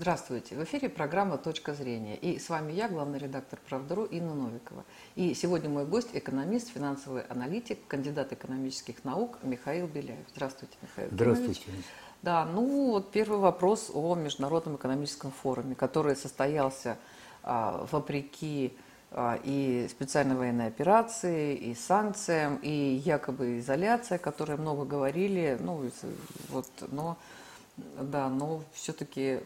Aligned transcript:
Здравствуйте! 0.00 0.54
В 0.54 0.62
эфире 0.62 0.88
программа 0.88 1.38
«Точка 1.38 1.74
зрения». 1.74 2.14
И 2.14 2.38
с 2.38 2.48
вами 2.48 2.70
я, 2.70 2.88
главный 2.88 3.18
редактор 3.18 3.58
«Правдару» 3.68 4.04
Инна 4.04 4.32
Новикова. 4.32 4.84
И 5.16 5.34
сегодня 5.34 5.68
мой 5.68 5.86
гость– 5.86 6.10
экономист, 6.12 6.72
финансовый 6.72 7.22
аналитик, 7.22 7.80
кандидат 7.88 8.32
экономических 8.32 9.02
наук 9.02 9.38
Михаил 9.42 9.88
Беляев. 9.88 10.24
Здравствуйте, 10.32 10.76
Михаил 10.82 11.08
Здравствуйте. 11.10 11.62
Да, 12.22 12.44
ну 12.44 12.92
вот 12.92 13.10
первый 13.10 13.40
вопрос 13.40 13.90
о 13.92 14.14
Международном 14.14 14.76
экономическом 14.76 15.32
форуме, 15.32 15.74
который 15.74 16.14
состоялся 16.14 16.96
а, 17.42 17.84
вопреки 17.90 18.76
а, 19.10 19.40
и 19.42 19.88
специальной 19.90 20.36
военной 20.36 20.68
операции, 20.68 21.56
и 21.56 21.74
санкциям, 21.74 22.60
и 22.62 22.70
якобы 23.04 23.58
изоляция, 23.58 24.14
о 24.14 24.18
которой 24.20 24.58
много 24.58 24.84
говорили, 24.84 25.58
ну, 25.58 25.90
вот, 26.50 26.68
но 26.92 27.18
да, 28.00 28.28
но 28.28 28.62
все-таки 28.72 29.40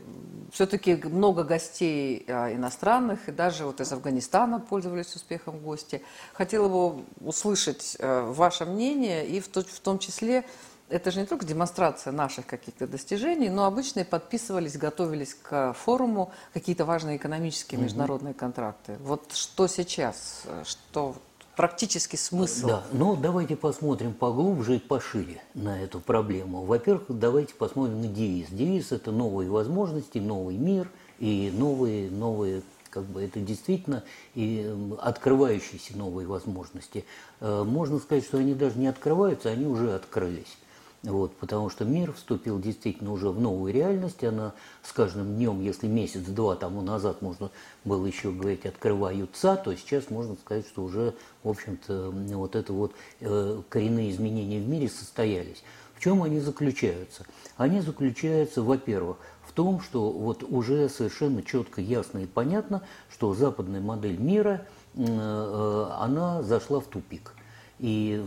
все-таки 0.52 0.94
много 0.94 1.44
гостей 1.44 2.24
а, 2.28 2.52
иностранных, 2.52 3.28
и 3.28 3.32
даже 3.32 3.64
вот 3.64 3.80
из 3.80 3.92
Афганистана 3.92 4.60
пользовались 4.60 5.14
успехом 5.14 5.60
гости. 5.60 6.02
Хотела 6.32 6.68
бы 6.68 7.04
услышать 7.20 7.96
а, 7.98 8.30
ваше 8.30 8.66
мнение, 8.66 9.26
и 9.26 9.40
в, 9.40 9.48
в 9.48 9.80
том 9.80 9.98
числе 9.98 10.44
это 10.88 11.10
же 11.10 11.20
не 11.20 11.26
только 11.26 11.46
демонстрация 11.46 12.12
наших 12.12 12.46
каких-то 12.46 12.86
достижений, 12.86 13.48
но 13.48 13.64
обычно 13.64 14.04
подписывались, 14.04 14.76
готовились 14.76 15.34
к 15.34 15.72
форуму 15.72 16.32
какие-то 16.52 16.84
важные 16.84 17.16
экономические 17.16 17.80
международные 17.80 18.34
контракты. 18.34 18.98
Вот 19.00 19.32
что 19.32 19.66
сейчас, 19.68 20.42
что 20.64 21.16
практический 21.56 22.16
смысл. 22.16 22.66
Да, 22.66 22.84
но 22.92 23.16
давайте 23.16 23.56
посмотрим 23.56 24.12
поглубже 24.12 24.76
и 24.76 24.78
пошире 24.78 25.42
на 25.54 25.82
эту 25.82 26.00
проблему. 26.00 26.64
Во-первых, 26.64 27.04
давайте 27.08 27.54
посмотрим 27.54 28.00
на 28.00 28.08
девиз. 28.08 28.48
Девиз– 28.50 28.90
это 28.92 29.10
новые 29.10 29.50
возможности, 29.50 30.18
новый 30.18 30.56
мир 30.56 30.88
и 31.18 31.52
новые, 31.54 32.10
новые 32.10 32.62
как 32.90 33.04
бы 33.04 33.22
это 33.22 33.40
действительно 33.40 34.04
и 34.34 34.70
открывающиеся 35.00 35.96
новые 35.96 36.28
возможности. 36.28 37.04
Э, 37.40 37.64
можно 37.64 37.98
сказать, 37.98 38.24
что 38.24 38.38
они 38.38 38.54
даже 38.54 38.78
не 38.78 38.86
открываются, 38.86 39.48
они 39.48 39.66
уже 39.66 39.94
открылись. 39.94 40.58
Вот, 41.02 41.36
потому 41.36 41.68
что 41.68 41.84
мир 41.84 42.12
вступил 42.12 42.60
действительно 42.60 43.12
уже 43.12 43.30
в 43.30 43.40
новую 43.40 43.74
реальность. 43.74 44.22
Она 44.22 44.52
с 44.84 44.92
каждым 44.92 45.34
днем, 45.34 45.60
если 45.60 45.88
месяц-два 45.88 46.54
тому 46.54 46.80
назад 46.80 47.22
можно 47.22 47.50
было 47.84 48.06
еще 48.06 48.30
говорить 48.30 48.66
«открываются», 48.66 49.56
то 49.56 49.74
сейчас 49.74 50.10
можно 50.10 50.36
сказать, 50.36 50.64
что 50.66 50.84
уже, 50.84 51.14
в 51.42 51.48
общем-то, 51.48 52.10
вот 52.10 52.54
это 52.54 52.72
вот 52.72 52.92
э, 53.18 53.62
коренные 53.68 54.12
изменения 54.12 54.60
в 54.60 54.68
мире 54.68 54.88
состоялись. 54.88 55.64
В 55.96 56.00
чем 56.00 56.22
они 56.22 56.38
заключаются? 56.38 57.26
Они 57.56 57.80
заключаются, 57.80 58.62
во-первых, 58.62 59.16
в 59.44 59.50
том, 59.52 59.80
что 59.80 60.08
вот 60.08 60.44
уже 60.44 60.88
совершенно 60.88 61.42
четко, 61.42 61.80
ясно 61.80 62.18
и 62.18 62.26
понятно, 62.26 62.80
что 63.10 63.34
западная 63.34 63.80
модель 63.80 64.20
мира, 64.20 64.66
э, 64.94 65.04
э, 65.04 65.86
она 65.98 66.44
зашла 66.44 66.78
в 66.78 66.84
тупик– 66.84 67.34
и, 67.78 68.22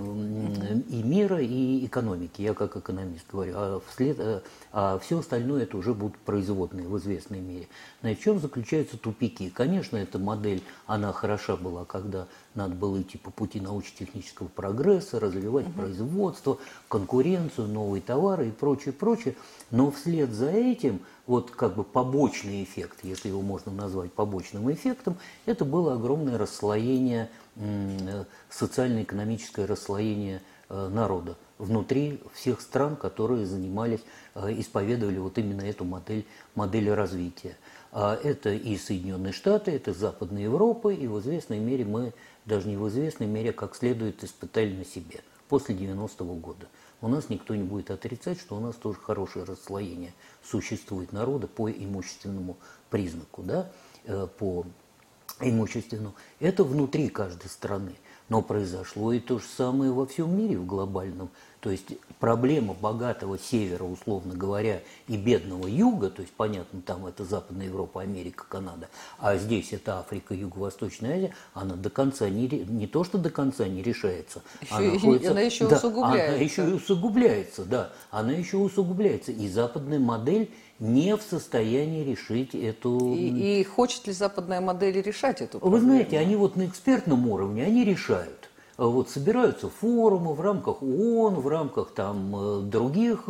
и 0.89 1.03
мира, 1.03 1.41
и 1.41 1.85
экономики. 1.85 2.41
Я 2.41 2.53
как 2.53 2.75
экономист 2.75 3.25
говорю. 3.31 3.53
А, 3.55 3.81
вслед, 3.87 4.19
а, 4.19 4.43
а 4.71 4.99
все 4.99 5.19
остальное 5.19 5.63
это 5.63 5.77
уже 5.77 5.93
будут 5.93 6.17
производные 6.17 6.87
в 6.87 6.97
известной 6.97 7.39
мере. 7.39 7.67
В 8.01 8.15
чем 8.15 8.39
заключаются 8.39 8.97
тупики? 8.97 9.49
Конечно, 9.49 9.97
эта 9.97 10.19
модель, 10.19 10.61
она 10.87 11.13
хороша 11.13 11.55
была, 11.55 11.85
когда 11.85 12.27
надо 12.53 12.75
было 12.75 13.01
идти 13.01 13.17
по 13.17 13.31
пути 13.31 13.59
научно-технического 13.59 14.47
прогресса, 14.47 15.19
развивать 15.19 15.67
угу. 15.67 15.81
производство, 15.81 16.57
конкуренцию, 16.87 17.67
новые 17.67 18.01
товары 18.01 18.49
и 18.49 18.51
прочее, 18.51 18.93
прочее. 18.93 19.35
Но 19.71 19.91
вслед 19.91 20.31
за 20.31 20.49
этим, 20.49 20.99
вот 21.27 21.51
как 21.51 21.75
бы 21.75 21.83
побочный 21.83 22.63
эффект, 22.63 22.99
если 23.03 23.29
его 23.29 23.41
можно 23.41 23.71
назвать 23.71 24.11
побочным 24.11 24.71
эффектом, 24.71 25.17
это 25.45 25.65
было 25.65 25.93
огромное 25.93 26.37
расслоение– 26.37 27.29
социально-экономическое 28.49 29.65
расслоение 29.65 30.41
э, 30.69 30.89
народа 30.89 31.37
внутри 31.57 32.21
всех 32.33 32.61
стран, 32.61 32.95
которые 32.95 33.45
занимались, 33.45 34.01
э, 34.35 34.53
исповедовали 34.59 35.17
вот 35.17 35.37
именно 35.37 35.61
эту 35.61 35.85
модель, 35.85 36.25
модель 36.53 36.91
развития. 36.91 37.57
А 37.91 38.19
это 38.21 38.49
и 38.49 38.77
Соединенные 38.77 39.31
Штаты, 39.31 39.71
это 39.71 39.93
Западная 39.93 40.43
Европа, 40.43 40.89
и 40.89 41.07
в 41.07 41.19
известной 41.21 41.59
мере 41.59 41.85
мы, 41.85 42.13
даже 42.45 42.67
не 42.67 42.75
в 42.75 42.87
известной 42.89 43.27
мере, 43.27 43.53
как 43.53 43.75
следует 43.75 44.23
испытали 44.23 44.75
на 44.75 44.85
себе 44.85 45.21
после 45.47 45.75
90-го 45.75 46.33
года. 46.35 46.67
У 47.01 47.07
нас 47.07 47.29
никто 47.29 47.55
не 47.55 47.63
будет 47.63 47.91
отрицать, 47.91 48.39
что 48.39 48.57
у 48.57 48.59
нас 48.59 48.75
тоже 48.75 48.99
хорошее 48.99 49.45
расслоение 49.45 50.13
существует 50.43 51.13
народа 51.13 51.47
по 51.47 51.69
имущественному 51.69 52.57
признаку, 52.89 53.43
да, 53.43 53.71
э, 54.05 54.27
по 54.39 54.65
имущественную, 55.41 56.13
это 56.39 56.63
внутри 56.63 57.09
каждой 57.09 57.49
страны. 57.49 57.93
Но 58.27 58.41
произошло 58.41 59.13
и 59.13 59.19
то 59.19 59.37
же 59.37 59.45
самое 59.45 59.91
во 59.91 60.07
всем 60.07 60.35
мире 60.35 60.57
в 60.57 60.65
глобальном. 60.65 61.29
То 61.65 61.71
есть 61.71 61.97
проблема 62.19 62.75
богатого 62.75 63.39
севера, 63.39 63.83
условно 63.85 64.35
говоря, 64.35 64.81
и 65.07 65.17
бедного 65.17 65.65
юга, 65.67 66.11
то 66.11 66.21
есть 66.21 66.31
понятно, 66.33 66.79
там 66.83 67.07
это 67.07 67.25
Западная 67.25 67.65
Европа, 67.65 68.01
Америка, 68.01 68.45
Канада, 68.47 68.87
а 69.17 69.35
здесь 69.37 69.73
это 69.73 69.97
Африка, 69.97 70.35
Юго-Восточная 70.35 71.15
Азия, 71.15 71.35
она 71.55 71.73
до 71.73 71.89
конца 71.89 72.29
не, 72.29 72.47
не 72.47 72.85
то, 72.85 73.03
что 73.03 73.17
до 73.17 73.31
конца 73.31 73.67
не 73.67 73.81
решается. 73.81 74.43
Еще, 74.61 74.75
она, 74.75 74.93
находится, 74.93 75.31
она 75.31 75.41
еще 75.41 75.67
да, 75.67 75.75
усугубляется. 75.77 76.35
Она 76.35 76.43
еще 76.43 76.69
и 76.69 76.73
усугубляется, 76.73 77.65
да. 77.65 77.93
Она 78.11 78.31
еще 78.33 78.57
усугубляется. 78.57 79.31
И 79.31 79.47
западная 79.47 79.99
модель 79.99 80.51
не 80.79 81.15
в 81.15 81.21
состоянии 81.21 82.03
решить 82.03 82.53
эту... 82.53 83.13
И, 83.15 83.59
и 83.59 83.63
хочет 83.63 84.07
ли 84.07 84.13
западная 84.13 84.61
модель 84.61 85.01
решать 85.01 85.41
эту 85.41 85.59
проблему? 85.59 85.71
Вы 85.71 85.81
знаете, 85.81 86.19
они 86.19 86.35
вот 86.35 86.55
на 86.55 86.65
экспертном 86.65 87.27
уровне, 87.29 87.63
они 87.63 87.83
решают. 87.83 88.44
Вот 88.77 89.09
собираются 89.09 89.69
форумы 89.69 90.33
в 90.33 90.41
рамках 90.41 90.83
ООН, 90.83 91.35
в 91.35 91.47
рамках 91.47 91.91
там 91.91 92.35
э, 92.35 92.61
других 92.63 93.29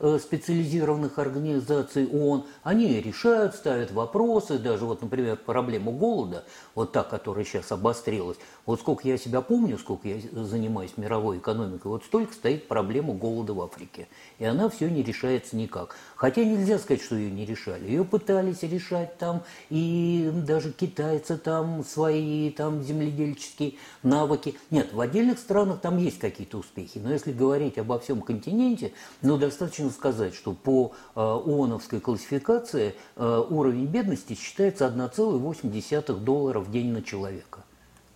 э, 0.00 0.18
специализированных 0.18 1.16
организаций 1.20 2.08
ООН. 2.08 2.44
Они 2.64 3.00
решают, 3.00 3.54
ставят 3.54 3.92
вопросы, 3.92 4.58
даже 4.58 4.86
вот, 4.86 5.00
например, 5.00 5.36
проблему 5.36 5.92
голода, 5.92 6.44
вот 6.74 6.90
та, 6.90 7.04
которая 7.04 7.44
сейчас 7.44 7.70
обострилась. 7.70 8.36
Вот 8.66 8.80
сколько 8.80 9.06
я 9.06 9.16
себя 9.16 9.42
помню, 9.42 9.78
сколько 9.78 10.08
я 10.08 10.20
занимаюсь 10.32 10.96
мировой 10.96 11.38
экономикой, 11.38 11.86
вот 11.86 12.04
столько 12.04 12.34
стоит 12.34 12.66
проблема 12.66 13.14
голода 13.14 13.54
в 13.54 13.60
Африке. 13.60 14.08
И 14.40 14.44
она 14.44 14.68
все 14.68 14.90
не 14.90 15.04
решается 15.04 15.56
никак. 15.56 15.94
Хотя 16.16 16.44
нельзя 16.44 16.78
сказать, 16.78 17.02
что 17.02 17.14
ее 17.14 17.30
не 17.30 17.46
решали. 17.46 17.86
Ее 17.86 18.04
пытались 18.04 18.62
решать 18.62 19.18
там, 19.18 19.44
и 19.68 20.30
даже 20.34 20.72
китайцы 20.72 21.36
там 21.36 21.84
свои 21.84 22.50
там 22.50 22.82
земледельческие 22.82 23.74
навыки. 24.02 24.56
Нет, 24.80 24.94
в 24.94 25.00
отдельных 25.02 25.38
странах 25.38 25.82
там 25.82 25.98
есть 25.98 26.18
какие-то 26.18 26.56
успехи. 26.56 26.96
Но 26.96 27.12
если 27.12 27.32
говорить 27.32 27.76
обо 27.76 27.98
всем 27.98 28.22
континенте, 28.22 28.94
ну, 29.20 29.36
достаточно 29.36 29.90
сказать, 29.90 30.34
что 30.34 30.54
по 30.54 30.92
э, 31.14 31.20
ООНовской 31.20 32.00
классификации 32.00 32.94
э, 33.16 33.44
уровень 33.50 33.84
бедности 33.84 34.32
считается 34.32 34.86
1,8 34.86 36.20
доллара 36.20 36.60
в 36.60 36.70
день 36.70 36.92
на 36.92 37.02
человека. 37.02 37.62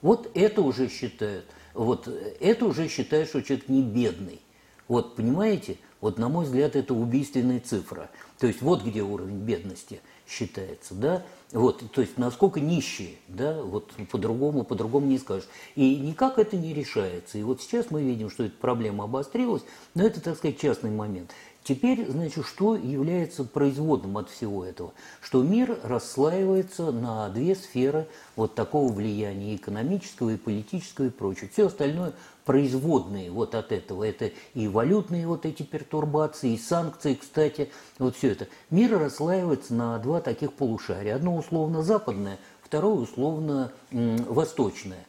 Вот 0.00 0.30
это 0.32 0.62
уже 0.62 0.88
считают, 0.88 1.44
вот 1.74 2.08
это 2.40 2.64
уже 2.64 2.88
считают, 2.88 3.28
что 3.28 3.42
человек 3.42 3.68
не 3.68 3.82
бедный. 3.82 4.40
Вот, 4.88 5.16
понимаете? 5.16 5.76
Вот, 6.00 6.18
на 6.18 6.30
мой 6.30 6.46
взгляд, 6.46 6.76
это 6.76 6.94
убийственная 6.94 7.60
цифра. 7.60 8.08
То 8.38 8.46
есть, 8.46 8.62
вот 8.62 8.82
где 8.82 9.02
уровень 9.02 9.40
бедности 9.40 10.00
считается, 10.26 10.94
да? 10.94 11.22
Вот, 11.52 11.82
то 11.92 12.00
есть, 12.00 12.18
насколько 12.18 12.58
нищие, 12.60 13.16
да? 13.28 13.62
Вот 13.62 13.92
по-другому, 14.10 14.64
по-другому 14.64 15.06
не 15.06 15.18
скажешь. 15.18 15.48
И 15.76 15.96
никак 15.96 16.38
это 16.38 16.56
не 16.56 16.74
решается. 16.74 17.38
И 17.38 17.42
вот 17.42 17.62
сейчас 17.62 17.90
мы 17.90 18.02
видим, 18.02 18.30
что 18.30 18.44
эта 18.44 18.56
проблема 18.58 19.04
обострилась, 19.04 19.62
но 19.94 20.04
это, 20.04 20.20
так 20.20 20.36
сказать, 20.36 20.58
частный 20.58 20.90
момент. 20.90 21.32
Теперь, 21.62 22.06
значит, 22.10 22.44
что 22.44 22.76
является 22.76 23.42
производным 23.42 24.18
от 24.18 24.28
всего 24.28 24.66
этого? 24.66 24.92
Что 25.22 25.42
мир 25.42 25.78
расслаивается 25.82 26.92
на 26.92 27.30
две 27.30 27.54
сферы 27.54 28.06
вот 28.36 28.54
такого 28.54 28.92
влияния 28.92 29.56
экономического, 29.56 30.30
и 30.30 30.36
политического, 30.36 31.06
и 31.06 31.10
прочего. 31.10 31.48
Все 31.50 31.68
остальное 31.68 32.12
производные 32.44 33.30
вот 33.30 33.54
от 33.54 33.72
этого. 33.72 34.04
Это 34.04 34.30
и 34.54 34.68
валютные 34.68 35.26
вот 35.26 35.46
эти 35.46 35.62
пертурбации, 35.62 36.54
и 36.54 36.58
санкции, 36.58 37.14
кстати, 37.14 37.70
вот 37.98 38.16
все 38.16 38.32
это. 38.32 38.48
Мир 38.70 38.98
расслаивается 38.98 39.74
на 39.74 39.98
два 39.98 40.20
таких 40.20 40.52
полушария. 40.52 41.16
Одно 41.16 41.36
условно 41.36 41.82
западное, 41.82 42.38
второе 42.62 42.96
условно 42.96 43.72
восточное. 43.90 45.06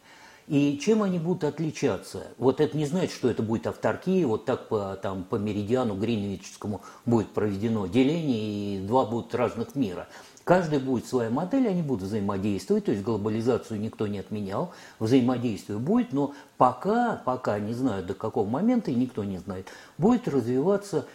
И 0.48 0.78
чем 0.78 1.02
они 1.02 1.18
будут 1.18 1.44
отличаться? 1.44 2.28
Вот 2.38 2.62
это 2.62 2.78
не 2.78 2.86
значит, 2.86 3.12
что 3.12 3.30
это 3.30 3.42
будет 3.42 3.66
авторкия, 3.66 4.28
вот 4.28 4.46
так 4.46 4.68
по, 4.68 4.96
там, 4.96 5.24
по 5.24 5.38
меридиану 5.38 5.96
гринвичскому 5.96 6.82
будет 7.06 7.34
проведено 7.34 7.88
деление, 7.88 8.78
и 8.78 8.80
два 8.86 9.06
будут 9.06 9.34
разных 9.34 9.74
мира. 9.74 10.08
Каждый 10.46 10.78
будет 10.78 11.08
своя 11.08 11.32
модель, 11.32 11.68
они 11.68 11.82
будут 11.82 12.04
взаимодействовать, 12.04 12.86
то 12.86 12.92
есть 12.92 13.04
глобализацию 13.04 13.80
никто 13.82 14.06
не 14.06 14.20
отменял, 14.20 14.72
взаимодействие 15.00 15.80
будет, 15.80 16.14
но 16.14 16.34
пока, 16.58 17.22
пока, 17.26 17.60
не 17.60 17.74
знаю 17.74 18.06
до 18.06 18.14
какого 18.14 18.48
момента, 18.48 18.92
и 18.92 18.96
никто 18.96 19.24
не 19.24 19.40
знает, 19.40 19.68
будет 19.98 20.28
развиваться 20.28 21.06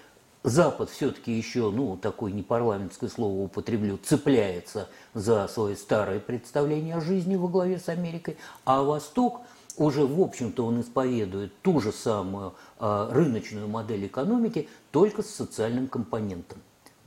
Запад 0.42 0.88
все-таки 0.88 1.32
еще, 1.32 1.70
ну, 1.70 1.98
такое 1.98 2.32
непарламентское 2.32 3.10
слово 3.10 3.42
употреблю, 3.42 3.98
цепляется 4.02 4.88
за 5.12 5.46
свое 5.48 5.76
старое 5.76 6.18
представление 6.18 6.96
о 6.96 7.00
жизни 7.00 7.36
во 7.36 7.46
главе 7.46 7.78
с 7.78 7.90
Америкой, 7.90 8.38
а 8.64 8.82
Восток 8.82 9.42
уже, 9.76 10.06
в 10.06 10.20
общем-то, 10.20 10.64
он 10.64 10.80
исповедует 10.80 11.52
ту 11.60 11.80
же 11.80 11.92
самую 11.92 12.54
э, 12.78 13.08
рыночную 13.12 13.68
модель 13.68 14.06
экономики, 14.06 14.68
только 14.90 15.22
с 15.22 15.30
социальным 15.30 15.88
компонентом, 15.88 16.58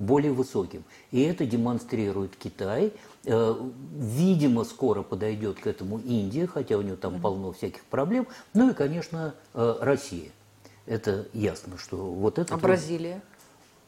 более 0.05 0.31
высоким. 0.31 0.83
И 1.11 1.21
это 1.21 1.45
демонстрирует 1.45 2.35
Китай. 2.35 2.93
Э, 3.25 3.55
видимо, 3.95 4.63
скоро 4.63 5.01
подойдет 5.01 5.59
к 5.59 5.67
этому 5.67 5.99
Индия, 5.99 6.47
хотя 6.47 6.77
у 6.77 6.81
нее 6.81 6.95
там 6.95 7.21
полно 7.21 7.51
всяких 7.51 7.83
проблем. 7.85 8.27
Ну 8.53 8.71
и, 8.71 8.73
конечно, 8.73 9.33
э, 9.53 9.75
Россия– 9.81 10.29
это 10.85 11.27
ясно, 11.33 11.77
что 11.77 11.97
вот 11.97 12.39
это... 12.39 12.53
А 12.53 12.57
Бразилия? 12.57 13.21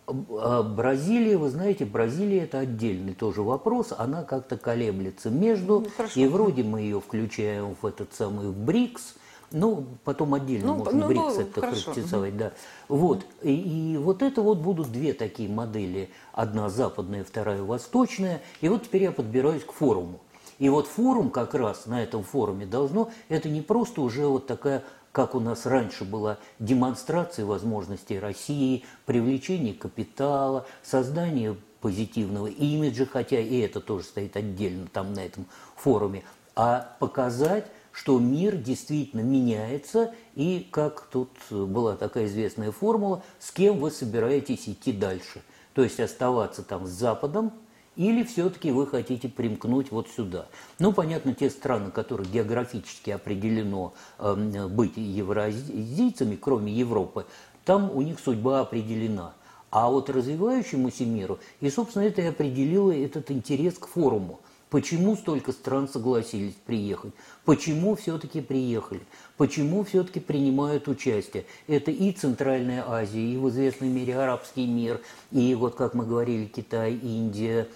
А 0.08 0.62
Бразилия, 0.62 1.38
вы 1.38 1.50
знаете, 1.50 1.84
Бразилия 1.86 2.44
это 2.44 2.60
отдельный 2.60 3.14
тоже 3.14 3.42
вопрос, 3.42 3.92
она 3.98 4.24
как-то 4.24 4.56
колеблется 4.56 5.32
между, 5.32 5.88
ну, 5.98 6.06
и 6.14 6.28
вроде 6.28 6.64
мы 6.64 6.82
ее 6.82 7.02
включаем 7.02 7.76
в 7.82 7.86
этот 7.86 8.14
самый 8.14 8.52
БРИКС, 8.52 9.16
ну, 9.52 9.86
потом 10.04 10.34
отдельно 10.34 10.68
ну, 10.68 10.76
можно 10.76 11.00
ну, 11.00 11.08
БРИКС 11.08 11.38
ну, 11.56 11.62
характеризовать, 11.62 12.38
да. 12.38 12.52
Вот, 12.88 13.26
и, 13.42 13.94
и 13.94 13.98
вот 13.98 14.22
это 14.22 14.42
вот 14.42 14.60
будут 14.60 14.92
две 14.92 15.14
такие 15.14 15.50
модели, 15.50 16.10
одна 16.34 16.70
западная, 16.70 17.24
вторая 17.24 17.64
восточная, 17.64 18.42
и 18.62 18.70
вот 18.70 18.84
теперь 18.84 19.04
я 19.04 19.12
подбираюсь 19.12 19.64
к 19.64 19.72
форуму. 19.72 20.20
И 20.58 20.70
вот 20.70 20.88
форум 20.88 21.32
как 21.32 21.54
раз 21.54 21.86
на 21.86 22.02
этом 22.02 22.24
форуме 22.24 22.66
должно, 22.66 23.12
это 23.30 23.50
не 23.50 23.62
просто 23.62 24.02
уже 24.02 24.26
вот 24.26 24.48
такая 24.48 24.84
как 25.16 25.34
у 25.34 25.40
нас 25.40 25.66
раньше 25.66 26.04
была 26.04 26.40
демонстрация 26.60 27.46
возможностей 27.46 28.20
России, 28.20 28.84
привлечение 29.06 29.74
капитала, 29.74 30.66
создание 30.84 31.56
позитивного 31.80 32.48
имиджа, 32.48 33.06
хотя 33.06 33.40
и 33.40 33.60
это 33.60 33.80
тоже 33.80 34.04
стоит 34.04 34.36
отдельно 34.36 34.88
там 34.92 35.14
на 35.14 35.26
этом 35.26 35.46
форуме, 35.78 36.24
а 36.54 36.96
показать, 37.00 37.66
что 37.96 38.20
мир 38.20 38.58
действительно 38.58 39.22
меняется, 39.22 40.14
и 40.36 40.68
как 40.70 41.08
тут 41.12 41.30
была 41.50 41.96
такая 41.96 42.26
известная 42.26 42.72
формула, 42.72 43.24
с 43.40 43.52
кем 43.52 43.80
вы 43.80 43.90
собираетесь 43.90 44.68
идти 44.68 44.92
дальше. 44.92 45.42
То 45.74 45.82
есть 45.82 46.00
оставаться 46.00 46.62
там 46.62 46.86
с 46.86 46.90
Западом, 46.90 47.54
или 47.96 48.24
все-таки 48.24 48.72
вы 48.72 48.86
хотите 48.86 49.30
примкнуть 49.30 49.92
вот 49.92 50.10
сюда? 50.10 50.48
Ну, 50.80 50.92
понятно, 50.92 51.34
те 51.34 51.50
страны, 51.50 51.90
которые 51.90 52.30
географически 52.30 53.12
определено 53.12 53.94
э, 54.20 54.68
быть 54.68 54.98
евразийцами, 54.98 56.36
кроме 56.36 56.74
Европы, 56.74 57.26
там 57.64 57.90
у 57.96 58.02
них 58.02 58.20
судьба 58.20 58.60
определена. 58.60 59.34
А 59.72 59.90
вот 59.90 60.10
развивающемуся 60.10 61.06
миру, 61.06 61.40
и, 61.62 61.70
собственно, 61.70 62.04
это 62.04 62.22
и 62.22 62.26
определило 62.26 62.92
этот 62.92 63.32
интерес 63.32 63.78
к 63.78 63.88
форуму. 63.88 64.42
Почему 64.70 65.16
столько 65.16 65.52
стран 65.52 65.88
согласились 65.88 66.56
приехать? 66.66 67.14
Почему 67.46 67.96
все-таки 67.96 68.42
приехали? 68.42 69.02
Почему 69.38 69.84
все-таки 69.84 70.20
принимают 70.20 70.88
участие? 70.88 71.46
Это 71.68 71.92
и 71.92 72.12
Центральная 72.12 72.84
Азия, 72.88 73.22
и 73.22 73.38
в 73.38 73.48
известной 73.50 73.90
мере 73.90 74.18
арабский 74.18 74.66
мир, 74.66 75.02
и 75.32 75.56
вот, 75.56 75.76
как 75.76 75.94
мы 75.94 76.06
говорили, 76.06 76.46
Китай, 76.46 76.94
Индия, 76.96 77.68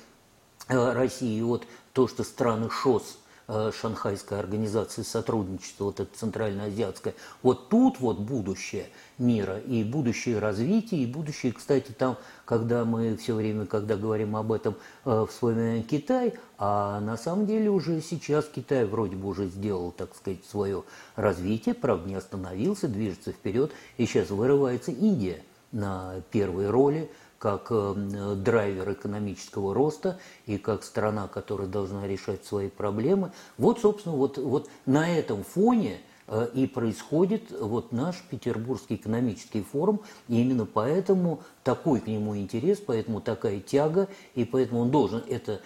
Э, 0.70 0.94
России 0.94 1.42
вот 1.42 1.66
то, 1.94 2.08
что 2.08 2.24
страны 2.24 2.70
ШОС, 2.70 3.18
э, 3.50 3.72
Шанхайская 3.74 4.40
организация 4.40 5.04
сотрудничества, 5.04 5.86
вот 5.86 6.00
это 6.00 6.18
центральноазиатская, 6.18 7.16
вот 7.42 7.68
тут 7.68 8.00
вот 8.00 8.19
будущее 8.19 8.88
мира 9.18 9.60
и 9.60 9.84
будущее 9.84 10.40
развития, 10.40 10.98
и 10.98 11.06
будущее, 11.06 11.51
кстати, 11.51 11.92
там, 11.92 12.18
когда 12.46 12.86
мы 12.86 13.18
все 13.18 13.36
время, 13.36 13.66
когда 13.66 13.98
говорим 13.98 14.38
об 14.38 14.51
этом, 14.51 14.75
э, 15.04 15.25
вспоминаем 15.30 15.84
Китай, 15.84 16.36
а 16.57 17.01
на 17.01 17.18
самом 17.18 17.46
деле 17.46 17.69
уже 17.69 18.00
сейчас 18.01 18.46
Китай 18.46 18.86
вроде 18.86 19.16
бы 19.18 19.28
уже 19.28 19.48
сделал, 19.48 19.92
так 19.92 20.16
сказать, 20.16 20.45
свое 20.45 20.84
развитие, 21.18 21.75
правда, 21.75 22.07
не 22.07 22.16
остановился, 22.16 22.88
движется 22.88 23.31
вперед, 23.31 23.72
и 23.98 24.06
сейчас 24.06 24.30
вырывается 24.30 24.92
Индия 24.92 25.42
на 25.72 26.22
первой 26.31 26.69
роли, 26.69 27.10
как 27.40 27.68
э, 27.72 28.36
драйвер 28.36 28.92
экономического 28.92 29.74
роста 29.74 30.20
и 30.46 30.58
как 30.58 30.84
страна, 30.84 31.28
которая 31.28 31.68
должна 31.68 32.06
решать 32.06 32.46
свои 32.46 32.70
проблемы. 32.70 33.32
Вот, 33.58 33.80
собственно, 33.80 34.16
вот, 34.16 34.38
вот 34.38 34.70
на 34.86 35.10
этом 35.10 35.44
фоне 35.44 36.02
Э, 36.32 36.48
и 36.54 36.68
происходит 36.68 37.50
вот 37.60 37.92
наш 37.92 38.22
Петербургский 38.30 38.96
экономический 38.96 39.64
форум, 39.64 40.02
и 40.28 40.42
именно 40.42 40.68
поэтому 40.68 41.42
такой 41.64 42.00
к 42.02 42.08
нему 42.08 42.38
интерес, 42.38 42.80
поэтому 42.86 43.20
такая 43.20 43.60
тяга, 43.60 44.08
и 44.36 44.46
поэтому 44.46 44.82
он 44.82 44.92
должен 44.92 45.24
это 45.28 45.62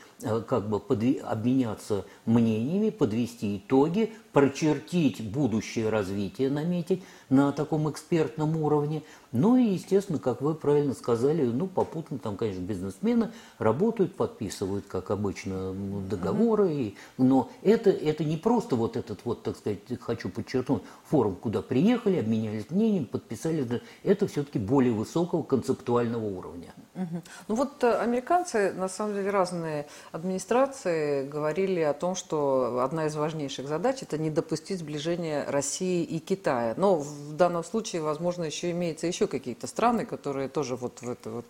как 0.48 0.70
бы 0.70 0.78
подви- 0.78 1.20
обменяться 1.20 2.06
мнениями, 2.26 2.90
подвести 2.90 3.58
итоги, 3.58 4.14
прочертить 4.32 5.24
будущее 5.24 5.90
развитие, 5.90 6.50
наметить 6.50 7.04
на 7.30 7.52
таком 7.52 7.90
экспертном 7.90 8.58
уровне. 8.58 9.04
Ну 9.32 9.58
и, 9.58 9.64
естественно, 9.64 10.20
как 10.20 10.42
вы 10.42 10.56
правильно 10.56 10.94
сказали, 10.94 11.44
ну, 11.44 11.68
попутно 11.68 12.18
там, 12.18 12.38
конечно, 12.38 12.62
бизнесмены 12.62 13.32
работают, 13.60 14.16
подписывают, 14.16 14.86
как 14.88 15.12
обычно, 15.12 15.74
договоры. 16.10 16.74
И, 16.74 16.96
но 17.18 17.50
это, 17.62 17.90
это 17.90 18.24
не 18.24 18.38
просто 18.38 18.76
вот 18.76 18.98
этот 18.98 19.26
вот, 19.26 19.44
так 19.44 19.58
сказать, 19.58 19.80
хочу 20.02 20.30
подчеркнуть, 20.30 20.84
форум, 21.06 21.36
куда 21.36 21.62
приехали, 21.62 22.18
обменялись 22.18 22.70
мнением, 22.70 23.06
подписали. 23.06 23.82
Это 24.04 24.28
все-таки 24.28 24.60
более 24.60 24.94
высокого 24.94 25.44
концептуального 25.44 26.26
уровня. 26.26 26.74
Угу. 26.96 27.22
Ну 27.48 27.56
вот 27.56 27.84
э, 27.84 27.92
американцы, 27.92 28.72
на 28.72 28.88
самом 28.88 29.16
деле, 29.16 29.32
разные 29.32 29.88
администрации 30.12 31.26
говорили 31.28 31.80
о 31.82 31.94
том, 31.94 32.14
что 32.14 32.82
одна 32.84 33.08
из 33.08 33.16
важнейших 33.16 33.68
задач– 33.68 33.98
это 34.04 34.20
не 34.20 34.30
допустить 34.30 34.80
сближения 34.80 35.44
России 35.50 36.04
и 36.04 36.20
Китая. 36.20 36.76
Но 36.78 36.98
в 36.98 37.34
данном 37.34 37.64
случае, 37.64 38.04
возможно, 38.04 38.44
еще 38.44 38.70
имеется 38.72 39.08
еще 39.08 39.26
какие-то 39.26 39.66
страны, 39.66 40.06
которые 40.06 40.50
тоже 40.50 40.76
вот 40.76 41.02
в 41.02 41.10
это 41.10 41.32
вот 41.32 41.46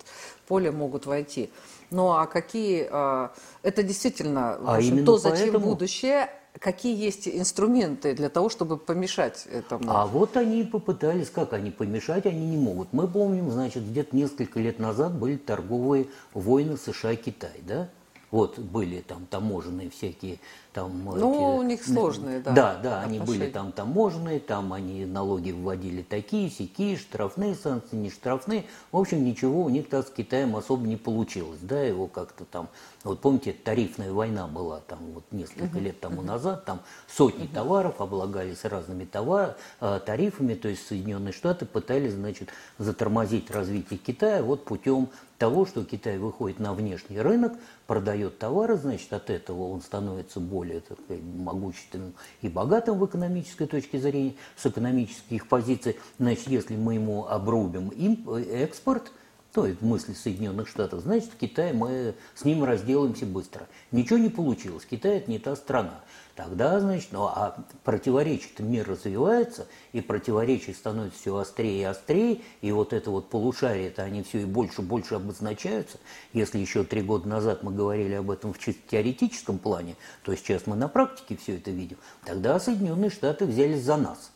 поле 0.47 0.71
могут 0.71 1.05
войти. 1.05 1.49
Ну 1.91 2.13
а 2.13 2.25
какие… 2.25 2.87
А, 2.89 3.33
это 3.63 3.83
действительно 3.83 4.53
а 4.53 4.77
общем, 4.77 5.05
то, 5.05 5.17
зачем 5.17 5.51
поэтому... 5.51 5.65
будущее, 5.65 6.29
какие 6.59 6.95
есть 6.95 7.27
инструменты 7.27 8.13
для 8.13 8.29
того, 8.29 8.49
чтобы 8.49 8.77
помешать 8.77 9.47
этому? 9.51 9.91
А 9.91 10.05
вот 10.05 10.37
они 10.37 10.63
попытались, 10.63 11.29
как 11.29 11.53
они 11.53 11.71
помешать, 11.71 12.25
они 12.25 12.45
не 12.45 12.57
могут. 12.57 12.93
Мы 12.93 13.07
помним, 13.07 13.51
значит, 13.51 13.87
где-то 13.87 14.15
несколько 14.15 14.59
лет 14.59 14.79
назад 14.79 15.13
были 15.13 15.37
торговые 15.37 16.07
войны 16.33 16.77
США-Китай, 16.77 17.61
да? 17.61 17.89
Вот 18.31 18.57
были 18.57 19.01
там 19.01 19.27
таможенные 19.27 19.91
всякие 19.91 20.39
там... 20.73 21.05
Ну, 21.05 21.15
эти, 21.15 21.59
у 21.59 21.63
них 21.63 21.83
сложные, 21.83 22.39
да. 22.39 22.51
Да, 22.51 22.79
да, 22.81 23.01
они 23.01 23.19
были 23.19 23.49
там 23.49 23.71
таможенные, 23.71 24.39
там 24.39 24.73
они 24.73 25.05
налоги 25.05 25.51
вводили 25.51 26.01
такие, 26.01 26.49
сякие, 26.49 26.97
штрафные 26.97 27.55
санкции, 27.55 27.95
не 27.95 28.09
штрафные. 28.09 28.65
В 28.91 28.97
общем, 28.97 29.23
ничего 29.23 29.63
у 29.63 29.69
них 29.69 29.89
так 29.89 30.07
с 30.07 30.11
Китаем 30.11 30.55
особо 30.55 30.85
не 30.87 30.97
получилось, 30.97 31.59
да, 31.61 31.81
его 31.81 32.07
как-то 32.07 32.45
там... 32.45 32.69
Вот 33.03 33.19
помните, 33.19 33.53
тарифная 33.53 34.11
война 34.11 34.47
была 34.47 34.79
там 34.79 34.99
вот 35.13 35.25
несколько 35.31 35.77
лет 35.79 35.99
тому 35.99 36.21
назад, 36.21 36.65
там 36.65 36.79
сотни 37.07 37.47
товаров 37.47 37.99
облагались 37.99 38.63
разными 38.63 39.05
товар, 39.05 39.57
а, 39.79 39.99
тарифами, 39.99 40.53
то 40.53 40.69
есть 40.69 40.87
Соединенные 40.87 41.33
Штаты 41.33 41.65
пытались, 41.65 42.13
значит, 42.13 42.49
затормозить 42.77 43.51
развитие 43.51 43.99
Китая 43.99 44.41
вот 44.41 44.63
путем 44.63 45.09
того, 45.43 45.65
что 45.65 45.83
Китай 45.83 46.17
выходит 46.17 46.59
на 46.59 46.73
внешний 46.73 47.19
рынок, 47.19 47.51
продает 47.85 48.39
товары, 48.39 48.77
значит, 48.77 49.11
от 49.11 49.29
этого 49.29 49.73
он 49.73 49.81
становится 49.81 50.39
более 50.39 50.62
так 50.87 50.99
сказать, 51.01 51.23
могущественным 51.23 52.13
и 52.41 52.49
богатым 52.49 52.97
в 52.99 53.05
экономической 53.05 53.67
точке 53.67 53.99
зрения, 53.99 54.35
с 54.55 54.65
экономических 54.65 55.47
позиций. 55.47 55.97
Значит, 56.19 56.47
если 56.47 56.75
мы 56.75 56.95
ему 56.95 57.27
обрубим 57.27 57.91
имп, 57.95 58.29
экспорт, 58.29 59.11
то 59.53 59.61
в 59.61 59.85
мысли 59.85 60.13
Соединенных 60.13 60.67
Штатов, 60.67 61.01
значит, 61.01 61.29
Китай 61.39 61.73
мы 61.73 62.15
с 62.33 62.43
ним 62.43 62.63
разделаемся 62.63 63.27
быстро. 63.27 63.67
Ничего 63.91 64.17
не 64.17 64.29
получилось. 64.29 64.85
Китай 64.89 65.17
это 65.17 65.29
не 65.29 65.37
та 65.37 65.55
страна. 65.55 66.01
Тогда, 66.35 66.79
значит, 66.79 67.09
ну 67.11 67.25
а 67.25 67.63
противоречие-то 67.83 68.63
мир 68.63 68.87
развивается, 68.89 69.67
и 69.91 70.01
противоречие 70.01 70.75
становится 70.75 71.19
все 71.19 71.37
острее 71.37 71.81
и 71.81 71.83
острее, 71.83 72.41
и 72.61 72.71
вот 72.71 72.91
это 72.91 73.11
вот 73.11 73.29
полушарие-то 73.29 74.01
они 74.01 74.23
все 74.23 74.41
и 74.41 74.45
больше 74.45 74.81
и 74.81 74.85
больше 74.85 75.13
обозначаются. 75.13 75.99
Если 76.33 76.57
еще 76.57 76.83
три 76.83 77.03
года 77.03 77.29
назад 77.29 77.61
мы 77.61 77.71
говорили 77.71 78.15
об 78.15 78.31
этом 78.31 78.53
в 78.53 78.57
чисто 78.57 78.81
теоретическом 78.89 79.59
плане, 79.59 79.95
то 80.23 80.35
сейчас 80.35 80.65
мы 80.65 80.75
на 80.75 80.87
практике 80.87 81.37
все 81.37 81.57
это 81.57 81.69
видим. 81.69 81.97
Тогда 82.25 82.59
Соединенные 82.59 83.11
Штаты 83.11 83.45
взялись 83.45 83.83
за 83.83 83.97
нас. 83.97 84.31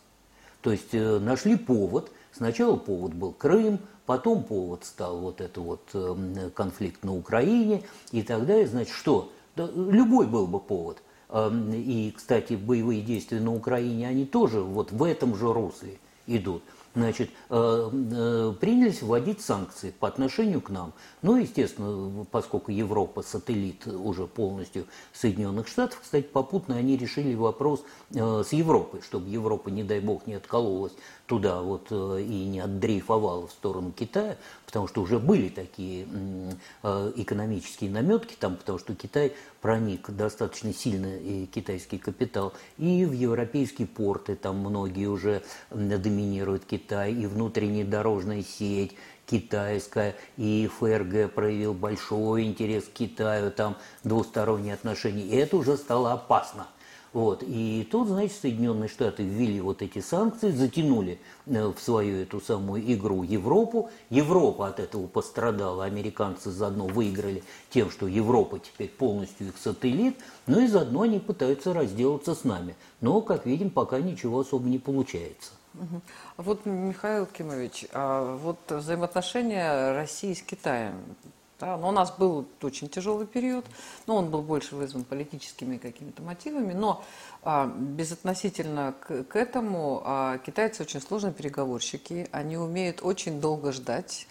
То 0.62 0.72
есть 0.72 0.94
э, 0.94 1.18
нашли 1.20 1.56
повод. 1.56 2.12
Сначала 2.38 2.76
повод 2.76 3.16
был 3.16 3.34
Крым, 3.34 3.80
потом 4.06 4.44
повод 4.44 4.86
стал 4.86 5.18
вот 5.18 5.42
это 5.42 5.60
вот 5.60 5.82
э, 5.94 6.52
конфликт 6.54 7.04
на 7.04 7.16
Украине 7.16 7.82
и 8.12 8.22
так 8.22 8.46
далее. 8.46 8.68
Значит, 8.68 8.94
что? 8.94 9.32
Да, 9.56 9.68
любой 9.76 10.28
был 10.28 10.46
бы 10.46 10.60
повод. 10.60 11.02
Эм, 11.30 11.74
и, 11.74 12.12
кстати, 12.16 12.54
боевые 12.54 13.02
действия 13.02 13.40
на 13.40 13.56
Украине, 13.56 14.08
они 14.08 14.26
тоже 14.26 14.62
вот 14.62 14.92
в 14.92 15.04
этом 15.04 15.36
же 15.36 15.52
русле 15.52 15.98
идут. 16.28 16.62
Значит, 16.98 17.30
э, 17.50 17.90
э, 17.92 18.54
принялись 18.60 19.02
вводить 19.02 19.42
санкции 19.42 19.92
по 19.92 20.08
отношению 20.08 20.62
к 20.62 20.70
нам. 20.70 20.94
Ну, 21.22 21.38
естественно, 21.38 22.26
поскольку 22.32 22.72
Европа 22.72 23.22
сателлит 23.22 23.88
уже 23.88 24.26
полностью 24.26 24.86
Соединенных 25.14 25.68
Штатов, 25.68 26.00
кстати, 26.02 26.26
попутно 26.26 26.76
они 26.76 26.98
решили 26.98 27.36
вопрос 27.36 27.84
э, 28.14 28.44
с 28.46 28.52
Европой, 28.52 29.02
чтобы 29.02 29.30
Европа, 29.30 29.70
не 29.70 29.84
дай 29.84 30.00
бог, 30.00 30.26
не 30.26 30.34
откололась 30.34 30.94
туда 31.28 31.62
вот 31.62 31.92
и 31.92 32.46
не 32.46 32.62
отдрейфовала 32.62 33.48
в 33.48 33.52
сторону 33.52 33.92
Китая, 33.92 34.38
потому 34.66 34.88
что 34.88 35.02
уже 35.02 35.20
были 35.20 35.50
такие 35.50 36.08
экономические 36.84 37.90
наметки 37.90 38.36
там, 38.40 38.56
потому 38.56 38.80
что 38.80 38.96
Китай 38.96 39.34
проник 39.62 40.10
достаточно 40.10 40.74
сильно 40.74 41.18
и 41.18 41.46
китайский 41.46 41.98
капитал 41.98 42.54
и 42.78 43.06
в 43.06 43.12
европейские 43.12 43.88
порты, 43.88 44.36
там 44.36 44.58
многие 44.58 45.08
уже 45.08 45.44
доминируют 45.72 46.66
Китай 46.66 47.14
и 47.14 47.26
внутренняя 47.26 47.86
дорожная 47.86 48.44
сеть 48.44 48.96
китайская, 49.28 50.16
и 50.38 50.70
ФРГ 50.80 51.34
проявил 51.34 51.74
большой 51.74 52.44
интерес 52.44 52.86
к 52.86 52.94
Китаю, 52.94 53.52
там 53.52 53.76
двусторонние 54.04 54.74
отношения, 54.74 55.24
и 55.24 55.36
это 55.36 55.58
уже 55.58 55.78
стало 55.78 56.14
опасно. 56.14 56.68
Вот. 57.14 57.44
И 57.46 57.88
тут, 57.92 58.08
значит, 58.08 58.38
Соединенные 58.38 58.90
Штаты 58.90 59.24
ввели 59.24 59.62
вот 59.62 59.82
эти 59.82 60.00
санкции, 60.00 60.52
затянули 60.52 61.20
э, 61.46 61.68
в 61.68 61.80
свою 61.80 62.18
эту 62.18 62.42
самую 62.42 62.82
игру 62.94 63.24
Европу. 63.24 63.90
Европа 64.10 64.68
от 64.68 64.80
этого 64.80 65.08
пострадала, 65.08 65.86
американцы 65.86 66.52
заодно 66.52 66.88
выиграли 66.88 67.44
тем, 67.70 67.90
что 67.90 68.08
Европа 68.08 68.60
теперь 68.60 68.90
полностью 68.90 69.48
их 69.48 69.58
сателлит, 69.58 70.18
ну 70.46 70.60
и 70.60 70.68
заодно 70.68 71.02
они 71.02 71.20
пытаются 71.20 71.74
разделаться 71.74 72.36
с 72.36 72.44
нами. 72.44 72.76
Но, 73.02 73.22
как 73.22 73.46
видим, 73.46 73.70
пока 73.70 74.00
ничего 74.00 74.40
особо 74.40 74.68
не 74.68 74.80
получается. 74.80 75.52
Вот, 76.38 76.66
Михаил 76.66 77.26
Кимович, 77.28 77.86
а 77.94 78.36
вот 78.38 78.60
взаимоотношения 78.70 79.94
России 79.94 80.34
с 80.34 80.42
Китаем, 80.42 80.96
да, 81.60 81.76
но 81.78 81.90
у 81.90 81.92
нас 81.92 82.12
был 82.12 82.46
очень 82.62 82.88
тяжелый 82.88 83.26
период, 83.26 83.66
но 84.06 84.16
он 84.16 84.30
был 84.30 84.42
больше 84.42 84.76
вызван 84.76 85.04
политическими 85.04 85.78
какими-то 85.78 86.22
мотивами, 86.22 86.74
но 86.74 87.04
а, 87.44 87.66
безотносительно 87.68 88.94
к, 89.00 89.24
к 89.24 89.36
этому 89.36 90.02
а, 90.06 90.38
китайцы 90.40 90.84
очень 90.84 91.02
сложные 91.02 91.34
переговорщики, 91.34 92.28
они 92.32 92.58
умеют 92.58 93.02
очень 93.02 93.42
долго 93.42 93.72
ждать, 93.72 94.28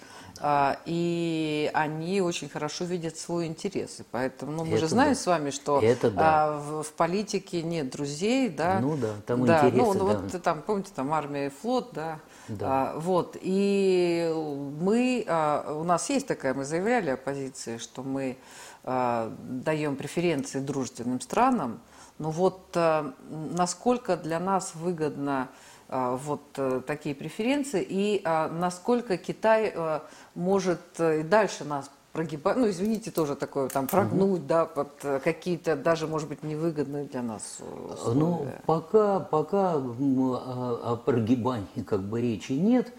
и 0.84 1.70
они 1.74 2.20
очень 2.20 2.48
хорошо 2.48 2.84
видят 2.84 3.16
свой 3.16 3.46
интерес. 3.46 4.00
И 4.00 4.04
поэтому 4.10 4.52
ну, 4.52 4.64
мы 4.64 4.72
это 4.72 4.80
же 4.80 4.88
знаем 4.88 5.14
да. 5.14 5.18
с 5.20 5.26
вами, 5.26 5.50
что 5.50 5.80
это 5.80 6.10
да. 6.10 6.22
а, 6.22 6.58
в, 6.58 6.82
в 6.82 6.92
политике 6.92 7.62
нет 7.62 7.90
друзей, 7.90 8.48
да. 8.48 8.80
Ну 8.80 8.96
да, 8.96 9.14
там 9.26 9.44
да, 9.44 9.66
интересы. 9.66 9.76
Ну, 9.76 9.94
ну 9.94 10.08
да. 10.08 10.18
вот 10.18 10.42
там, 10.42 10.62
помните, 10.62 10.90
там 10.94 11.12
армия 11.12 11.46
и 11.46 11.50
флот, 11.50 11.90
да. 11.92 12.20
Да. 12.48 12.66
А, 12.68 12.98
вот, 12.98 13.36
и 13.40 14.32
мы, 14.80 15.24
а, 15.26 15.78
у 15.80 15.84
нас 15.84 16.08
есть 16.10 16.26
такая, 16.26 16.54
мы 16.54 16.64
заявляли 16.64 17.10
оппозиции, 17.10 17.78
что 17.78 18.02
мы 18.02 18.36
а, 18.84 19.34
даем 19.40 19.96
преференции 19.96 20.60
дружественным 20.60 21.20
странам, 21.20 21.80
но 22.18 22.30
вот 22.30 22.70
а, 22.74 23.14
насколько 23.28 24.16
для 24.16 24.38
нас 24.38 24.74
выгодно 24.74 25.48
а, 25.50 25.75
вот 25.88 26.42
а, 26.56 26.80
такие 26.80 27.14
преференции 27.14 27.84
и 27.88 28.20
а, 28.24 28.48
насколько 28.48 29.16
Китай 29.16 29.72
а, 29.74 30.02
может 30.34 30.80
и 30.98 31.22
дальше 31.22 31.64
нас 31.64 31.90
прогибать, 32.12 32.56
ну 32.56 32.68
извините, 32.68 33.10
тоже 33.10 33.36
такое 33.36 33.68
там 33.68 33.86
прогнуть, 33.86 34.40
угу. 34.40 34.46
да, 34.48 34.64
под 34.64 34.90
какие-то 35.22 35.76
даже, 35.76 36.06
может 36.06 36.28
быть, 36.28 36.42
невыгодные 36.42 37.04
для 37.04 37.22
нас 37.22 37.58
условия. 37.92 38.18
Ну, 38.18 38.48
пока, 38.64 39.20
пока 39.20 39.74
о, 39.76 40.80
о 40.92 40.96
прогибании 40.96 41.82
как 41.86 42.00
бы 42.00 42.22
речи 42.22 42.52
нет 42.52 42.92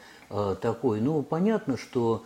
такой, 0.61 1.01
ну, 1.01 1.23
понятно, 1.23 1.77
что 1.77 2.25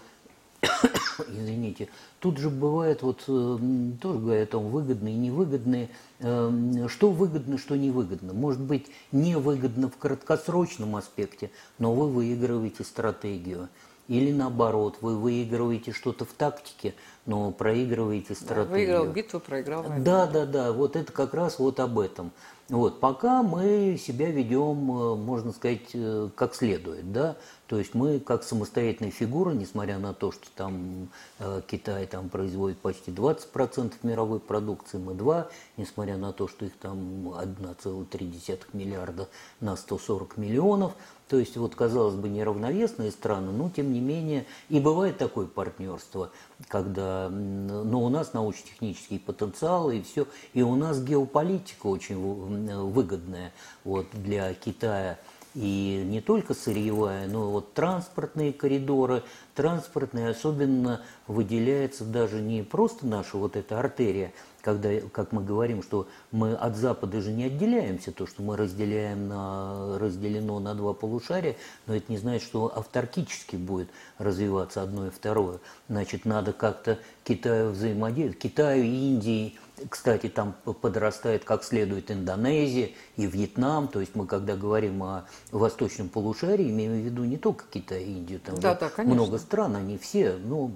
извините, 1.30 1.88
тут 2.20 2.38
же 2.38 2.50
бывает, 2.50 3.04
вот 3.04 3.24
тоже 3.26 4.20
говорят, 4.20 4.50
там 4.50 4.70
выгодные 4.70 5.16
и 5.16 5.18
невыгодные, 5.18 5.90
что 6.22 7.12
выгодно, 7.12 7.58
что 7.58 7.76
невыгодно. 7.76 8.34
Может 8.34 8.62
быть, 8.62 8.88
невыгодно 9.12 9.90
в 9.90 9.98
краткосрочном 9.98 10.96
аспекте, 10.96 11.52
но 11.80 11.94
вы 11.94 12.08
выигрываете 12.08 12.84
стратегию. 12.84 13.70
Или 14.08 14.32
наоборот, 14.34 14.98
вы 15.02 15.18
выигрываете 15.18 15.94
что-то 15.94 16.26
в 16.26 16.34
тактике, 16.34 16.96
но 17.26 17.52
проигрываете 17.52 18.36
стратегию. 18.36 18.66
Да, 18.68 19.00
выиграл 19.00 19.06
битву, 19.14 19.40
проиграл 19.40 19.84
войну. 19.84 20.04
Да, 20.04 20.28
да, 20.28 20.46
да, 20.46 20.74
вот 20.74 20.96
это 20.98 21.14
как 21.14 21.34
раз 21.34 21.60
вот 21.60 21.80
об 21.80 21.98
этом. 21.98 22.32
Вот, 22.68 23.00
пока 23.00 23.42
мы 23.42 23.98
себя 24.02 24.30
ведем, 24.32 24.76
можно 24.76 25.54
сказать, 25.54 25.96
как 26.36 26.56
следует, 26.56 27.12
да, 27.14 27.38
то 27.72 27.78
есть 27.78 27.94
мы 27.94 28.20
как 28.20 28.44
самостоятельная 28.44 29.14
фигура, 29.14 29.52
несмотря 29.52 29.98
на 29.98 30.14
то, 30.14 30.34
что 30.34 30.46
там 30.58 31.08
э, 31.40 31.62
Китай 31.66 32.06
там 32.06 32.28
производит 32.28 32.80
почти 32.80 33.12
20% 33.12 33.94
мировой 34.04 34.42
продукции, 34.42 34.98
мы 34.98 35.14
2, 35.14 35.48
несмотря 35.78 36.18
на 36.18 36.34
то, 36.34 36.50
что 36.50 36.66
их 36.66 36.76
там 36.76 37.30
1,3 37.30 38.60
миллиарда 38.74 39.30
на 39.62 39.78
140 39.78 40.36
миллионов. 40.36 40.92
То 41.30 41.40
есть 41.40 41.56
вот, 41.56 41.76
казалось 41.76 42.16
бы, 42.16 42.28
неравновесные 42.28 43.10
страны, 43.10 43.54
но 43.54 43.70
тем 43.70 43.94
не 43.94 44.02
менее 44.02 44.46
и 44.68 44.82
бывает 44.82 45.18
такое 45.18 45.48
партнерство, 45.48 46.30
когда, 46.68 47.30
но 47.30 48.04
у 48.04 48.10
нас 48.10 48.34
научно-технический 48.34 49.18
потенциал 49.18 49.92
и 49.92 50.02
все, 50.02 50.28
и 50.54 50.62
у 50.62 50.76
нас 50.76 51.02
геополитика 51.02 51.88
очень 51.88 52.18
выгодная 52.20 53.54
вот, 53.86 54.08
для 54.12 54.54
Китая 54.56 55.20
и 55.54 56.04
не 56.06 56.22
только 56.22 56.54
сырьевая, 56.54 57.28
но 57.28 57.52
вот 57.52 57.74
транспортные 57.74 58.54
коридоры, 58.54 59.24
транспортные 59.54 60.30
особенно 60.30 61.02
выделяется 61.28 62.06
даже 62.06 62.42
не 62.42 62.64
просто 62.64 63.06
наша 63.06 63.38
вот 63.38 63.56
эта 63.56 63.80
артерия, 63.80 64.32
когда, 64.62 64.90
как 65.12 65.32
мы 65.32 65.44
говорим, 65.44 65.84
что 65.84 66.08
мы 66.32 66.54
от 66.54 66.78
Запада 66.78 67.22
же 67.22 67.32
не 67.32 67.46
отделяемся, 67.46 68.12
то, 68.12 68.28
что 68.28 68.42
мы 68.44 68.56
разделяем 68.56 69.28
на, 69.28 69.98
разделено 70.00 70.60
на 70.60 70.74
два 70.74 70.94
полушария, 70.94 71.58
но 71.86 71.96
это 71.96 72.12
не 72.12 72.18
значит, 72.18 72.44
что 72.44 72.72
автаркически 72.74 73.56
будет 73.58 73.90
развиваться 74.20 74.82
одно 74.82 75.08
и 75.08 75.10
второе. 75.10 75.60
Значит, 75.90 76.26
надо 76.26 76.54
как-то 76.54 77.00
Китаю 77.24 77.72
взаимодействовать, 77.72 78.40
Китаю 78.40 78.84
и 78.84 78.88
Индии– 78.88 79.58
кстати, 79.90 80.30
там 80.30 80.54
подрастает 80.82 81.44
как 81.44 81.64
следует 81.64 82.12
Индонезия 82.12 82.92
и 83.18 83.26
Вьетнам. 83.26 83.88
То 83.88 84.00
есть 84.00 84.16
мы, 84.16 84.26
когда 84.26 84.56
говорим 84.56 85.04
о 85.04 85.26
восточном 85.52 86.10
полушарии, 86.10 86.70
имеем 86.70 86.94
в 86.94 87.06
виду 87.06 87.24
не 87.24 87.38
только 87.38 87.66
Китай 87.72 88.04
и 88.04 88.12
Индию. 88.12 88.40
Там 88.40 88.60
да, 88.60 88.76
да, 88.76 88.92
много 89.04 89.38
стран, 89.38 89.76
они 89.76 89.98
все. 89.98 90.38
Ну, 90.44 90.72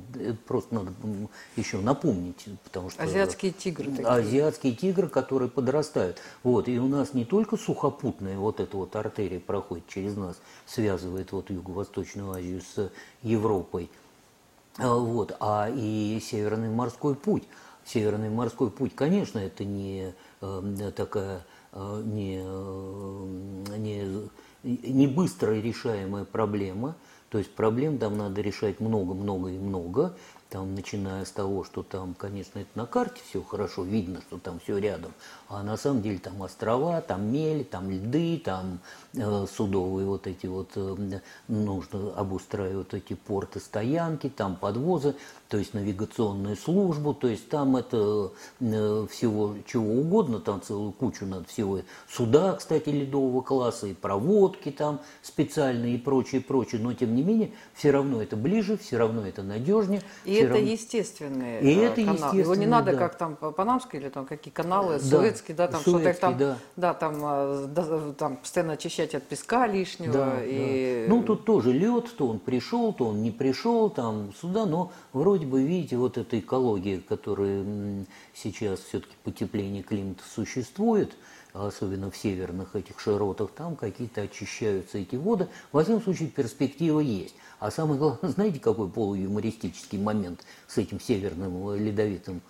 просто 0.48 0.76
надо 0.76 0.92
еще 1.56 1.78
напомнить. 1.78 2.46
Потому 2.64 2.90
что, 2.90 3.04
азиатские 3.04 3.52
тигры. 3.52 3.92
Такие. 3.92 4.08
Азиатские 4.08 4.76
тигры, 4.76 5.08
которые 5.08 5.50
подрастают. 5.50 6.20
Вот, 6.44 6.68
и 6.68 6.80
у 6.80 6.88
нас 6.88 7.14
не 7.14 7.26
только 7.26 7.58
сухопутная 7.58 8.38
вот 8.38 8.60
эта 8.60 8.78
вот 8.78 8.96
артерия 8.96 9.40
проходит 9.40 9.88
через 9.88 10.16
нас, 10.16 10.38
связывает 10.66 11.32
вот 11.32 11.50
Юго-Восточную 11.50 12.32
Азию 12.32 12.62
с 12.62 12.92
Европой. 13.22 13.90
А, 14.78 14.94
вот, 14.94 15.36
а 15.40 15.70
и 15.74 16.20
Северный 16.22 16.70
морской 16.70 17.16
путь– 17.16 17.44
Северный 17.86 18.30
морской 18.30 18.72
путь, 18.72 18.96
конечно, 18.96 19.38
это 19.38 19.64
не 19.64 20.14
э, 20.42 20.92
такая 20.96 21.46
э, 21.72 22.02
не, 22.04 22.42
э, 22.44 23.78
не, 23.78 24.30
не 24.64 25.08
быстро 25.08 25.52
решаемая 25.52 26.26
проблема. 26.26 26.96
То 27.30 27.38
есть 27.38 27.54
проблем 27.54 27.98
там 27.98 28.18
надо 28.18 28.42
решать 28.42 28.80
много-много 28.80 29.50
и 29.50 29.58
много. 29.58 30.18
Там, 30.50 30.74
начиная 30.74 31.26
с 31.26 31.32
того, 31.32 31.64
что 31.64 31.84
там, 31.84 32.14
конечно, 32.14 32.60
это 32.60 32.70
на 32.76 32.86
карте 32.86 33.22
все 33.28 33.42
хорошо, 33.44 33.84
видно, 33.84 34.22
что 34.22 34.38
там 34.38 34.60
все 34.60 34.78
рядом, 34.78 35.12
а 35.48 35.62
на 35.64 35.78
самом 35.78 36.02
деле 36.02 36.18
там 36.18 36.42
острова, 36.42 37.02
там 37.02 37.32
мель, 37.32 37.64
там 37.66 37.90
льды, 37.90 38.42
там 38.44 38.80
э, 39.14 39.46
судовые 39.54 40.08
вот 40.08 40.26
эти 40.26 40.48
вот, 40.48 40.72
э, 40.76 41.20
нужно 41.48 42.14
обустраивать 42.16 42.94
эти 42.94 43.14
порты, 43.14 43.60
стоянки, 43.60 44.30
там 44.30 44.56
подвозы, 44.56 45.16
то 45.48 45.58
есть 45.58 45.74
навигационную 45.74 46.56
службу, 46.56 47.14
то 47.14 47.28
есть 47.28 47.48
там 47.50 47.76
это 47.76 48.32
э, 48.60 49.08
всего 49.12 49.56
чего 49.68 49.94
угодно, 49.94 50.40
там 50.40 50.62
целую 50.62 50.92
кучу 50.92 51.26
надо 51.26 51.46
всего, 51.46 51.82
суда, 52.10 52.54
кстати, 52.54 52.90
ледового 52.90 53.42
класса, 53.42 53.88
и 53.88 53.94
проводки 53.94 54.72
там 54.72 55.00
специальные 55.22 55.96
и 55.96 55.98
прочее, 56.00 56.42
прочее, 56.42 56.82
но 56.82 56.94
тем 56.94 57.16
не 57.16 57.22
менее, 57.22 57.52
все 57.76 57.92
равно 57.92 58.22
это 58.22 58.36
ближе, 58.36 58.78
все 58.78 58.98
равно 58.98 59.28
это 59.28 59.44
надежнее. 59.44 60.02
И 60.24 60.34
это 60.34 60.58
естественные 60.58 61.62
и 61.62 61.80
э, 61.80 61.86
это 61.86 62.04
каналы. 62.04 62.40
Его 62.40 62.56
не 62.56 62.66
надо 62.66 62.94
да. 62.94 62.98
как 62.98 63.18
там 63.18 63.36
панамские 63.36 64.02
или 64.02 64.10
там 64.10 64.26
какие 64.26 64.52
каналы, 64.52 65.00
Да, 65.00 65.36
суэцкие, 65.46 65.56
да, 65.56 65.68
там 65.68 65.82
что-то 65.82 66.14
там, 66.14 66.38
да. 66.38 66.58
да, 66.76 66.94
там, 66.94 67.22
э, 67.24 67.68
да, 67.68 68.14
там 68.18 68.38
постоянно 68.38 68.74
очищать 68.74 69.16
от 69.16 69.24
песка 69.24 69.68
лишнего. 69.68 70.14
Да, 70.14 70.44
и... 70.44 71.06
да. 71.08 71.14
Ну, 71.14 71.24
тут 71.24 71.46
тоже 71.46 71.72
лед, 71.72 72.10
то 72.18 72.28
он 72.28 72.40
пришел, 72.40 72.94
то 72.94 73.08
он 73.08 73.22
не 73.22 73.32
пришел 73.32 73.90
там 73.90 74.34
сюда, 74.40 74.66
но 74.66 74.92
вроде 75.14 75.46
бы, 75.46 75.64
видите, 75.64 75.98
вот 75.98 76.18
эта 76.18 76.40
экология, 76.40 77.00
которая 77.00 78.06
сейчас 78.34 78.80
все-таки 78.80 79.14
потепление 79.24 79.84
климата 79.84 80.24
существует, 80.34 81.16
особенно 81.54 82.12
в 82.12 82.18
северных 82.18 82.76
этих 82.76 83.00
широтах, 83.00 83.52
там 83.52 83.76
какие-то 83.76 84.22
очищаются 84.22 84.98
эти 84.98 85.16
воды. 85.16 85.48
Во 85.72 85.84
всяком 85.84 86.02
случае, 86.02 86.30
перспектива 86.30 87.00
есть. 87.00 87.36
А 87.60 87.72
самое 87.72 87.98
главное, 87.98 88.32
знаете, 88.32 88.60
какой 88.60 88.90
полуюмористический 88.90 90.00
момент 90.00 90.46
с 90.68 90.78
этим 90.78 91.00
северным 91.00 91.76
ледовитым 91.76 92.42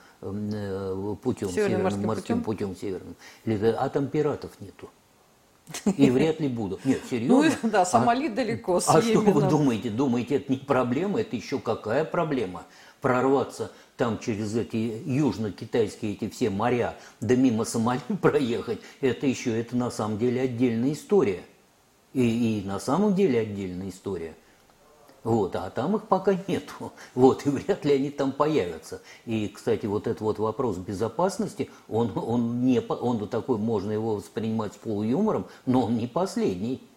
путем, 1.21 1.49
Северным 1.49 1.83
морским 1.83 2.07
морским 2.07 2.41
путем? 2.41 2.69
путем 2.73 2.75
северным. 2.75 3.15
Ледо- 3.45 3.75
А 3.79 3.89
там 3.89 4.07
пиратов 4.07 4.51
нету. 4.59 4.89
И 5.97 6.11
вряд 6.11 6.39
ли 6.39 6.47
будут. 6.47 6.85
Нет, 6.85 7.01
Ну, 7.03 7.09
серьезно. 7.09 7.69
да, 7.69 7.81
А- 7.81 7.85
Сомали 7.85 8.27
далеко, 8.27 8.79
с 8.79 8.87
а 8.87 9.01
что 9.01 9.19
вы 9.19 9.41
думаете? 9.49 9.89
Думаете, 9.89 10.35
это 10.35 10.51
не 10.51 10.59
проблема? 10.59 11.21
Это 11.21 11.35
еще 11.35 11.59
какая 11.59 12.05
проблема? 12.05 12.63
Прорваться 13.01 13.71
там 13.97 14.19
через 14.19 14.55
эти 14.55 15.01
южно-китайские 15.05 16.13
эти 16.13 16.29
все 16.29 16.49
моря, 16.49 16.95
да 17.21 17.35
мимо 17.35 17.63
Сомали 17.65 17.99
проехать, 18.21 18.79
это 19.01 19.25
еще, 19.27 19.59
это 19.59 19.75
на 19.75 19.89
самом 19.91 20.17
деле 20.17 20.41
отдельная 20.41 20.93
история. 20.93 21.43
И, 22.13 22.61
и 22.61 22.65
на 22.65 22.79
самом 22.79 23.13
деле 23.15 23.39
отдельная 23.41 23.89
история. 23.89 24.35
Вот, 25.25 25.55
а 25.55 25.71
там 25.71 25.95
их 25.95 26.03
пока 26.03 26.37
нету. 26.47 26.93
Вот, 27.15 27.45
и 27.47 27.49
вряд 27.49 27.83
ли 27.83 27.93
они 27.95 28.11
там 28.11 28.31
появятся. 28.31 29.01
И, 29.25 29.47
кстати, 29.47 29.87
вот 29.87 30.05
этот 30.07 30.21
вот 30.21 30.37
вопрос 30.39 30.77
безопасности, 30.77 31.69
он, 31.89 32.11
он, 32.15 32.63
не, 32.63 32.79
он 32.79 33.27
такой, 33.27 33.57
можно 33.57 33.91
его 33.91 34.15
воспринимать 34.15 34.73
с 34.73 34.77
полуюмором, 34.77 35.47
но 35.65 35.81
он 35.85 35.97
не 35.97 36.05
последний. 36.07 36.87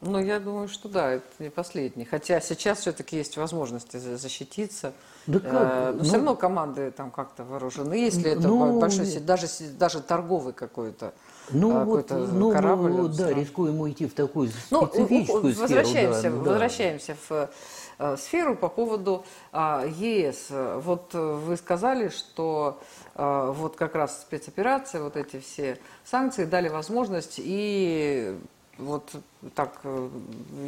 Ну, 0.00 0.18
я 0.18 0.40
думаю, 0.40 0.68
что 0.68 0.88
да, 0.88 1.12
это 1.12 1.26
не 1.38 1.50
последний. 1.50 2.04
Хотя 2.06 2.40
сейчас 2.40 2.80
все-таки 2.80 3.16
есть 3.16 3.36
возможности 3.36 3.98
за- 3.98 4.16
защититься. 4.16 4.92
Да 5.26 5.38
как? 5.40 5.52
Э, 5.52 5.90
Но 5.92 5.98
Ну- 5.98 6.04
все 6.04 6.14
равно 6.16 6.36
команды 6.36 6.90
там 6.90 7.10
как-то 7.10 7.44
вооружены. 7.44 7.94
Если 7.94 8.30
это 8.32 8.48
Ну, 8.48 8.80
большой, 8.80 9.06
се- 9.06 9.20
даже, 9.20 9.46
даже 9.78 10.00
торговый 10.00 10.52
какой-то 10.54 11.12
Ну, 11.50 11.76
а, 11.76 11.84
вот, 11.84 12.10
ну, 12.10 12.52
корабль. 12.52 12.90
ну, 12.92 13.08
да, 13.08 13.32
рискуем 13.32 13.80
уйти 13.80 14.06
в 14.06 14.14
такую 14.14 14.50
Ну, 14.70 14.86
специфическую 14.86 15.44
у- 15.44 15.46
у- 15.48 15.50
сферу. 15.50 15.62
возвращаемся, 15.62 16.22
да, 16.22 16.30
да. 16.30 16.50
возвращаемся 16.50 17.16
в 17.28 17.50
э, 17.98 18.16
сферу 18.16 18.56
по 18.56 18.68
поводу 18.68 19.24
а, 19.52 19.84
ЕС. 19.86 20.46
Вот 20.50 21.10
э, 21.14 21.18
вы 21.18 21.56
сказали, 21.56 22.08
что 22.08 22.80
э, 23.14 23.52
вот 23.56 23.76
как 23.76 23.94
раз 23.94 24.22
спецоперация, 24.22 25.02
вот 25.02 25.16
эти 25.16 25.38
все 25.40 25.78
санкции 26.04 26.44
дали 26.44 26.68
возможность 26.68 27.34
и 27.38 28.36
вот 28.78 29.12
так 29.54 29.80
э, 29.84 30.08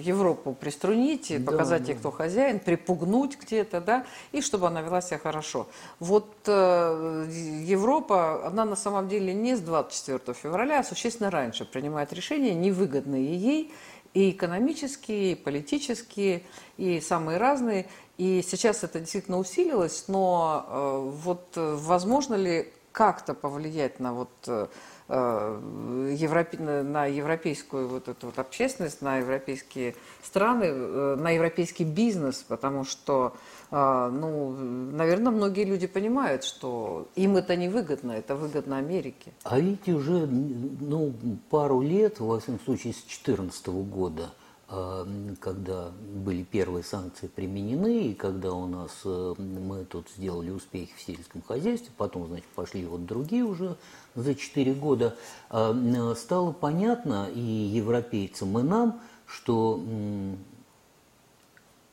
Европу 0.01 0.53
приструнить, 0.53 1.31
и 1.31 1.39
Да, 1.39 1.51
показать 1.51 1.89
ей, 1.89 1.95
да. 1.95 2.01
кто 2.01 2.11
хозяин, 2.11 2.61
припугнуть 2.61 3.39
где-то, 3.39 3.81
да, 3.81 4.05
и 4.33 4.41
чтобы 4.41 4.67
она 4.69 4.81
вела 4.83 5.01
себя 5.01 5.19
хорошо. 5.19 5.67
Вот 5.99 6.29
э, 6.47 7.27
Европа, 7.65 8.47
она 8.47 8.65
на 8.65 8.77
самом 8.77 9.09
деле 9.09 9.35
не 9.35 9.57
с 9.57 9.61
24 9.61 10.35
февраля, 10.35 10.81
а 10.81 10.85
существенно 10.85 11.31
раньше 11.31 11.65
принимает 11.65 12.13
решения, 12.13 12.55
невыгодные 12.55 13.37
ей, 13.37 13.73
и 14.15 14.31
экономические, 14.31 15.33
и 15.33 15.35
политические, 15.35 16.43
и 16.79 17.01
самые 17.01 17.39
разные. 17.39 17.87
И 18.17 18.43
сейчас 18.43 18.83
это 18.83 18.99
действительно 18.99 19.39
усилилось, 19.39 20.05
но 20.09 20.65
э, 20.67 21.11
вот 21.23 21.49
э, 21.57 21.77
возможно 21.79 22.35
ли 22.35 22.73
как-то 22.93 23.35
повлиять 23.35 24.01
на 24.01 24.15
вот 24.15 24.31
э, 24.47 24.69
европе- 25.09 26.59
на- 26.59 27.07
европейскую 27.07 27.89
вот 27.89 28.09
эту 28.09 28.27
вот 28.27 28.39
общественность, 28.39 29.03
на 29.03 29.19
европейские 29.19 29.95
страны, 30.23 30.65
э, 30.65 31.17
на 31.17 31.31
европейский 31.31 31.85
бизнес, 31.85 32.45
потому 32.49 32.85
что, 32.85 33.37
э, 33.71 34.11
ну, 34.13 34.51
наверное, 34.51 35.33
многие 35.33 35.65
люди 35.65 35.87
понимают, 35.87 36.45
что 36.45 37.09
им 37.15 37.37
это 37.37 37.57
не 37.57 37.69
выгодно, 37.69 38.13
это 38.13 38.35
выгодно 38.35 38.79
Америке. 38.79 39.33
А 39.45 39.61
видите, 39.61 39.93
уже 39.93 40.27
ну, 40.27 41.15
пару 41.51 41.81
лет, 41.81 42.21
во 42.21 42.41
всяком 42.41 42.61
случае 42.61 42.93
с 42.93 43.03
2014 43.03 43.85
года, 43.85 44.33
когда 45.41 45.93
были 46.13 46.43
первые 46.43 46.83
санкции 46.83 47.29
применены, 47.29 48.09
и 48.09 48.15
когда 48.15 48.53
у 48.53 48.67
нас 48.67 48.91
э, 49.05 49.35
мы 49.39 49.85
тут 49.85 50.09
сделали 50.11 50.51
успехи 50.51 50.93
в 50.97 51.01
сельском 51.01 51.41
хозяйстве, 51.43 51.93
потом, 51.97 52.27
значит, 52.27 52.47
пошли 52.47 52.85
вот 52.85 53.07
другие 53.07 53.45
уже 53.45 53.77
за 54.16 54.35
4 54.35 54.75
года, 54.75 55.16
а, 55.50 56.14
стало 56.16 56.52
понятно 56.52 57.29
и 57.33 57.40
европейцам, 57.40 58.59
и 58.59 58.62
нам, 58.62 59.00
что 59.26 59.81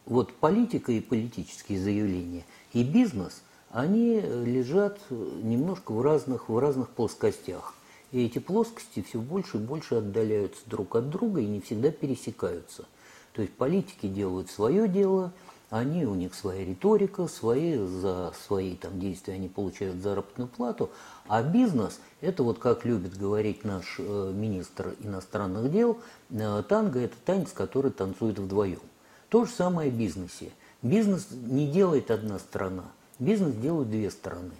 вот 0.05 0.33
политика 0.33 0.91
и 0.91 0.99
политические 0.99 1.79
заявления 1.79 2.45
и 2.73 2.83
бизнес, 2.83 3.41
они 3.69 4.19
лежат 4.19 4.99
немножко 5.09 5.91
в 5.91 6.01
разных, 6.01 6.49
в 6.49 6.57
разных 6.57 6.89
плоскостях. 6.89 7.73
И 8.11 8.25
эти 8.25 8.37
плоскости 8.37 9.01
все 9.01 9.19
больше 9.19 9.57
и 9.57 9.59
больше 9.59 9.95
отдаляются 9.95 10.61
друг 10.67 10.95
от 10.95 11.09
друга 11.09 11.41
и 11.41 11.47
не 11.47 11.59
всегда 11.61 11.89
пересекаются. 11.89 12.85
То 13.33 13.41
есть 13.41 13.55
политики 13.55 14.07
делают 14.07 14.51
свое 14.51 14.87
дело, 14.87 15.33
они, 15.71 16.05
у 16.05 16.13
них 16.13 16.35
своя 16.35 16.63
риторика, 16.63 17.27
свои, 17.27 17.75
за 17.77 18.31
свои 18.45 18.75
там, 18.75 18.99
действия 18.99 19.33
они 19.33 19.49
получают 19.49 20.03
заработную 20.03 20.47
плату, 20.47 20.91
а 21.27 21.41
бизнес, 21.41 21.99
это 22.21 22.43
вот 22.43 22.59
как 22.59 22.85
любит 22.85 23.17
говорить 23.17 23.63
наш 23.63 23.95
э, 23.97 24.31
министр 24.33 24.95
иностранных 24.99 25.71
дел, 25.71 25.99
э, 26.29 26.63
танго– 26.67 26.99
это 27.01 27.15
танец, 27.25 27.51
который 27.51 27.91
танцует 27.91 28.39
вдвоем. 28.39 28.81
То 29.29 29.45
же 29.45 29.51
самое 29.51 29.89
в 29.89 29.95
бизнесе. 29.95 30.51
Бизнес 30.81 31.27
не 31.31 31.67
делает 31.67 32.11
одна 32.11 32.39
сторона, 32.39 32.83
бизнес 33.19 33.55
делают 33.55 33.89
две 33.89 34.11
стороны. 34.11 34.53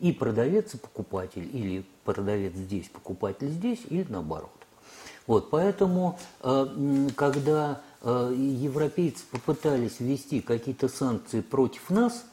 И 0.00 0.12
продавец, 0.12 0.74
и 0.74 0.78
покупатель, 0.78 1.48
или 1.52 1.84
продавец 2.04 2.54
здесь, 2.54 2.88
покупатель 2.88 3.48
здесь, 3.48 3.80
или 3.88 4.06
наоборот. 4.08 4.50
Вот, 5.26 5.50
поэтому, 5.50 6.18
э, 6.42 7.08
когда 7.16 7.80
европейцы 8.00 9.24
попытались 9.28 9.98
ввести 9.98 10.40
какие-то 10.40 10.88
санкции 10.88 11.40
против 11.40 11.90
нас, 11.90 12.24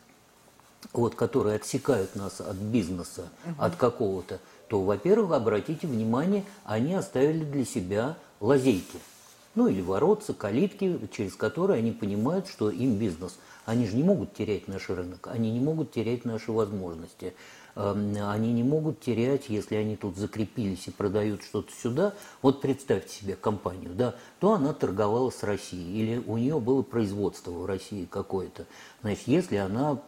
вот, 0.94 1.16
которые 1.16 1.56
отсекают 1.56 2.16
нас 2.16 2.42
от 2.42 2.56
бизнеса, 2.56 3.30
от 3.58 3.76
какого-то, 3.76 4.40
то, 4.68 4.82
во-первых, 4.82 5.32
обратите 5.34 5.88
внимание, 5.88 6.44
они 6.64 6.94
оставили 6.94 7.44
для 7.44 7.66
себя 7.66 8.18
лазейки. 8.40 9.00
Ну 9.56 9.68
или 9.68 9.82
воротца, 9.82 10.34
калитки, 10.34 11.00
через 11.12 11.36
которые 11.36 11.80
они 11.80 11.92
понимают, 11.92 12.48
что 12.48 12.70
им 12.70 12.98
бизнес. 12.98 13.38
Они 13.66 13.88
же 13.88 13.96
не 13.96 14.04
могут 14.04 14.34
терять 14.34 14.68
наш 14.68 14.90
рынок, 14.90 15.28
они 15.32 15.52
не 15.52 15.60
могут 15.60 15.92
терять 15.92 16.26
наши 16.26 16.52
возможности. 16.52 17.34
Эм, 17.76 18.16
Они 18.22 18.54
не 18.54 18.64
могут 18.64 19.02
терять, 19.02 19.50
если 19.50 19.76
они 19.76 19.98
тут 19.98 20.16
закрепились 20.16 20.88
и 20.88 20.92
продают 20.92 21.44
что-то 21.44 21.72
сюда. 21.74 22.14
Вот 22.42 22.62
представьте 22.62 23.14
себе 23.14 23.36
компанию, 23.36 23.92
да, 23.94 24.16
то 24.40 24.54
она 24.54 24.74
торговала 24.74 25.30
с 25.30 25.44
Россией, 25.44 26.02
или 26.02 26.24
у 26.26 26.38
нее 26.38 26.60
было 26.60 26.84
производство 26.84 27.52
в 27.52 27.66
России 27.66 28.06
какое-то. 28.06 28.66
Значит, 29.02 29.28
если 29.28 29.58
она 29.58 30.00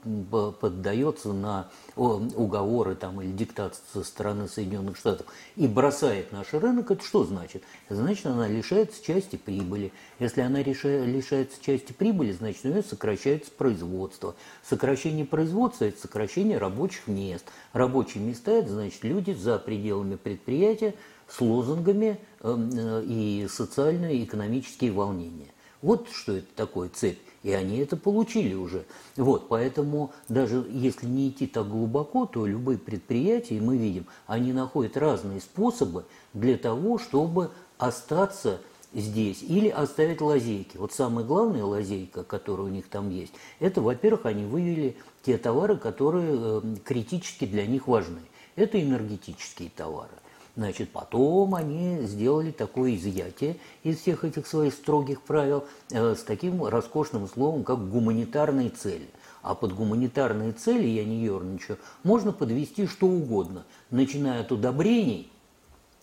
поддается 0.61 1.33
на 1.33 1.69
уговоры 1.97 2.95
там, 2.95 3.21
или 3.21 3.31
диктат 3.31 3.79
со 3.93 4.03
стороны 4.03 4.47
Соединенных 4.47 4.97
Штатов 4.97 5.27
и 5.55 5.67
бросает 5.67 6.31
наш 6.31 6.53
рынок, 6.53 6.91
это 6.91 7.03
что 7.03 7.23
значит? 7.23 7.63
Значит, 7.89 8.25
она 8.27 8.47
лишается 8.47 9.03
части 9.03 9.35
прибыли. 9.35 9.91
Если 10.19 10.41
она 10.41 10.61
лишается 10.61 11.61
части 11.61 11.91
прибыли, 11.91 12.31
значит, 12.31 12.65
у 12.65 12.69
нее 12.69 12.83
сокращается 12.83 13.51
производство. 13.51 14.35
Сокращение 14.63 15.25
производства– 15.25 15.85
это 15.85 15.99
сокращение 15.99 16.57
рабочих 16.57 17.07
мест. 17.07 17.45
Рабочие 17.73 18.23
места– 18.23 18.51
это 18.53 18.69
значит 18.69 19.03
люди 19.03 19.31
за 19.31 19.57
пределами 19.57 20.15
предприятия 20.15 20.95
с 21.27 21.41
лозунгами 21.41 22.19
эм, 22.41 22.69
э, 22.73 23.03
и 23.05 23.47
социальные 23.49 24.17
и 24.17 24.23
экономические 24.23 24.91
волнения. 24.91 25.47
Вот 25.81 26.09
что 26.11 26.33
это 26.33 26.47
такое 26.55 26.89
цепь. 26.89 27.19
И 27.47 27.53
они 27.53 27.77
это 27.77 27.95
получили 27.95 28.53
уже. 28.55 28.85
Вот, 29.15 29.47
поэтому 29.47 30.11
даже 30.27 30.65
если 30.69 31.05
не 31.05 31.29
идти 31.29 31.47
так 31.47 31.69
глубоко, 31.69 32.25
то 32.25 32.45
любые 32.45 32.77
предприятия, 32.77 33.61
мы 33.61 33.77
видим, 33.77 34.05
они 34.25 34.51
находят 34.51 34.97
разные 34.97 35.39
способы 35.39 36.03
для 36.33 36.57
того, 36.57 36.97
чтобы 36.97 37.51
остаться 37.77 38.59
здесь 38.93 39.43
или 39.43 39.69
оставить 39.69 40.19
лазейки. 40.19 40.75
Вот 40.75 40.91
самая 40.91 41.23
главная 41.23 41.63
лазейка, 41.63 42.25
которая 42.25 42.67
у 42.67 42.69
них 42.69 42.89
там 42.89 43.09
есть, 43.11 43.31
это, 43.61 43.79
во-первых, 43.79 44.25
они 44.25 44.43
вывели 44.43 44.97
те 45.23 45.37
товары, 45.37 45.77
которые 45.77 46.33
э, 46.37 46.61
критически 46.83 47.45
для 47.45 47.65
них 47.65 47.87
важны. 47.87 48.19
Это 48.57 48.83
энергетические 48.83 49.69
товары. 49.73 50.11
Значит, 50.57 50.89
потом 50.89 51.53
они 51.53 51.99
сделали 52.01 52.49
такое 52.49 52.95
изъятие 52.95 53.57
из 53.83 53.99
всех 53.99 54.25
этих 54.25 54.47
своих 54.47 54.73
строгих 54.73 55.21
правил 55.21 55.65
э, 55.91 56.15
с 56.15 56.23
таким 56.23 56.65
роскошным 56.65 57.27
словом, 57.27 57.63
как 57.63 57.87
гуманитарные 57.91 58.69
цели. 58.69 59.07
А 59.43 59.53
под 59.53 59.73
гуманитарные 59.73 60.53
цели, 60.53 60.87
я 60.87 61.05
не 61.05 61.23
ерничаю, 61.23 61.77
можно 62.03 62.31
подвести 62.31 62.87
что 62.87 63.05
угодно, 63.05 63.65
начиная 63.91 64.41
от 64.41 64.51
удобрений– 64.51 65.31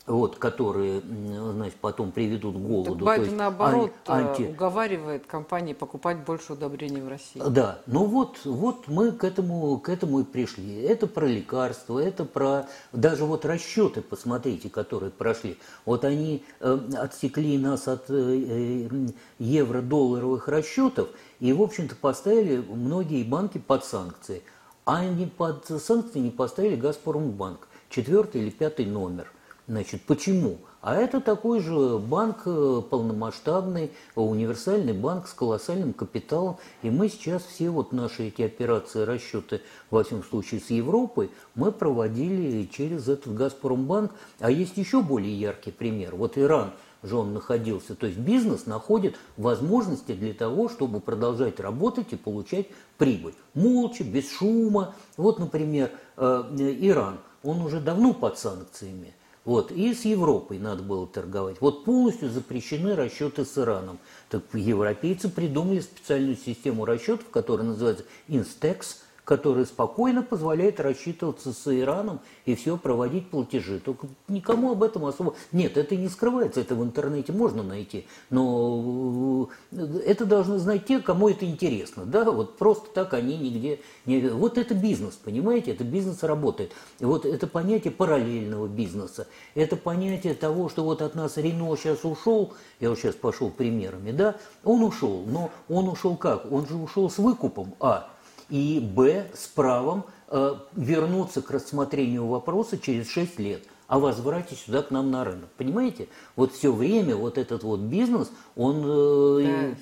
вот, 0.07 0.37
которые, 0.37 1.01
значит, 1.01 1.77
потом 1.81 2.13
приведут 2.13 2.57
к 2.57 2.59
голоду. 2.59 2.97
Так 2.97 3.05
Байден, 3.05 3.25
есть, 3.25 3.37
наоборот, 3.37 3.93
анти... 4.07 4.43
уговаривает 4.43 5.27
компании 5.27 5.73
покупать 5.73 6.19
больше 6.19 6.53
удобрений 6.53 7.01
в 7.01 7.09
России. 7.09 7.43
Да, 7.49 7.79
ну 7.87 8.05
вот, 8.05 8.41
вот 8.45 8.87
мы 8.87 9.13
к 9.13 9.25
этому, 9.25 9.79
к 9.79 9.89
этому 9.89 10.21
и 10.21 10.25
пришли. 10.25 10.83
Это 10.83 11.07
про 11.07 11.25
лекарства, 11.25 11.99
это 11.99 12.27
про 12.27 12.69
даже 12.93 13.25
вот 13.25 13.47
расчеты, 13.47 14.03
посмотрите, 14.03 14.69
которые 14.69 15.11
прошли. 15.11 15.59
Вот 15.87 16.05
они 16.05 16.45
э, 16.61 16.79
отсекли 16.99 17.57
нас 17.57 17.89
от 17.89 18.11
э, 18.11 18.89
э 18.89 19.09
евро-долларовых 19.39 20.49
расчетов 20.49 21.09
и, 21.41 21.53
в 21.53 21.63
общем-то, 21.63 21.97
поставили 21.97 22.59
многие 22.59 23.25
банки 23.25 23.59
под 23.59 23.85
санкции. 23.85 24.43
А 24.85 24.99
они 24.99 25.27
под 25.27 25.67
санкции 25.67 26.19
не 26.19 26.31
поставили 26.31 26.77
Газпромбанк, 26.77 27.69
четвертый 27.89 28.43
или 28.43 28.51
пятый 28.51 28.85
номер. 28.85 29.31
Значит, 29.67 30.03
почему? 30.03 30.59
А 30.83 30.97
это 30.97 31.23
такой 31.23 31.61
же 31.61 31.99
банк 31.99 32.43
э, 32.45 32.83
полномасштабный, 32.91 33.91
универсальный 34.15 34.93
банк 34.93 35.27
с 35.27 35.33
колоссальным 35.33 35.95
капиталом. 35.95 36.59
И 36.83 36.91
мы 36.91 37.09
сейчас 37.09 37.43
все 37.43 37.71
вот 37.71 37.91
наши 37.91 38.25
эти 38.25 38.43
операции, 38.43 39.05
расчеты, 39.05 39.63
во 39.91 40.05
всем 40.05 40.23
случае 40.23 40.61
с 40.61 40.69
Европой, 40.69 41.31
мы 41.55 41.73
проводили 41.73 42.65
через 42.67 43.09
этот 43.09 43.35
Газпромбанк. 43.35 44.13
А 44.41 44.51
есть 44.51 44.77
еще 44.77 45.01
более 45.01 45.35
яркий 45.35 45.71
пример. 45.71 46.15
Вот 46.15 46.37
Иран 46.37 46.73
же 47.03 47.17
он 47.17 47.33
находился. 47.33 47.95
То 47.95 48.07
есть 48.07 48.19
бизнес 48.19 48.67
находит 48.67 49.17
возможности 49.39 50.13
для 50.13 50.35
того, 50.35 50.69
чтобы 50.69 51.01
продолжать 51.01 51.59
работать 51.59 52.13
и 52.13 52.17
получать 52.17 52.67
прибыль. 52.99 53.35
Молча, 53.55 54.05
без 54.05 54.31
шума. 54.31 54.95
Вот, 55.17 55.39
например, 55.39 55.91
э, 56.19 56.45
Иран, 56.81 57.17
он 57.43 57.63
уже 57.63 57.81
давно 57.81 58.13
под 58.13 58.39
санкциями. 58.39 59.15
Вот. 59.45 59.71
И 59.73 59.93
с 59.93 60.05
Европой 60.05 60.59
надо 60.59 60.83
было 60.83 61.07
торговать. 61.07 61.57
Вот 61.61 61.85
полностью 61.85 62.31
запрещены 62.31 62.95
расчеты 62.95 63.45
с 63.45 63.59
Ираном. 63.59 63.99
Так 64.31 64.43
европейцы 64.53 65.29
придумали 65.29 65.81
специальную 65.81 66.37
систему 66.37 66.85
расчетов, 66.85 67.29
которая 67.31 67.67
называется 67.67 68.05
Instex, 68.29 68.97
который 69.25 69.65
спокойно 69.65 70.23
позволяет 70.23 70.81
рассчитываться 70.81 71.53
с 71.53 71.67
Ираном 71.75 72.21
и 72.45 72.55
все 72.55 72.77
проводить 72.77 73.31
платежи. 73.31 73.81
Только 73.81 74.07
никому 74.29 74.73
об 74.73 74.83
этом 74.83 75.07
особо... 75.07 75.35
Нет, 75.53 75.77
это 75.77 75.97
не 75.97 76.09
скрывается, 76.09 76.61
это 76.61 76.75
в 76.75 76.85
интернете 76.85 77.33
можно 77.33 77.63
найти, 77.63 78.07
но 78.31 79.49
э, 79.73 80.01
это 80.05 80.27
должны 80.27 80.59
знать 80.59 80.87
те, 80.87 81.01
кому 81.01 81.29
это 81.31 81.47
интересно. 81.47 82.05
Да? 82.05 82.31
Вот 82.31 82.59
просто 82.59 82.89
так 82.91 83.15
они 83.15 83.39
нигде 83.39 83.81
не... 84.05 84.21
Вот 84.21 84.59
это 84.59 84.75
бизнес, 84.75 85.15
понимаете? 85.15 85.73
Это 85.73 85.85
бизнес 85.85 86.23
работает. 86.23 86.73
И 87.01 87.05
вот 87.05 87.25
это 87.25 87.47
понятие 87.47 87.93
параллельного 87.93 88.67
бизнеса, 88.67 89.27
это 89.55 89.77
понятие 89.77 90.35
того, 90.35 90.69
что 90.69 90.85
вот 90.85 91.01
от 91.01 91.15
нас 91.15 91.39
Рено 91.39 91.75
сейчас 91.77 92.05
ушел, 92.05 92.53
я 92.81 92.91
вот 92.91 92.99
сейчас 92.99 93.15
пошел 93.15 93.51
примерами, 93.51 94.11
да, 94.11 94.37
он 94.65 94.83
ушел, 94.83 95.25
но 95.27 95.51
он 95.69 95.89
ушел 95.89 96.17
как? 96.17 96.51
Он 96.53 96.67
же 96.67 96.77
ушел 96.77 97.09
с 97.09 97.19
выкупом, 97.19 97.75
а, 97.81 98.11
и 98.49 98.81
б. 98.81 99.27
с 99.35 99.47
правом 99.47 100.05
э, 100.29 100.55
вернуться 100.75 101.43
к 101.43 101.51
рассмотрению 101.51 102.27
вопроса 102.27 102.79
через 102.79 103.09
6 103.11 103.39
лет 103.39 103.65
о 103.87 103.99
возврате 103.99 104.57
сюда 104.57 104.83
к 104.83 104.91
нам 104.91 105.11
на 105.11 105.25
рынок. 105.25 105.49
Понимаете? 105.57 106.09
Вот 106.37 106.53
все 106.53 106.73
время 106.73 107.17
вот 107.17 107.39
этот 107.39 107.63
вот 107.63 107.81
бизнес, 107.81 108.31
он 108.57 108.83
э, 108.85 109.75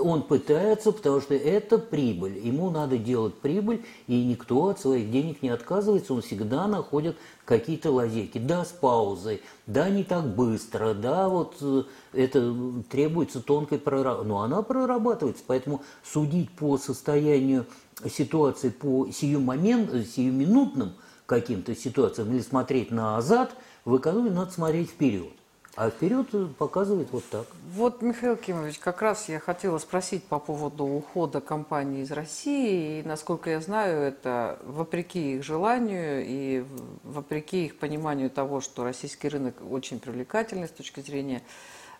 он 0.00 0.22
пытается, 0.22 0.92
потому 0.92 1.20
что 1.20 1.34
это 1.34 1.78
прибыль. 1.78 2.38
Ему 2.38 2.70
надо 2.70 2.98
делать 2.98 3.34
прибыль, 3.34 3.84
и 4.06 4.24
никто 4.24 4.68
от 4.68 4.80
своих 4.80 5.10
денег 5.10 5.42
не 5.42 5.48
отказывается, 5.48 6.14
он 6.14 6.22
всегда 6.22 6.66
находит 6.66 7.16
какие-то 7.44 7.90
лазейки. 7.90 8.38
Да, 8.38 8.64
с 8.64 8.68
паузой, 8.68 9.42
да, 9.66 9.88
не 9.88 10.04
так 10.04 10.34
быстро, 10.34 10.94
да, 10.94 11.28
вот 11.28 11.56
э, 11.60 11.82
это 12.12 12.54
требуется 12.88 13.40
тонкой 13.40 13.78
проработки. 13.78 14.28
Но 14.28 14.42
она 14.42 14.62
прорабатывается, 14.62 15.42
поэтому 15.46 15.82
судить 16.04 16.50
по 16.50 16.78
состоянию 16.78 17.66
ситуации, 18.10 18.70
по 18.70 19.10
сию 19.10 19.40
момент, 19.40 19.90
сиюминутным 20.06 20.94
каким-то 21.26 21.74
ситуациям 21.74 22.32
или 22.32 22.40
смотреть 22.40 22.90
назад, 22.90 23.54
в 23.84 23.96
экономии 23.96 24.30
надо 24.30 24.50
смотреть 24.50 24.90
вперед. 24.90 25.32
А 25.74 25.88
вперед 25.88 26.28
показывает 26.58 27.08
вот 27.12 27.24
так. 27.30 27.46
Вот, 27.74 28.02
Михаил 28.02 28.36
Кимович, 28.36 28.78
как 28.78 29.00
раз 29.00 29.30
я 29.30 29.40
хотела 29.40 29.78
спросить 29.78 30.22
по 30.24 30.38
поводу 30.38 30.84
ухода 30.84 31.40
компании 31.40 32.02
из 32.02 32.12
России. 32.12 33.00
И, 33.00 33.08
насколько 33.08 33.48
я 33.48 33.62
знаю, 33.62 34.02
это 34.02 34.58
вопреки 34.66 35.36
их 35.36 35.42
желанию 35.42 36.24
и 36.26 36.66
вопреки 37.04 37.64
их 37.64 37.78
пониманию 37.78 38.28
того, 38.28 38.60
что 38.60 38.84
российский 38.84 39.28
рынок 39.28 39.54
очень 39.70 39.98
привлекательный 39.98 40.68
с 40.68 40.72
точки 40.72 41.00
зрения 41.00 41.42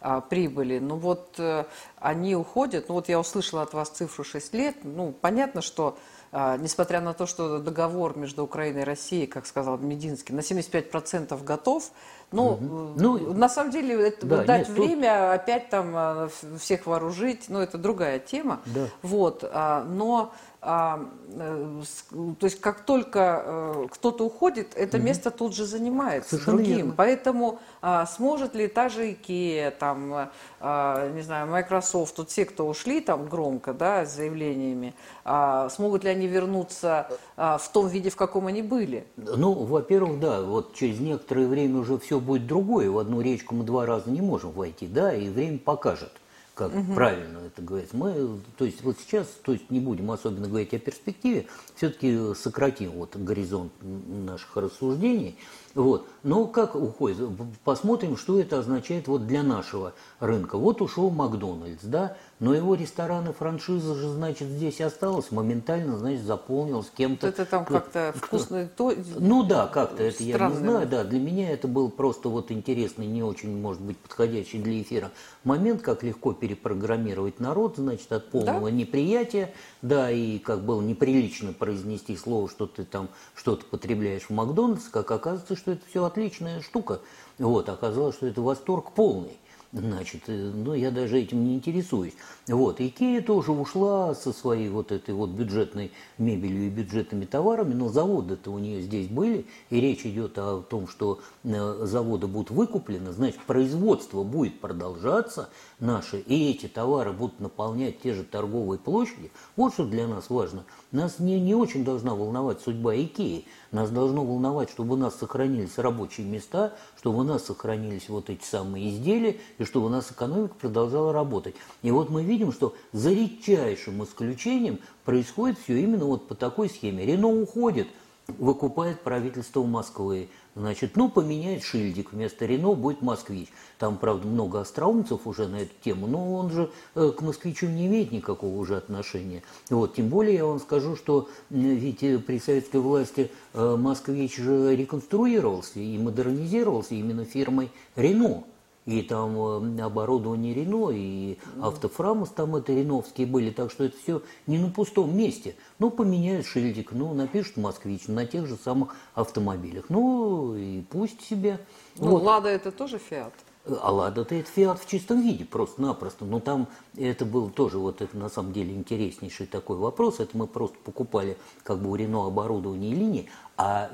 а, 0.03 0.21
прибыли. 0.21 0.79
Ну 0.81 0.97
вот 0.97 1.37
э, 1.39 1.65
они 1.99 2.35
уходят. 2.35 2.89
Ну 2.89 2.97
вот 2.97 3.09
я 3.09 3.21
услышала 3.21 3.63
от 3.63 3.73
вас 3.73 3.89
цифру 3.89 4.25
6 4.25 4.53
лет. 4.55 4.77
Ну, 4.83 5.13
понятно, 5.13 5.63
что 5.63 5.97
а, 6.33 6.57
несмотря 6.57 7.01
на 7.01 7.15
то, 7.15 7.27
что 7.27 7.59
договор 7.59 8.19
между 8.19 8.43
Украиной 8.43 8.83
и 8.83 8.85
Россией, 8.85 9.27
как 9.27 9.47
сказал 9.47 9.79
Мединский, 9.79 10.35
на 10.35 10.41
75% 10.41 11.45
готов, 11.45 11.91
ну, 12.33 12.55
угу. 12.55 12.95
ну, 12.97 13.33
на 13.35 13.49
самом 13.49 13.71
деле, 13.71 14.09
это 14.09 14.27
да, 14.27 14.45
дать 14.45 14.69
нет, 14.69 14.79
время, 14.79 15.31
тут... 15.31 15.41
опять 15.41 15.69
там 15.69 15.93
а, 15.95 16.29
всех 16.59 16.87
вооружить, 16.87 17.45
ну, 17.49 17.61
это 17.61 17.79
другая 17.79 18.19
тема. 18.19 18.61
Да. 18.67 18.87
Вот, 19.03 19.43
но 19.43 20.33
то 20.63 22.37
есть 22.43 22.61
как 22.61 22.85
только 22.85 23.43
э, 23.45 23.87
кто-то 23.91 24.25
уходит, 24.25 24.75
это 24.77 24.97
угу. 24.97 25.07
место 25.07 25.33
тут 25.33 25.57
же 25.57 25.67
занимается 25.67 26.31
Совершенно 26.31 26.57
другим. 26.59 26.77
Верно. 26.77 26.95
Поэтому 26.97 27.59
а, 27.81 28.07
сможет 28.07 28.55
ли 28.55 28.69
та 28.69 28.89
же 28.89 29.11
IKEA, 29.11 29.73
там, 29.73 30.29
а, 30.61 31.11
не 31.11 31.23
знаю, 31.23 31.49
Microsoft, 31.49 32.15
тут 32.15 32.31
все, 32.31 32.45
кто 32.45 32.69
ушли 32.69 33.01
там 33.01 33.27
громко, 33.27 33.73
да, 33.73 34.07
с 34.07 34.15
заявлениями, 34.15 34.95
а, 35.25 35.69
смогут 35.69 36.05
ли 36.05 36.11
они 36.11 36.29
вернуться 36.29 37.09
а, 37.37 37.59
в 37.59 37.69
том 37.73 37.89
виде, 37.89 38.11
в 38.11 38.17
каком 38.17 38.47
они 38.47 38.63
были? 38.63 39.05
Ну, 39.17 39.55
во-первых, 39.55 40.21
да, 40.21 40.43
вот 40.43 40.75
через 40.75 41.01
некоторое 41.01 41.49
время 41.49 41.81
уже 41.81 41.99
все 41.99 42.21
будет 42.21 42.47
другое. 42.47 42.89
В 42.89 42.99
одну 42.99 43.21
речку 43.21 43.57
мы 43.57 43.65
два 43.65 43.85
раза 43.85 44.11
не 44.11 44.21
можем 44.21 44.53
войти, 44.53 44.87
да, 44.87 45.13
и 45.13 45.29
время 45.29 45.59
покажет 45.59 46.13
как 46.55 46.75
угу. 46.75 46.95
правильно 46.95 47.39
это 47.39 47.63
говорить. 47.63 47.93
Мы, 47.93 48.41
то 48.59 48.65
есть 48.65 48.83
вот 48.83 48.99
сейчас, 48.99 49.27
то 49.43 49.53
есть 49.53 49.71
не 49.71 49.81
будем 49.81 50.11
особенно 50.11 50.49
говорить 50.49 50.75
о 50.75 50.79
перспективе, 50.79 51.47
все-таки 51.77 52.35
сократим 52.35 52.93
вот 52.93 53.17
горизонт 53.17 53.73
наших 53.81 54.57
рассуждений. 54.57 55.37
Вот. 55.75 56.07
Но 56.23 56.47
как 56.47 56.77
уходит? 56.77 57.19
Посмотрим, 57.65 58.17
что 58.17 58.39
это 58.39 58.59
означает 58.59 59.09
вот 59.09 59.27
для 59.27 59.43
нашего 59.43 59.93
рынка. 60.21 60.57
Вот 60.57 60.81
ушел 60.81 61.11
Макдональдс, 61.11 61.83
да, 61.85 62.17
но 62.39 62.55
его 62.55 62.75
рестораны, 62.75 63.33
франшиза 63.33 63.95
же, 63.95 64.09
значит, 64.09 64.49
здесь 64.49 64.81
осталась, 64.81 65.31
моментально, 65.31 65.97
значит, 65.99 66.23
заполнилась 66.23 66.91
кем-то. 66.97 67.29
Это 67.29 67.45
там 67.45 67.65
как-то 67.65 68.13
вкусно 68.17 68.69
то. 68.77 68.93
Ну 69.19 69.43
да, 69.43 69.67
как-то 69.67 70.03
это 70.03 70.23
я 70.23 70.49
не 70.49 70.57
знаю, 70.57 70.89
да. 70.89 71.05
Для 71.05 71.21
меня 71.21 71.51
это 71.51 71.69
был 71.69 71.91
просто 71.91 72.29
вот 72.29 72.51
интересный, 72.51 73.07
не 73.07 73.23
очень, 73.23 73.61
может 73.61 73.81
быть, 73.83 73.97
подходящий 73.97 74.59
для 74.59 74.83
эфира 74.83 75.11
момент, 75.45 75.83
как 75.83 76.03
легко 76.03 76.33
перепрограммировать 76.33 77.41
народ, 77.41 77.75
значит, 77.77 78.11
от 78.13 78.31
полного 78.31 78.71
да? 78.71 78.77
неприятия, 78.77 79.53
да, 79.81 80.11
и 80.11 80.39
как 80.39 80.65
было 80.65 80.81
неприлично 80.81 81.53
произнести 81.53 82.17
слово, 82.17 82.49
что 82.49 82.67
ты 82.67 82.85
там 82.85 83.09
что-то 83.35 83.65
потребляешь 83.67 84.25
в 84.25 84.31
Макдональдс, 84.31 84.89
как 84.89 85.11
оказывается, 85.11 85.57
что 85.63 85.73
это 85.73 85.83
все 85.89 86.05
отличная 86.05 86.61
штука. 86.61 87.01
Вот, 87.39 87.69
оказалось, 87.69 88.17
что 88.17 88.27
это 88.27 88.43
восторг 88.43 88.93
полный. 88.93 89.39
Значит, 89.73 90.25
э, 90.27 90.33
ну, 90.33 90.75
я 90.75 90.91
даже 90.91 91.19
этим 91.19 91.45
не 91.45 91.55
интересуюсь. 91.55 92.13
Вот, 92.49 92.81
Икея 92.81 93.23
тоже 93.23 93.53
ушла 93.53 94.17
со 94.17 94.33
своей 94.33 94.69
вот 94.69 94.91
этой 94.91 95.15
вот 95.15 95.31
бюджетной 95.31 95.93
мебелью 96.19 96.67
и 96.67 96.71
бюджетными 96.71 97.25
товарами, 97.25 97.73
но 97.73 97.89
заводы-то 97.89 98.51
у 98.51 98.59
нее 98.59 98.83
здесь 98.83 99.07
были, 99.07 99.47
и 99.71 99.81
речь 99.81 100.05
идет 100.05 100.37
о 100.39 100.61
том, 100.61 100.89
что 100.89 101.21
э, 101.45 101.85
заводы 101.85 102.27
будут 102.27 102.51
выкуплены, 102.51 103.13
значит, 103.13 103.41
производство 103.43 104.25
будет 104.25 104.61
продолжаться 104.61 105.51
наше, 105.79 106.19
и 106.19 106.51
эти 106.51 106.67
товары 106.67 107.13
будут 107.13 107.39
наполнять 107.39 108.01
те 108.01 108.13
же 108.13 108.25
торговые 108.25 108.81
площади. 108.81 109.31
Вот 109.55 109.75
что 109.75 109.87
для 109.87 110.09
нас 110.09 110.29
важно. 110.29 110.65
Нас 110.91 111.21
не, 111.21 111.39
не 111.39 111.55
очень 111.55 111.85
должна 111.85 112.17
волновать 112.17 112.61
судьба 112.61 112.97
Икеи, 112.97 113.45
нас 113.71 113.89
должно 113.91 114.25
волновать, 114.25 114.69
чтобы 114.69 114.95
у 114.95 114.97
нас 114.97 115.15
сохранились 115.15 115.79
рабочие 115.79 116.27
места, 116.27 116.75
чтобы 116.99 117.21
у 117.21 117.23
нас 117.23 117.45
сохранились 117.45 118.09
вот 118.09 118.31
эти 118.31 118.45
самые 118.45 118.91
изделия, 118.91 119.37
и 119.59 119.65
чтобы 119.65 119.87
у 119.87 119.89
нас 119.91 120.11
экономика 120.11 120.55
продолжала 120.55 121.13
работать. 121.13 121.55
И 121.83 121.93
вот 121.93 122.11
мы 122.11 122.25
видим, 122.25 122.32
что 122.53 122.75
за 122.93 123.11
редчайшим 123.11 124.03
исключением 124.05 124.79
происходит 125.05 125.59
все 125.59 125.81
именно 125.81 126.05
вот 126.05 126.29
по 126.29 126.35
такой 126.35 126.69
схеме. 126.69 127.05
Рено 127.05 127.29
уходит, 127.29 127.89
выкупает 128.27 129.01
правительство 129.01 129.63
Москвы. 129.63 130.29
Значит, 130.55 130.97
ну, 130.97 131.09
поменяет 131.09 131.63
шильдик, 131.63 132.13
вместо 132.13 132.45
Рено 132.45 132.75
будет 132.75 133.01
«Москвич». 133.01 133.49
Там, 133.79 133.97
правда, 133.97 134.27
много 134.27 134.61
остроумцев 134.61 135.27
уже 135.27 135.49
на 135.49 135.57
эту 135.57 135.73
тему, 135.83 136.07
но 136.07 136.35
он 136.35 136.51
же 136.51 136.71
э, 136.95 137.11
к 137.17 137.23
«Москвичу» 137.23 137.69
не 137.69 137.87
имеет 137.87 138.13
никакого 138.13 138.55
уже 138.59 138.77
отношения. 138.77 139.43
Вот, 139.71 139.95
тем 139.95 140.09
более 140.09 140.35
я 140.35 140.45
вам 140.45 140.61
скажу, 140.61 140.95
что 140.95 141.31
ведь 141.49 142.01
при 142.27 142.39
советской 142.39 142.81
власти 142.81 143.31
э, 143.55 143.77
«Москвич» 143.77 144.37
же 144.37 144.77
реконструировался 144.77 145.81
и 145.81 145.97
модернизировался 145.97 146.95
именно 146.97 147.25
фирмой 147.25 147.71
«Рено». 147.97 148.45
И 148.85 149.03
там 149.03 149.79
э, 149.79 149.83
оборудование 149.83 150.55
Рено, 150.55 150.91
и 150.91 151.39
автофрамус 151.61 152.31
там 152.31 152.57
это 152.57 152.73
реновские 152.73 153.29
были, 153.29 153.51
так 153.51 153.71
что 153.71 153.85
это 153.85 153.97
все 153.97 154.23
не 154.49 154.59
на 154.59 154.71
пустом 154.71 155.17
месте. 155.17 155.55
Ну, 155.79 155.91
поменяют 155.91 156.47
шильдик, 156.47 156.91
ну, 156.91 157.15
напишут 157.15 157.59
«Москвич» 157.59 158.09
на 158.09 158.27
тех 158.27 158.47
же 158.47 158.57
самых 158.57 158.97
автомобилях. 159.15 159.85
Ну, 159.89 160.57
и 160.57 160.81
пусть 160.83 161.21
себе. 161.23 161.61
Ну, 161.97 162.11
вот. 162.11 162.23
«Лада» 162.25 162.49
это 162.49 162.73
тоже 162.73 162.99
«Фиат»? 162.99 163.33
А 163.81 163.93
«Лада» 163.93 164.23
это 164.23 164.43
«Фиат» 164.43 164.81
в 164.81 164.89
чистом 164.89 165.23
виде, 165.23 165.45
просто-напросто. 165.45 166.25
Но 166.25 166.41
там 166.41 166.67
это 166.97 167.25
был 167.25 167.51
тоже 167.51 167.79
вот 167.79 168.03
это 168.03 168.17
на 168.17 168.29
самом 168.29 168.53
деле 168.53 168.75
интереснейший 168.75 169.47
такой 169.47 169.77
вопрос. 169.77 170.19
Это 170.19 170.37
мы 170.37 170.49
просто 170.49 170.77
покупали 170.83 171.37
как 171.63 171.79
бы 171.79 171.89
у 171.91 171.95
Рено 171.95 172.27
оборудование 172.27 172.91
и 172.91 172.95
линии, 172.97 173.31
а, 173.57 173.91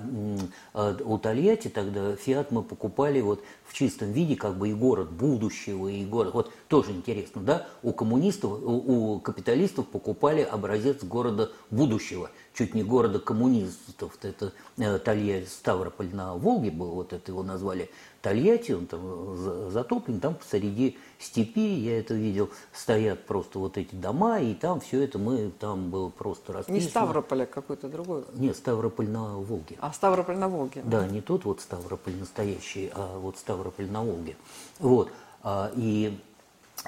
у 1.05 1.19
Тольятти 1.19 1.69
тогда 1.69 2.17
Фиат 2.17 2.51
мы 2.51 2.63
покупали 2.63 3.21
вот 3.21 3.43
в 3.65 3.75
чистом 3.75 4.13
виде, 4.13 4.37
как 4.37 4.57
бы 4.57 4.69
и 4.69 4.75
город 4.75 5.11
будущего, 5.11 5.89
и 5.89 6.05
город. 6.05 6.35
Вот 6.35 6.53
тоже 6.69 6.93
интересно, 6.93 7.43
да? 7.43 7.67
У 7.83 7.93
коммунистов, 7.93 8.53
у, 8.63 9.21
капиталистов 9.21 9.87
покупали 9.87 10.43
образец 10.43 11.03
города 11.03 11.51
будущего, 11.71 12.31
чуть 12.55 12.75
не 12.75 12.83
города 12.83 13.19
коммунистов. 13.19 14.17
Это 14.23 14.53
э, 14.79 14.99
Тольятти, 14.99 15.49
Ставрополь 15.49 16.15
на 16.15 16.35
Волге 16.35 16.71
был, 16.71 16.91
вот 16.93 17.13
это 17.13 17.31
его 17.31 17.43
назвали 17.43 17.91
Тольятти, 18.23 18.73
он 18.73 18.87
там 18.87 19.71
затоплен, 19.71 20.21
там 20.21 20.35
посреди 20.35 20.97
степи, 21.19 21.75
я 21.75 21.99
это 21.99 22.15
видел, 22.15 22.51
стоят 22.73 23.27
просто 23.27 23.59
вот 23.59 23.77
эти 23.77 23.95
дома, 23.95 24.41
и 24.41 24.55
там 24.55 24.81
все 24.81 25.03
это 25.03 25.19
мы, 25.19 25.51
там 25.59 25.91
было 25.91 26.09
просто 26.09 26.53
расписано. 26.53 26.83
Не 26.83 26.89
Ставрополь, 26.89 27.43
а 27.43 27.47
какой-то 27.47 27.89
другой? 27.89 28.25
Нет, 28.35 28.57
Ставрополь 28.57 29.09
на 29.09 29.37
Волге. 29.37 29.77
А 29.81 29.93
Ставрополь 29.93 30.37
на 30.37 30.49
Волге? 30.49 30.83
Да, 30.85 31.07
не 31.07 31.21
тот 31.21 31.45
вот 31.45 31.61
Ставрополь 31.61 32.17
настоящий, 32.17 32.91
а 32.95 33.19
вот 33.19 33.39
Ставрополь 33.39 33.91
на 33.91 34.03
Волге. 34.03 34.37
Вот. 34.79 35.11
А, 35.43 35.71
и 35.77 36.19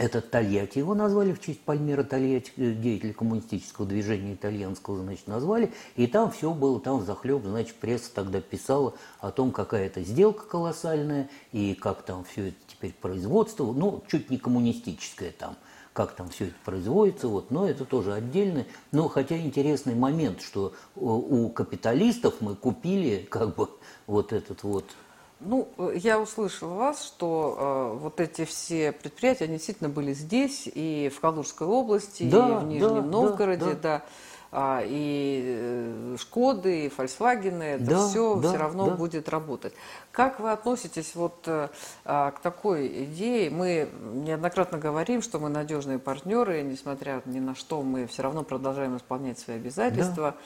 этот 0.01 0.31
Тольятти 0.31 0.79
его 0.79 0.95
назвали 0.95 1.33
в 1.35 1.41
честь 1.41 1.61
Пальмира 1.61 2.03
Тольятти, 2.03 2.53
э, 2.57 2.73
деятеля 2.73 3.13
коммунистического 3.13 3.87
движения 3.87 4.33
итальянского, 4.33 4.97
значит, 4.97 5.27
назвали. 5.27 5.75
И 5.95 6.07
там 6.07 6.31
все 6.31 6.55
было, 6.55 6.81
там 6.81 7.05
захлеб, 7.05 7.45
значит, 7.45 7.75
пресса 7.75 8.11
тогда 8.15 8.41
писала 8.41 8.95
о 9.21 9.31
том, 9.31 9.53
какая 9.53 9.87
это 9.87 10.03
сделка 10.03 10.47
колоссальная, 10.47 11.29
и 11.53 11.75
как 11.75 12.01
там 12.01 12.25
все 12.25 12.49
это 12.49 12.57
теперь 12.67 12.95
производство, 12.95 13.71
ну, 13.73 14.03
чуть 14.09 14.31
не 14.31 14.39
коммунистическое 14.39 15.33
там, 15.33 15.57
как 15.93 16.13
там 16.13 16.31
все 16.31 16.47
это 16.47 16.57
производится, 16.65 17.29
вот, 17.29 17.51
но 17.51 17.69
это 17.69 17.85
тоже 17.85 18.15
отдельно. 18.15 18.65
Но 18.93 19.07
хотя 19.09 19.37
интересный 19.37 19.95
момент, 19.95 20.41
что 20.41 20.73
у 20.97 21.51
капиталистов 21.51 22.41
мы 22.41 22.55
купили 22.55 23.27
как 23.29 23.55
бы 23.55 23.69
вот 24.07 24.33
этот 24.33 24.63
вот 24.63 24.87
ну, 25.41 25.69
я 25.95 26.21
услышала 26.21 26.75
вас, 26.75 27.05
что 27.05 27.57
э, 27.59 27.99
вот 27.99 28.21
эти 28.21 28.45
все 28.45 28.93
предприятия, 28.93 29.45
они 29.45 29.55
действительно 29.55 29.89
были 29.89 30.13
здесь, 30.13 30.69
и 30.73 31.11
в 31.15 31.21
Калужской 31.21 31.67
области, 31.67 32.29
да, 32.29 32.49
и 32.49 32.53
в 32.53 32.65
Нижнем 32.65 32.95
да, 32.95 33.03
Новгороде, 33.03 33.65
да. 33.65 33.75
да. 33.75 34.03
А, 34.53 34.83
и 34.85 35.43
э, 35.47 36.17
Шкоды, 36.19 36.87
и 36.87 36.89
Фольксвагены, 36.89 37.63
это 37.63 37.85
да, 37.85 38.09
все 38.09 38.35
да, 38.35 38.49
все 38.49 38.59
равно 38.59 38.91
да. 38.91 38.97
будет 38.97 39.29
работать. 39.29 39.73
Как 40.11 40.41
вы 40.41 40.51
относитесь 40.51 41.15
вот 41.15 41.45
э, 41.47 41.69
а, 42.05 42.33
к 42.33 42.41
такой 42.41 43.05
идее? 43.05 43.49
Мы 43.51 43.89
неоднократно 44.13 44.79
говорим, 44.79 45.23
что 45.23 45.39
мы 45.39 45.51
надежные 45.51 46.01
партнеры, 46.01 46.63
несмотря 46.63 47.23
ни 47.27 47.39
на 47.39 47.55
что, 47.55 47.81
мы 47.83 48.09
все 48.09 48.23
равно 48.23 48.43
продолжаем 48.43 48.97
исполнять 48.97 49.39
свои 49.39 49.57
обязательства. 49.57 50.33
Да. 50.33 50.37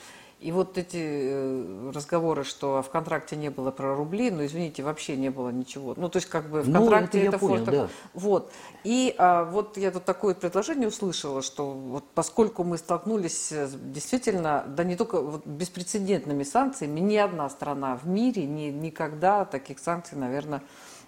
И 0.44 0.52
вот 0.52 0.76
эти 0.76 0.98
э, 1.00 1.90
разговоры, 1.94 2.44
что 2.44 2.83
в 2.83 2.90
контракте 2.90 3.35
не 3.35 3.48
было 3.48 3.70
про 3.70 3.96
рубли, 3.96 4.30
ну, 4.30 4.44
извините, 4.44 4.83
вообще 4.83 5.16
не 5.16 5.30
было 5.30 5.48
ничего. 5.48 5.94
Ну, 5.96 6.11
то 6.11 6.18
есть, 6.18 6.28
как 6.28 6.50
бы 6.50 6.61
в 6.61 6.70
контракте 6.70 7.16
ну, 7.16 7.24
это, 7.28 7.37
это 7.37 7.38
понял, 7.38 7.64
да. 7.64 7.88
Вот. 8.12 8.52
И 8.85 9.14
а, 9.16 9.44
вот 9.44 9.78
я 9.78 9.90
тут 9.90 10.04
такое 10.04 10.35
предложение 10.35 10.88
услышала, 10.88 11.40
что 11.40 11.70
вот 11.70 12.04
поскольку 12.14 12.62
мы 12.62 12.76
столкнулись 12.76 13.52
с, 13.52 13.74
действительно, 13.74 14.66
да 14.68 14.85
не 14.85 14.96
только 14.96 15.22
вот, 15.22 15.46
беспрецедентными 15.46 16.42
санкциями, 16.42 17.00
ни 17.00 17.16
одна 17.16 17.48
страна 17.48 17.96
в 17.96 18.07
мире 18.07 18.44
ни, 18.44 18.64
никогда 18.64 19.46
таких 19.46 19.78
санкций, 19.78 20.18
наверное, 20.18 20.61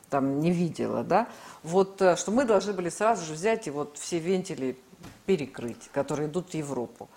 там 0.09 0.41
не 0.41 0.51
видела, 0.51 1.05
да, 1.05 1.29
вот 1.63 2.01
э, 2.01 2.17
что 2.17 2.31
мы 2.31 2.47
должны 2.47 2.73
были 2.73 2.89
сразу 2.89 3.27
же 3.27 3.35
взять 3.35 3.67
и 3.67 3.71
вот 3.71 3.99
все 3.99 4.19
вентили 4.19 4.79
перекрыть, 5.27 5.91
которые 5.93 6.31
идут 6.31 6.53
в 6.53 6.55
Европу. 6.55 7.11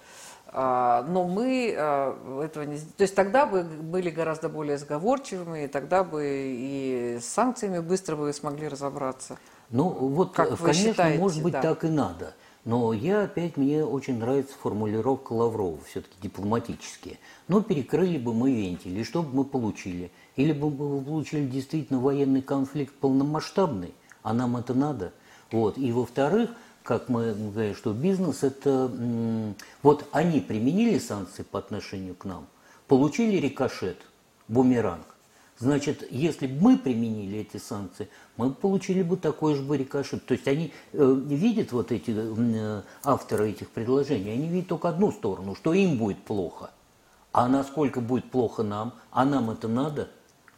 А, 0.51 1.03
но 1.07 1.27
мы 1.27 1.75
а, 1.77 2.43
этого 2.43 2.63
не... 2.63 2.77
То 2.79 3.03
есть 3.03 3.13
тогда 3.13 3.45
бы 3.45 3.63
были 3.63 4.09
гораздо 4.09 4.49
более 4.49 4.77
сговорчивыми, 4.77 5.65
и 5.65 5.67
тогда 5.67 6.03
бы 6.03 6.23
и 6.25 7.19
с 7.21 7.25
санкциями 7.25 7.79
быстро 7.79 8.15
бы 8.15 8.33
смогли 8.33 8.67
разобраться. 8.67 9.37
Ну, 9.69 9.89
вот, 9.89 10.33
как 10.33 10.57
конечно, 10.57 10.73
считаете, 10.73 11.19
может 11.19 11.43
быть, 11.43 11.53
да. 11.53 11.61
так 11.61 11.83
и 11.83 11.87
надо. 11.89 12.33
Но 12.65 12.93
я 12.93 13.23
опять, 13.23 13.57
мне 13.57 13.85
очень 13.85 14.17
нравится 14.17 14.53
формулировка 14.61 15.33
Лаврова, 15.33 15.77
все-таки 15.87 16.15
дипломатические. 16.21 17.17
Но 17.47 17.61
перекрыли 17.61 18.17
бы 18.17 18.33
мы 18.33 18.51
вентили, 18.51 19.03
что 19.03 19.21
бы 19.21 19.29
мы 19.37 19.43
получили? 19.45 20.11
Или 20.35 20.51
бы 20.51 20.69
мы 20.71 21.01
получили 21.03 21.45
действительно 21.45 21.99
военный 21.99 22.41
конфликт 22.41 22.93
полномасштабный, 22.95 23.93
а 24.23 24.33
нам 24.33 24.57
это 24.57 24.73
надо? 24.73 25.13
Вот. 25.51 25.77
И 25.77 25.91
во-вторых, 25.91 26.51
как 26.83 27.09
мы 27.09 27.33
говорим, 27.33 27.75
что 27.75 27.93
бизнес 27.93 28.43
это... 28.43 28.91
Вот 29.83 30.07
они 30.11 30.39
применили 30.39 30.97
санкции 30.99 31.43
по 31.43 31.59
отношению 31.59 32.15
к 32.15 32.25
нам, 32.25 32.47
получили 32.87 33.37
рикошет, 33.37 33.97
бумеранг. 34.47 35.05
Значит, 35.59 36.09
если 36.09 36.47
бы 36.47 36.61
мы 36.61 36.77
применили 36.77 37.39
эти 37.39 37.57
санкции, 37.57 38.07
мы 38.37 38.51
получили 38.51 39.01
бы 39.01 39.17
такой 39.17 39.55
же 39.55 39.61
бы 39.61 39.75
рикошет. 39.75 40.25
То 40.25 40.33
есть 40.33 40.47
они 40.47 40.71
э, 40.93 41.15
видят 41.27 41.73
вот 41.73 41.91
эти 41.91 42.13
э, 42.15 42.81
авторы 43.03 43.49
этих 43.49 43.69
предложений, 43.69 44.31
они 44.31 44.47
видят 44.47 44.69
только 44.69 44.87
одну 44.87 45.11
сторону, 45.11 45.55
что 45.55 45.73
им 45.73 45.97
будет 45.97 46.23
плохо. 46.23 46.71
А 47.33 47.49
насколько 47.49 47.99
будет 47.99 48.31
плохо 48.31 48.63
нам, 48.63 48.93
а 49.11 49.25
нам 49.25 49.51
это 49.51 49.67
надо? 49.67 50.09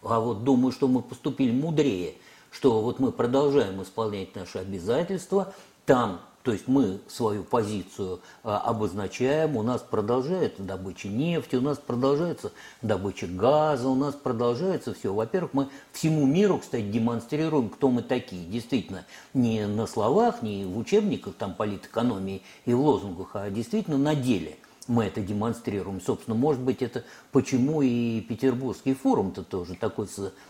А 0.04 0.20
вот 0.20 0.44
думаю, 0.44 0.72
что 0.72 0.88
мы 0.88 1.02
поступили 1.02 1.52
мудрее, 1.52 2.14
что 2.52 2.82
вот 2.82 3.00
мы 3.00 3.12
продолжаем 3.12 3.82
исполнять 3.82 4.36
наши 4.36 4.60
обязательства, 4.60 5.54
там, 5.86 6.22
то 6.44 6.52
есть 6.52 6.68
мы 6.68 7.00
свою 7.08 7.44
позицию 7.44 8.20
а, 8.44 8.60
обозначаем, 8.60 9.58
у 9.58 9.62
нас 9.62 9.82
продолжается 9.82 10.64
добыча 10.64 11.08
нефти, 11.08 11.56
у 11.56 11.62
нас 11.62 11.78
продолжается 11.78 12.52
добыча 12.82 13.28
газа, 13.28 13.88
у 13.88 13.96
нас 13.96 14.16
продолжается 14.16 14.94
все. 14.94 15.14
Во-первых, 15.14 15.54
мы 15.54 15.68
всему 15.92 16.26
миру, 16.26 16.58
кстати, 16.58 16.84
демонстрируем, 16.84 17.70
кто 17.70 17.90
мы 17.90 18.02
такие. 18.02 18.46
Действительно, 18.46 19.06
не 19.34 19.68
на 19.68 19.86
словах, 19.86 20.42
не 20.42 20.66
в 20.66 20.78
учебниках 20.78 21.36
там 21.36 21.54
политэкономии 21.54 22.42
и 22.66 22.74
в 22.74 22.80
лозунгах, 22.82 23.30
а 23.34 23.50
действительно 23.50 23.98
на 23.98 24.16
деле– 24.16 24.58
мы 24.92 25.06
это 25.06 25.22
демонстрируем. 25.22 26.02
Собственно, 26.02 26.36
может 26.36 26.62
быть, 26.62 26.82
это 26.82 27.04
почему 27.32 27.82
и 27.82 28.20
Петербургский 28.22 28.94
форум-то 28.94 29.44
тоже 29.44 29.76
такой 29.76 30.08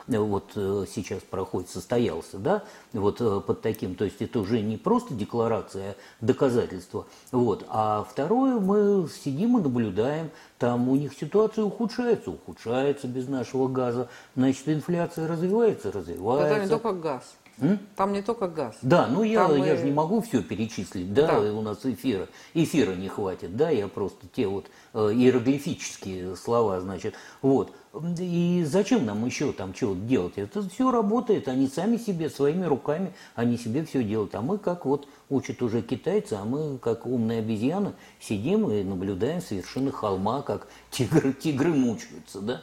вот 0.08 0.52
э, 0.56 0.86
сейчас 0.92 1.22
проходит, 1.22 1.70
состоялся, 1.70 2.40
да, 2.40 2.64
вот 2.92 3.22
э, 3.22 3.42
под 3.46 3.62
таким, 3.62 3.96
то 3.96 4.04
есть 4.04 4.20
это 4.22 4.40
уже 4.40 4.62
не 4.62 4.78
просто 4.78 5.14
декларация, 5.14 5.92
а 5.92 5.96
доказательство, 6.26 7.06
вот. 7.32 7.66
А 7.70 8.04
второе, 8.10 8.60
мы 8.60 9.08
сидим 9.24 9.60
и 9.60 9.62
наблюдаем, 9.62 10.32
там 10.58 10.90
у 10.90 10.96
них 10.96 11.14
ситуация 11.14 11.64
ухудшается, 11.64 12.32
ухудшается 12.32 13.08
без 13.08 13.28
нашего 13.28 13.68
газа, 13.68 14.10
значит, 14.36 14.68
инфляция 14.68 15.28
развивается, 15.28 15.92
развивается. 15.92 16.56
Это 16.56 16.64
не 16.64 16.70
только 16.70 16.94
газ. 16.94 17.24
М? 17.62 17.80
Там 17.95 18.12
не 18.12 18.24
только 18.24 18.47
газ. 18.47 18.76
Да, 18.82 19.08
ну 19.08 19.21
я, 19.21 19.47
Там 19.47 19.63
я 19.63 19.76
и... 19.76 19.78
же 19.78 19.86
не 19.86 19.91
могу 19.91 20.19
все 20.21 20.41
перечислить, 20.41 21.13
да, 21.13 21.39
да, 21.39 21.54
у 21.54 21.62
нас 21.62 21.86
эфира, 21.86 22.28
эфира 22.56 22.95
не 22.95 23.08
хватит, 23.08 23.56
да, 23.56 23.69
я 23.69 23.88
просто 23.88 24.26
те 24.36 24.47
вот 24.47 24.65
э, 24.93 25.12
иероглифические 25.13 26.36
слова, 26.36 26.82
значит, 26.82 27.13
вот. 27.43 27.71
И 28.19 28.63
зачем 28.65 29.06
нам 29.06 29.26
еще 29.26 29.52
там 29.52 29.74
чего 29.74 29.93
делать? 29.93 30.34
Это 30.38 30.67
все 30.69 30.91
работает, 30.91 31.47
они 31.47 31.67
сами 31.67 31.97
себе, 31.97 32.30
своими 32.30 32.65
руками, 32.65 33.13
они 33.36 33.58
себе 33.58 33.86
все 33.86 34.02
делают. 34.02 34.34
А 34.34 34.41
мы 34.41 34.58
как 34.58 34.86
вот 34.86 35.08
учат 35.30 35.62
уже 35.62 35.82
китайцы, 35.82 36.34
а 36.34 36.45
мы 36.45 36.78
как 36.78 37.06
умные 37.06 37.39
обезьяны 37.39 37.93
сидим 38.19 38.71
и 38.71 38.82
наблюдаем 38.84 39.41
с 39.41 39.52
вершины 39.52 39.91
холма, 39.91 40.41
как 40.41 40.67
тигры, 40.89 41.34
тигры 41.34 41.74
мучаются, 41.74 42.39
да. 42.39 42.62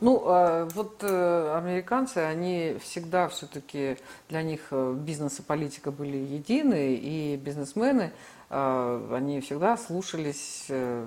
Ну, 0.00 0.22
а, 0.26 0.68
вот 0.74 1.02
э, 1.02 1.54
американцы, 1.56 2.18
они 2.18 2.76
всегда 2.80 3.28
все-таки, 3.28 3.98
для 4.28 4.42
них 4.42 4.68
э, 4.70 4.94
бизнес 4.98 5.38
и 5.40 5.42
политика 5.42 5.90
были 5.90 6.16
едины, 6.16 6.94
и 6.94 7.36
бизнесмены, 7.36 8.12
а, 8.48 9.14
они 9.14 9.40
всегда 9.40 9.76
слушались 9.76 10.66
э, 10.68 11.06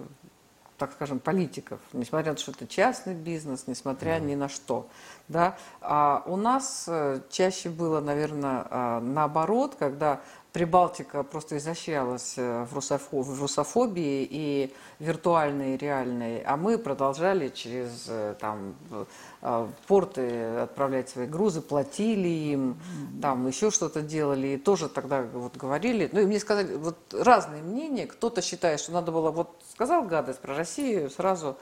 так 0.77 0.91
скажем, 0.91 1.19
политиков, 1.19 1.79
несмотря 1.93 2.31
на 2.31 2.35
то, 2.35 2.41
что 2.41 2.51
это 2.51 2.67
частный 2.67 3.13
бизнес, 3.13 3.65
несмотря 3.67 4.19
ни 4.19 4.35
на 4.35 4.49
что. 4.49 4.87
Да? 5.29 5.55
А 5.79 6.23
у 6.25 6.35
нас 6.35 6.89
чаще 7.29 7.69
было, 7.69 8.01
наверное, 8.01 8.65
а, 8.69 8.99
наоборот, 8.99 9.75
когда 9.79 10.19
Прибалтика 10.53 11.23
просто 11.23 11.57
изощрялась 11.57 12.35
э, 12.37 12.65
в, 12.65 12.75
русофо 12.75 13.23
в 13.23 13.41
русофобии 13.41 14.27
и 14.29 14.71
виртуальной, 14.99 15.73
и 15.73 15.77
реальной, 15.77 16.43
а 16.43 16.57
мы 16.57 16.77
продолжали 16.77 17.49
через 17.49 18.05
э, 18.07 18.35
там, 18.39 18.75
э, 19.41 19.67
порты 19.87 20.43
отправлять 20.59 21.09
свои 21.09 21.25
грузы, 21.25 21.61
платили 21.61 22.27
им, 22.27 22.79
там 23.19 23.47
еще 23.47 23.71
что-то 23.71 24.03
делали, 24.03 24.49
и 24.49 24.57
тоже 24.57 24.89
тогда 24.89 25.23
вот 25.23 25.57
говорили, 25.57 26.07
ну 26.11 26.19
и 26.19 26.25
мне 26.27 26.39
сказали, 26.39 26.75
вот 26.75 26.99
разные 27.11 27.63
мнения, 27.63 28.05
кто-то 28.05 28.43
считает, 28.43 28.79
что 28.79 28.91
надо 28.91 29.11
было, 29.11 29.31
вот 29.31 29.59
сказал 29.71 30.03
гадость 30.03 30.39
про 30.39 30.55
Россию, 30.55 31.09
сразу 31.09 31.57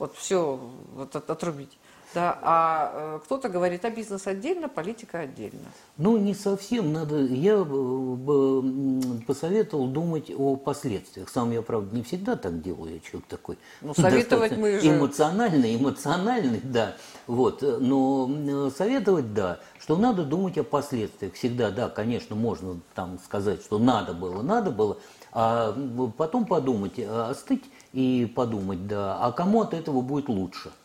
вот 0.00 0.16
все 0.16 0.58
вот, 0.96 1.14
отрубить. 1.14 1.78
Да, 2.14 2.38
а 2.42 2.90
э, 2.94 3.20
кто-то 3.24 3.48
говорит, 3.48 3.84
а 3.84 3.90
бизнес 3.90 4.26
отдельно, 4.26 4.68
политика 4.68 5.20
отдельно. 5.20 5.60
Ну, 5.96 6.18
не 6.18 6.34
совсем. 6.34 6.92
Надо, 6.92 7.22
я 7.24 7.64
бы 7.64 9.22
посоветовал 9.26 9.86
думать 9.86 10.30
о 10.36 10.56
последствиях. 10.56 11.28
Сам 11.30 11.52
я, 11.52 11.62
правда, 11.62 11.96
не 11.96 12.02
всегда 12.02 12.36
так 12.36 12.60
делаю. 12.60 12.94
Я 12.94 13.00
человек 13.00 13.26
такой 13.28 13.58
ну, 13.80 13.94
советовать 13.94 14.56
мы 14.56 14.78
же... 14.78 14.88
эмоциональный, 14.88 15.76
эмоциональный, 15.76 16.60
да. 16.62 16.96
Вот. 17.26 17.62
Но 17.62 18.70
советовать, 18.76 19.32
да, 19.32 19.60
что 19.78 19.96
надо 19.96 20.24
думать 20.24 20.58
о 20.58 20.64
последствиях. 20.64 21.34
Всегда, 21.34 21.70
да, 21.70 21.88
конечно, 21.88 22.36
можно 22.36 22.78
там 22.94 23.18
сказать, 23.24 23.62
что 23.62 23.78
надо 23.78 24.12
было, 24.12 24.42
надо 24.42 24.70
было, 24.70 24.98
а 25.32 25.74
потом 26.18 26.44
подумать, 26.44 26.94
а, 26.98 27.30
остыть 27.30 27.64
и 27.92 28.30
подумать, 28.34 28.86
да, 28.86 29.18
а 29.18 29.32
кому 29.32 29.62
от 29.62 29.72
этого 29.72 30.02
будет 30.02 30.28
лучше– 30.28 30.70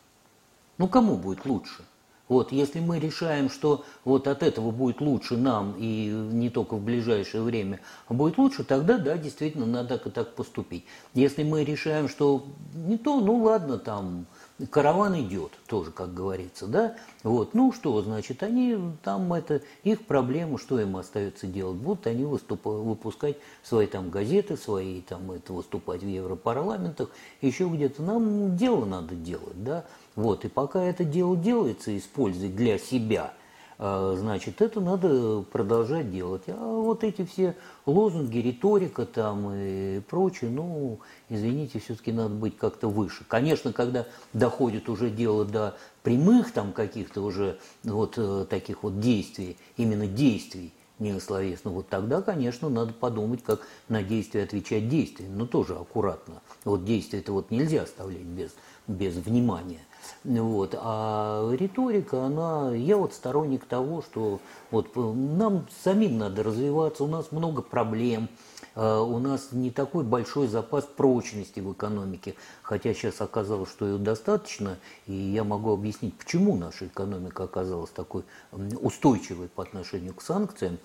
ну 0.78 0.88
кому 0.88 1.16
будет 1.18 1.46
лучше? 1.46 1.84
Вот, 2.28 2.52
если 2.52 2.82
мы 2.82 3.00
решаем, 3.00 3.50
что 3.50 3.86
вот 4.04 4.28
от 4.28 4.44
этого 4.44 4.72
будет 4.72 5.00
лучше 5.00 5.38
нам 5.38 5.76
и 5.78 6.08
не 6.08 6.50
только 6.50 6.76
в 6.76 6.84
ближайшее 6.84 7.42
время, 7.42 7.80
а 8.08 8.14
будет 8.14 8.38
лучше, 8.38 8.66
тогда 8.66 8.98
да, 8.98 9.18
действительно 9.18 9.66
надо 9.66 9.98
так 9.98 10.36
поступить. 10.36 10.84
Если 11.14 11.44
мы 11.44 11.64
решаем, 11.64 12.10
что 12.10 12.46
не 12.74 12.98
то, 12.98 13.22
ну 13.22 13.44
ладно, 13.44 13.78
там 13.78 14.26
караван 14.66 15.20
идет, 15.22 15.52
тоже, 15.68 15.92
как 15.92 16.14
говорится, 16.14 16.66
да, 16.66 16.96
вот, 17.24 17.54
ну 17.54 17.72
что, 17.72 18.02
значит, 18.02 18.42
они, 18.42 18.78
там 19.04 19.32
это 19.34 19.62
их 19.84 20.06
проблема, 20.06 20.58
что 20.58 20.80
им 20.80 20.98
остается 20.98 21.46
делать, 21.46 21.78
будут 21.78 22.08
они 22.08 22.26
выступ, 22.26 22.66
выпускать 22.66 23.38
свои 23.62 23.86
там 23.86 24.10
газеты, 24.10 24.58
свои 24.58 25.02
там, 25.02 25.32
это, 25.32 25.54
выступать 25.54 26.02
в 26.02 26.08
Европарламентах, 26.08 27.10
еще 27.42 27.68
где-то, 27.68 28.02
нам 28.02 28.58
дело 28.58 28.86
надо 28.86 29.14
делать, 29.14 29.64
да, 29.64 29.86
вот, 30.16 30.46
и 30.46 30.48
пока 30.48 30.84
это 30.84 31.04
дело 31.04 31.38
делается, 31.38 31.96
использовать 31.96 32.56
для 32.56 32.80
себя, 32.80 33.34
значит, 33.78 34.62
это 34.62 34.82
надо 34.82 35.44
продолжать 35.44 36.12
делать. 36.12 36.44
А 36.48 36.82
вот 36.82 37.04
эти 37.04 37.26
все 37.26 37.56
лозунги, 37.86 38.40
риторика 38.40 39.06
там 39.06 39.52
и 39.54 40.00
прочее, 40.02 40.50
ну, 40.50 41.00
извините, 41.30 41.80
все-таки 41.80 42.12
надо 42.12 42.34
быть 42.34 42.58
как-то 42.58 42.90
выше. 42.90 43.24
Конечно, 43.28 43.74
когда 43.74 44.06
доходит 44.34 44.90
уже 44.90 45.10
дело 45.10 45.46
до 45.46 45.78
прямых 46.04 46.52
там 46.54 46.74
каких-то 46.74 47.22
уже 47.22 47.60
вот 47.84 48.16
э, 48.18 48.46
таких 48.50 48.84
вот 48.84 49.00
действий, 49.00 49.58
именно 49.76 50.08
действий, 50.08 50.74
не 51.00 51.20
словесно, 51.20 51.70
вот 51.72 51.90
тогда, 51.90 52.22
конечно, 52.22 52.70
надо 52.70 52.94
подумать, 52.94 53.44
как 53.44 53.62
на 53.88 54.02
действие 54.02 54.44
отвечать 54.44 54.90
действием, 54.90 55.38
но 55.38 55.46
тоже 55.46 55.76
аккуратно. 55.76 56.42
Вот 56.66 56.86
действие 56.86 57.22
это 57.22 57.34
вот 57.34 57.52
нельзя 57.52 57.84
оставлять 57.84 58.24
без, 58.24 58.52
без 58.88 59.16
внимания. 59.16 59.82
Вот. 60.24 60.76
А 60.78 61.50
риторика, 61.54 62.26
она, 62.26 62.74
я 62.74 62.98
вот 62.98 63.14
сторонник 63.14 63.66
того, 63.66 64.02
что 64.02 64.40
вот 64.72 64.96
нам 64.96 65.68
самим 65.84 66.18
надо 66.18 66.44
развиваться, 66.44 67.04
у 67.04 67.08
нас 67.08 67.32
много 67.32 67.62
проблем, 67.62 68.30
а 68.76 69.02
у 69.02 69.20
нас 69.20 69.50
не 69.52 69.72
такой 69.72 70.04
большой 70.04 70.48
запас 70.48 70.86
прочности 70.86 71.60
в 71.60 71.72
экономике, 71.74 72.36
хотя 72.62 72.94
сейчас 72.94 73.22
оказалось, 73.22 73.70
что 73.70 73.86
ее 73.86 73.98
достаточно, 73.98 74.78
и 75.08 75.14
я 75.14 75.44
могу 75.44 75.72
объяснить, 75.72 76.18
почему 76.18 76.56
наша 76.56 76.88
экономика 76.88 77.44
оказалась 77.44 77.92
такой 77.92 78.24
устойчивой 78.52 79.48
по 79.48 79.64
отношению 79.64 80.14
к 80.14 80.22
санкциям. 80.22 80.78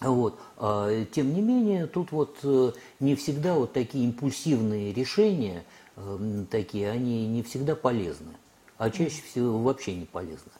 Вот. 0.00 0.38
А, 0.56 1.04
тем 1.12 1.32
не 1.32 1.42
менее, 1.42 1.86
тут 1.86 2.10
вот 2.10 2.38
э, 2.42 2.72
не 2.98 3.14
всегда 3.14 3.54
вот 3.54 3.72
такие 3.72 4.04
импульсивные 4.04 4.92
решения– 4.92 5.64
Эм, 5.96 6.46
такие, 6.46 6.90
они 6.90 7.26
не 7.28 7.42
всегда 7.42 7.74
полезны, 7.74 8.32
а 8.78 8.90
чаще 8.90 9.22
всего 9.22 9.58
вообще 9.58 9.94
не 9.94 10.06
полезны. 10.06 10.52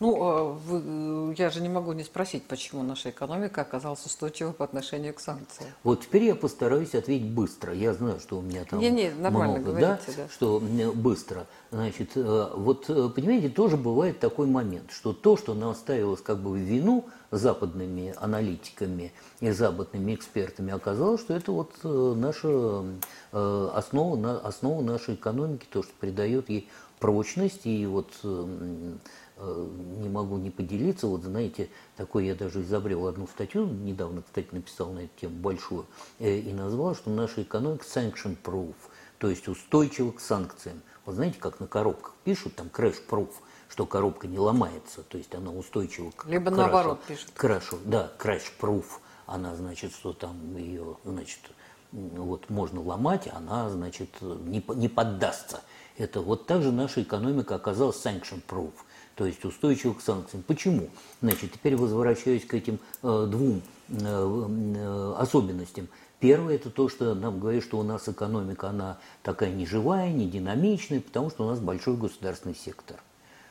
Ну, 0.00 0.22
а 0.22 0.44
вы, 0.44 1.34
я 1.36 1.50
же 1.50 1.60
не 1.60 1.68
могу 1.68 1.92
не 1.92 2.04
спросить, 2.04 2.44
почему 2.44 2.82
наша 2.82 3.10
экономика 3.10 3.62
оказалась 3.62 4.04
устойчивой 4.04 4.52
по 4.52 4.64
отношению 4.64 5.14
к 5.14 5.20
санкциям. 5.20 5.70
Вот 5.82 6.02
теперь 6.02 6.24
я 6.24 6.34
постараюсь 6.34 6.94
ответить 6.94 7.30
быстро. 7.30 7.72
Я 7.72 7.94
знаю, 7.94 8.20
что 8.20 8.38
у 8.38 8.42
меня 8.42 8.64
там 8.64 8.78
не, 8.78 8.90
не, 8.90 9.10
нормально 9.10 9.58
много, 9.58 9.70
говорите, 9.70 10.04
да, 10.08 10.12
да, 10.16 10.28
что 10.28 10.60
быстро. 10.94 11.46
Значит, 11.70 12.10
э, 12.16 12.50
вот 12.54 12.84
э, 12.90 13.08
понимаете, 13.08 13.48
тоже 13.48 13.76
бывает 13.76 14.20
такой 14.20 14.46
момент, 14.46 14.92
что 14.92 15.12
то, 15.12 15.36
что 15.36 15.54
нам 15.54 15.74
ставилось 15.74 16.20
как 16.20 16.38
бы 16.38 16.50
в 16.50 16.56
вину 16.56 17.06
западными 17.30 18.14
аналитиками 18.16 19.12
и 19.40 19.50
западными 19.50 20.14
экспертами, 20.14 20.72
оказалось, 20.72 21.20
что 21.20 21.34
это 21.34 21.52
вот 21.52 21.72
э, 21.84 22.14
наша 22.16 22.84
основа, 23.32 24.40
основа 24.40 24.82
нашей 24.82 25.14
экономики, 25.14 25.66
то, 25.70 25.82
что 25.82 25.92
придает 26.00 26.48
ей 26.50 26.68
прочность 26.98 27.64
и 27.64 27.86
вот 27.86 28.12
Э, 29.42 29.66
не 30.02 30.08
могу 30.10 30.36
не 30.36 30.50
поделиться. 30.50 31.06
Вот 31.06 31.22
знаете, 31.22 31.70
такой 31.96 32.26
я 32.26 32.34
даже 32.34 32.60
изобрел 32.60 33.06
одну 33.06 33.26
статью, 33.26 33.64
недавно, 33.64 34.20
кстати, 34.20 34.48
написал 34.52 34.92
на 34.92 35.00
эту 35.00 35.18
тему 35.18 35.36
большую, 35.36 35.86
э, 36.18 36.38
и 36.38 36.52
назвал, 36.52 36.94
что 36.94 37.08
наша 37.10 37.42
экономика 37.42 37.84
sanction 37.84 38.36
proof, 38.44 38.74
то 39.16 39.30
есть 39.30 39.48
устойчива 39.48 40.12
к 40.12 40.20
санкциям. 40.20 40.82
Вот 41.06 41.14
знаете, 41.14 41.38
как 41.38 41.58
на 41.58 41.66
коробках 41.66 42.14
пишут, 42.22 42.54
там 42.56 42.66
crash 42.66 42.98
proof, 43.08 43.30
что 43.70 43.86
коробка 43.86 44.26
не 44.26 44.38
ломается, 44.38 45.02
то 45.02 45.16
есть 45.16 45.34
она 45.34 45.50
устойчива 45.50 46.10
к 46.10 46.26
Либо 46.26 46.50
крашу. 46.50 46.60
наоборот 46.60 47.02
пишут. 47.06 47.30
Крашу, 47.34 47.78
да, 47.84 48.12
crash 48.18 48.52
proof, 48.60 48.84
она 49.26 49.54
значит, 49.56 49.92
что 49.92 50.12
там 50.12 50.56
ее, 50.56 50.96
значит, 51.04 51.40
вот 51.92 52.50
можно 52.50 52.82
ломать, 52.82 53.28
она, 53.32 53.70
значит, 53.70 54.10
не, 54.20 54.62
не 54.74 54.88
поддастся. 54.88 55.62
Это 55.96 56.20
вот 56.20 56.46
так 56.46 56.62
же 56.62 56.72
наша 56.72 57.02
экономика 57.02 57.54
оказалась 57.54 58.04
sanction 58.04 58.42
proof– 58.46 58.72
то 59.20 59.26
есть 59.26 59.44
устойчивых 59.44 59.98
к 59.98 60.00
санкциям. 60.00 60.42
Почему? 60.42 60.88
Значит, 61.20 61.52
теперь 61.52 61.76
возвращаюсь 61.76 62.46
к 62.46 62.54
этим 62.54 62.78
э, 63.02 63.26
двум 63.28 63.60
э, 63.90 63.94
э, 63.98 65.14
особенностям. 65.18 65.88
Первое– 66.20 66.54
это 66.56 66.70
то, 66.70 66.88
что 66.88 67.14
нам 67.14 67.38
говорят, 67.38 67.62
что 67.62 67.78
у 67.78 67.82
нас 67.82 68.08
экономика, 68.08 68.70
она 68.70 68.96
такая 69.22 69.52
не 69.52 69.66
живая, 69.66 70.10
не 70.10 70.26
динамичная, 70.26 71.02
потому 71.02 71.28
что 71.28 71.44
у 71.44 71.50
нас 71.50 71.60
большой 71.60 71.98
государственный 71.98 72.54
сектор. 72.54 72.96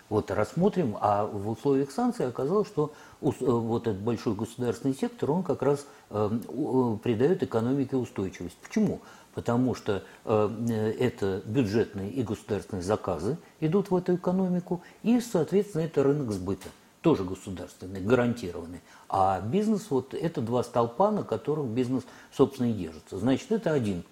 Вот 0.09 0.31
рассмотрим, 0.31 0.97
а 0.99 1.25
в 1.25 1.49
условиях 1.49 1.91
санкций 1.91 2.27
оказалось, 2.27 2.67
что 2.67 2.91
э, 3.21 3.27
вот 3.29 3.87
этот 3.87 4.01
большой 4.01 4.33
государственный 4.33 4.95
сектор, 4.95 5.29
он 5.31 5.43
как 5.43 5.61
раз 5.61 5.85
э, 6.09 6.29
придает 7.03 7.43
экономике 7.43 7.95
устойчивость. 7.95 8.57
Почему? 8.57 8.99
потому 9.35 9.75
что 9.75 10.03
э, 10.25 10.93
это 10.99 11.41
бюджетные 11.45 12.09
и 12.09 12.23
государственные 12.23 12.83
заказы 12.83 13.37
идут 13.59 13.91
в 13.91 13.95
эту 13.95 14.15
экономику, 14.15 14.81
и, 15.03 15.19
соответственно, 15.21 15.83
это 15.83 16.03
рынок 16.03 16.31
сбыта, 16.31 16.67
тоже 17.01 17.23
государственный, 17.23 18.01
гарантированный. 18.01 18.81
А 19.07 19.39
бизнес, 19.39 19.85
вот 19.89 20.13
это 20.13 20.41
два 20.41 20.63
столпа, 20.63 21.11
на 21.11 21.23
которых 21.23 21.67
бизнес, 21.67 22.03
собственно, 22.35 22.71
и 22.71 22.73
держится. 22.73 23.17
Значит, 23.17 23.51
это 23.51 23.71
один 23.71 24.03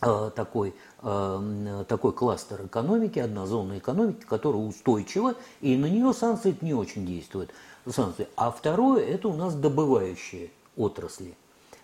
такой, 0.00 0.74
э, 1.02 1.84
такой 1.88 2.12
кластер 2.12 2.66
экономики, 2.66 3.18
одна 3.18 3.46
зона 3.46 3.78
экономики, 3.78 4.24
которая 4.28 4.62
устойчива, 4.62 5.34
и 5.60 5.76
на 5.76 5.86
нее 5.86 6.12
санкции 6.12 6.56
не 6.60 6.74
очень 6.74 7.06
действуют. 7.06 7.50
Санкции. 7.88 8.28
А 8.36 8.50
второе, 8.50 9.04
это 9.04 9.28
у 9.28 9.34
нас 9.34 9.54
добывающие 9.54 10.50
отрасли. 10.76 11.34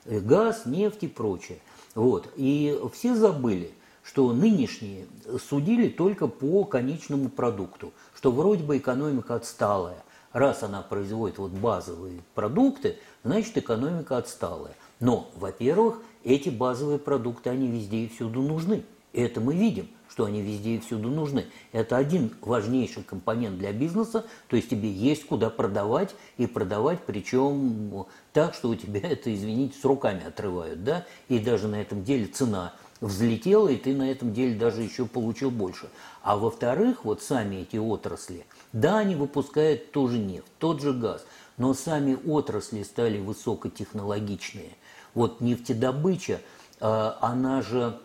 Газ, 0.05 0.67
нефть 0.67 1.05
и 1.05 1.09
прочее. 1.09 1.59
Вот. 1.95 2.29
И 2.37 2.79
все 2.93 3.15
забыли, 3.15 3.73
что 4.03 4.33
нынешние 4.33 5.07
судили 5.49 5.89
только 5.89 6.27
по 6.27 6.65
конечному 6.65 7.29
продукту, 7.29 7.93
что 8.15 8.33
вроде 8.33 8.65
бы 8.65 8.79
экономика 8.79 9.37
отсталая. 9.37 10.03
Раз 10.33 10.63
она 10.63 10.83
производит 10.83 11.39
вот 11.39 11.51
базовые 11.51 12.23
продукты, 12.35 12.99
значит 13.23 13.57
экономика 13.59 14.17
отсталая. 14.17 14.75
Но, 15.03 15.29
во-первых, 15.35 16.01
эти 16.23 16.49
базовые 16.49 17.01
продукты, 17.01 17.51
они 17.51 17.69
везде 17.69 18.05
и 18.05 18.09
всюду 18.09 18.41
нужны. 18.41 18.85
И 19.13 19.21
это 19.21 19.41
мы 19.41 19.57
видим, 19.57 19.89
что 20.09 20.27
они 20.27 20.41
везде 20.43 20.77
и 20.77 20.79
всюду 20.79 21.11
нужны. 21.11 21.47
Это 21.73 21.97
один 21.97 22.33
важнейший 22.41 23.03
компонент 23.03 23.59
для 23.59 23.73
бизнеса, 23.73 24.25
то 24.47 24.55
есть 24.55 24.71
тебе 24.71 24.89
есть 24.89 25.27
куда 25.27 25.51
продавать, 25.51 26.15
и 26.37 26.47
продавать 26.47 27.01
причем 27.05 28.07
так, 28.33 28.55
что 28.55 28.69
у 28.69 28.77
тебя 28.77 29.01
это, 29.11 29.35
извините, 29.35 29.77
с 29.77 29.85
руками 29.85 30.25
отрывают, 30.25 30.85
да, 30.85 31.05
и 31.29 31.41
даже 31.41 31.67
на 31.67 31.83
этом 31.83 32.05
деле 32.05 32.27
цена 32.27 32.73
взлетела, 33.01 33.67
и 33.67 33.77
ты 33.77 33.97
на 33.97 34.09
этом 34.09 34.33
деле 34.33 34.55
даже 34.55 34.83
еще 34.83 35.07
получил 35.07 35.51
больше. 35.51 35.89
А 36.23 36.37
во-вторых, 36.37 37.05
вот 37.05 37.23
сами 37.23 37.57
эти 37.57 37.77
отрасли, 37.77 38.47
да, 38.73 38.99
они 38.99 39.17
выпускают 39.17 39.91
тоже 39.91 40.19
нефть, 40.19 40.47
тот 40.61 40.81
же 40.81 40.93
газ, 40.93 41.27
но 41.57 41.75
сами 41.75 42.17
отрасли 42.25 42.85
стали 42.85 43.19
высокотехнологичные. 43.19 44.77
Вот 45.15 45.41
нефтедобыча, 45.41 46.41
э, 46.81 47.13
она 47.21 47.63
же 47.63 47.99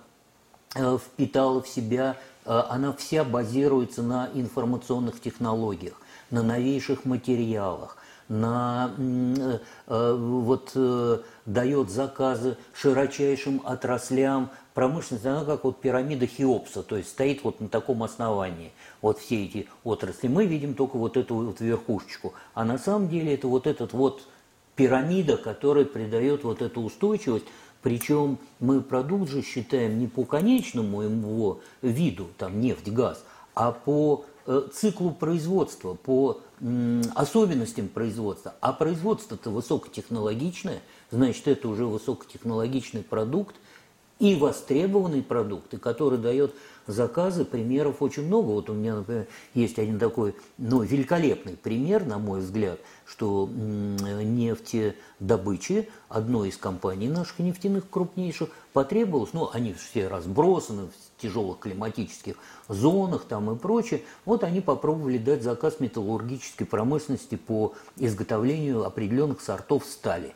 э, 0.76 0.98
впитала 0.98 1.62
в 1.62 1.68
себя, 1.68 2.18
э, 2.46 2.64
она 2.70 2.94
вся 2.94 3.24
базируется 3.24 4.04
на 4.04 4.30
информационных 4.34 5.22
технологиях, 5.22 6.02
на 6.32 6.44
новейших 6.44 7.06
материалах, 7.06 7.98
на 8.28 8.92
вот 9.88 10.76
дает 11.46 11.90
заказы 11.90 12.58
широчайшим 12.74 13.62
отраслям 13.64 14.50
промышленности, 14.78 15.28
она 15.28 15.46
как 15.46 15.64
вот 15.64 15.82
пирамида 15.82 16.28
Хеопса, 16.28 16.84
то 16.84 16.98
есть 16.98 17.10
стоит 17.10 17.44
вот 17.44 17.62
на 17.62 17.68
таком 17.68 18.04
основании. 18.04 18.74
Вот 19.02 19.18
все 19.18 19.46
эти 19.46 19.68
отрасли. 19.84 20.28
Мы 20.28 20.46
видим 20.46 20.76
только 20.76 20.98
вот 20.98 21.18
эту 21.18 21.34
вот 21.34 21.62
верхушечку. 21.62 22.34
А 22.54 22.64
на 22.64 22.78
самом 22.78 23.10
деле 23.10 23.34
это 23.34 23.48
вот 23.48 23.66
этот 23.66 23.94
вот 23.94 24.28
пирамида, 24.78 25.36
которая 25.36 25.84
придает 25.84 26.46
вот 26.46 26.62
эту 26.62 26.82
устойчивость. 26.82 27.46
Причем 27.82 28.38
мы 28.60 28.82
продукт 28.82 29.30
же 29.30 29.42
считаем 29.42 30.00
не 30.00 30.08
по 30.08 30.24
конечному 30.24 31.02
его 31.02 31.60
виду, 31.82 32.28
там 32.38 32.62
нефть, 32.62 32.88
газ, 32.90 33.24
а 33.54 33.72
по 33.72 34.26
э, 34.46 34.68
циклу 34.74 35.12
производства, 35.12 35.94
по 35.94 36.40
особенностям 37.14 37.88
производства. 37.88 38.56
А 38.62 38.74
производство-то 38.74 39.52
высокотехнологичное, 39.52 40.82
значит, 41.12 41.48
это 41.48 41.68
уже 41.70 41.86
высокотехнологичный 41.86 43.04
продукт, 43.04 43.56
и 44.20 44.36
востребованный 44.36 45.22
продукт, 45.22 45.74
и 45.74 45.78
который 45.78 46.18
дает 46.18 46.54
заказы, 46.88 47.46
примеров 47.46 48.02
очень 48.02 48.26
много. 48.26 48.48
Вот 48.48 48.70
у 48.70 48.74
меня, 48.74 48.96
например, 48.96 49.28
есть 49.54 49.78
один 49.78 50.00
такой 50.00 50.36
ну, 50.58 50.82
великолепный 50.82 51.56
пример, 51.56 52.06
на 52.06 52.18
мой 52.18 52.40
взгляд, 52.40 52.80
что 53.08 53.50
нефтедобычи 53.50 55.90
одной 56.10 56.50
из 56.50 56.58
компаний 56.58 57.08
наших 57.08 57.40
нефтяных 57.40 57.90
крупнейших 57.90 58.50
потребовалось, 58.74 59.32
ну, 59.34 59.50
они 59.54 59.74
все 59.74 60.08
разбросаны 60.08 60.88
в 60.88 61.22
тяжелых 61.22 61.60
климатических 61.60 62.36
зонах 62.68 63.26
там 63.26 63.50
и 63.52 63.58
прочее, 63.58 64.02
вот 64.26 64.44
они 64.44 64.62
попробовали 64.62 65.18
дать 65.18 65.42
заказ 65.42 65.80
металлургической 65.80 66.68
промышленности 66.68 67.36
по 67.36 67.74
изготовлению 67.96 68.86
определенных 68.86 69.42
сортов 69.42 69.86
стали. 69.86 70.36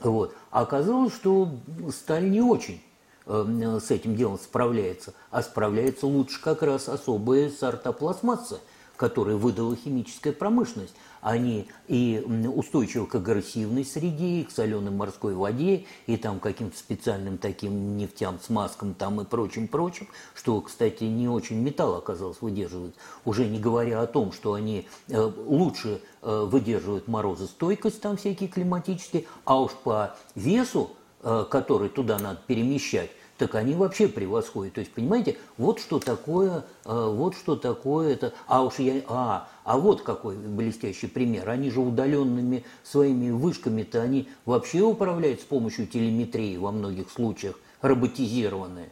Вот. 0.00 0.34
А 0.50 0.62
оказалось, 0.62 1.14
что 1.14 1.48
сталь 1.90 2.30
не 2.30 2.42
очень 2.42 2.82
Э, 3.26 3.78
с 3.82 3.90
этим 3.90 4.16
делом 4.16 4.38
справляется, 4.38 5.14
а 5.30 5.42
справляется 5.42 6.06
лучше 6.06 6.42
как 6.42 6.62
раз 6.62 6.90
особые 6.90 7.48
сорта 7.48 7.92
пластмассы, 7.92 8.58
которые 8.96 9.36
выдала 9.36 9.76
химическая 9.76 10.32
промышленность. 10.32 10.94
Они 11.20 11.68
и 11.88 12.22
устойчивы 12.54 13.06
к 13.06 13.14
агрессивной 13.14 13.84
среде, 13.84 14.40
и 14.40 14.44
к 14.44 14.50
соленой 14.50 14.90
морской 14.90 15.34
воде, 15.34 15.86
и 16.06 16.16
там 16.16 16.38
каким-то 16.38 16.76
специальным 16.76 17.38
таким 17.38 17.96
нефтям, 17.96 18.38
смазкам 18.40 18.92
там 18.94 19.20
и 19.20 19.24
прочим-прочим, 19.24 20.08
что, 20.34 20.60
кстати, 20.60 21.04
не 21.04 21.28
очень 21.28 21.60
металл 21.62 21.96
оказалось 21.96 22.42
выдерживает. 22.42 22.94
Уже 23.24 23.46
не 23.46 23.58
говоря 23.58 24.02
о 24.02 24.06
том, 24.06 24.32
что 24.32 24.52
они 24.52 24.86
э, 25.08 25.32
лучше 25.46 26.02
э, 26.20 26.44
выдерживают 26.44 27.08
морозостойкость 27.08 28.02
там 28.02 28.18
всякие 28.18 28.48
климатические, 28.48 29.24
а 29.44 29.60
уж 29.60 29.72
по 29.72 30.16
весу 30.34 30.90
Э, 31.26 31.46
который 31.48 31.88
туда 31.88 32.18
надо 32.18 32.38
перемещать, 32.46 33.10
так 33.38 33.54
они 33.54 33.74
вообще 33.74 34.08
превосходят. 34.08 34.74
То 34.74 34.80
есть, 34.80 34.92
понимаете, 34.92 35.36
вот 35.56 35.80
что 35.80 35.98
такое, 35.98 36.64
э, 36.84 37.08
вот 37.14 37.34
что 37.34 37.56
такое 37.56 38.12
это. 38.12 38.32
А 38.46 38.62
уж 38.62 38.78
я, 38.78 39.02
а, 39.08 39.48
а 39.64 39.78
вот 39.78 40.02
какой 40.02 40.36
блестящий 40.36 41.06
пример. 41.06 41.48
Они 41.48 41.70
же 41.70 41.80
удаленными 41.80 42.64
своими 42.82 43.30
вышками-то 43.30 44.02
они 44.02 44.28
вообще 44.44 44.80
управляют 44.80 45.40
с 45.40 45.44
помощью 45.44 45.86
телеметрии 45.86 46.56
во 46.56 46.70
многих 46.70 47.10
случаях, 47.10 47.58
роботизированные. 47.80 48.90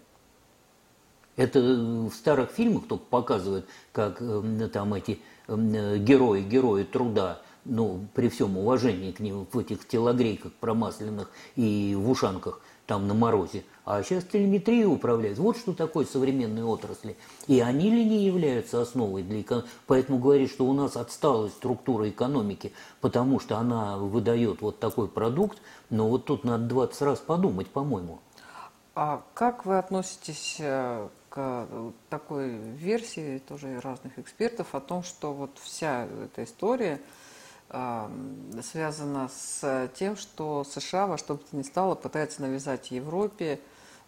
Это 1.37 1.61
в 1.61 2.13
старых 2.13 2.51
фильмах 2.51 2.87
только 2.89 3.05
показывают, 3.05 3.67
как 3.93 4.19
э, 4.21 4.69
там 4.73 4.95
эти 4.95 5.21
герои, 5.49 6.43
герои 6.43 6.85
труда 6.85 7.41
ну, 7.65 8.07
при 8.15 8.29
всем 8.29 8.59
уважении 8.59 9.13
к 9.13 9.21
ним 9.21 9.47
в 9.51 9.59
этих 9.59 9.87
телогрейках 9.87 10.53
промасленных 10.55 11.31
и 11.57 11.97
в 11.97 12.11
ушанках 12.11 12.61
там 12.87 13.07
на 13.07 13.15
морозе. 13.15 13.65
А 13.85 14.03
сейчас 14.03 14.25
телеметрию 14.25 14.93
управляют. 14.93 15.39
Вот 15.39 15.57
что 15.57 15.73
такое 15.73 16.07
современные 16.07 16.65
отрасли. 16.65 17.17
И 17.49 17.61
они 17.61 17.91
ли 17.91 18.05
не 18.05 18.25
являются 18.25 18.81
основой 18.81 19.23
для 19.23 19.41
экономики? 19.41 19.69
Поэтому 19.87 20.19
говорит, 20.19 20.51
что 20.51 20.67
у 20.67 20.73
нас 20.73 20.97
отсталая 20.97 21.51
структура 21.51 22.09
экономики, 22.09 22.73
потому 23.01 23.41
что 23.41 23.57
она 23.57 23.97
выдает 23.97 24.63
вот 24.63 24.79
такой 24.79 25.09
продукт. 25.09 25.59
Но 25.91 26.09
вот 26.09 26.27
тут 26.27 26.45
надо 26.45 26.65
20 26.67 27.03
раз 27.03 27.19
подумать, 27.19 27.69
по-моему. 27.69 28.21
А 28.95 29.23
как 29.35 29.67
вы 29.67 29.79
относитесь 29.79 30.59
э, 30.61 31.09
к 31.29 31.67
такой 32.09 32.51
версии 32.51 33.39
тоже 33.39 33.81
разных 33.81 34.19
экспертов 34.19 34.75
о 34.75 34.81
том, 34.81 35.03
что 35.03 35.33
вот 35.33 35.59
вся 35.61 36.07
эта 36.25 36.45
история– 36.45 37.01
связано 38.63 39.31
с 39.35 39.91
тем, 39.95 40.17
что 40.17 40.63
США 40.65 41.07
во 41.07 41.17
что 41.17 41.35
бы 41.35 41.41
то 41.41 41.57
ни 41.57 41.63
стало 41.63 41.95
пытается 41.95 42.43
навязать 42.43 42.91
Европе, 42.91 43.61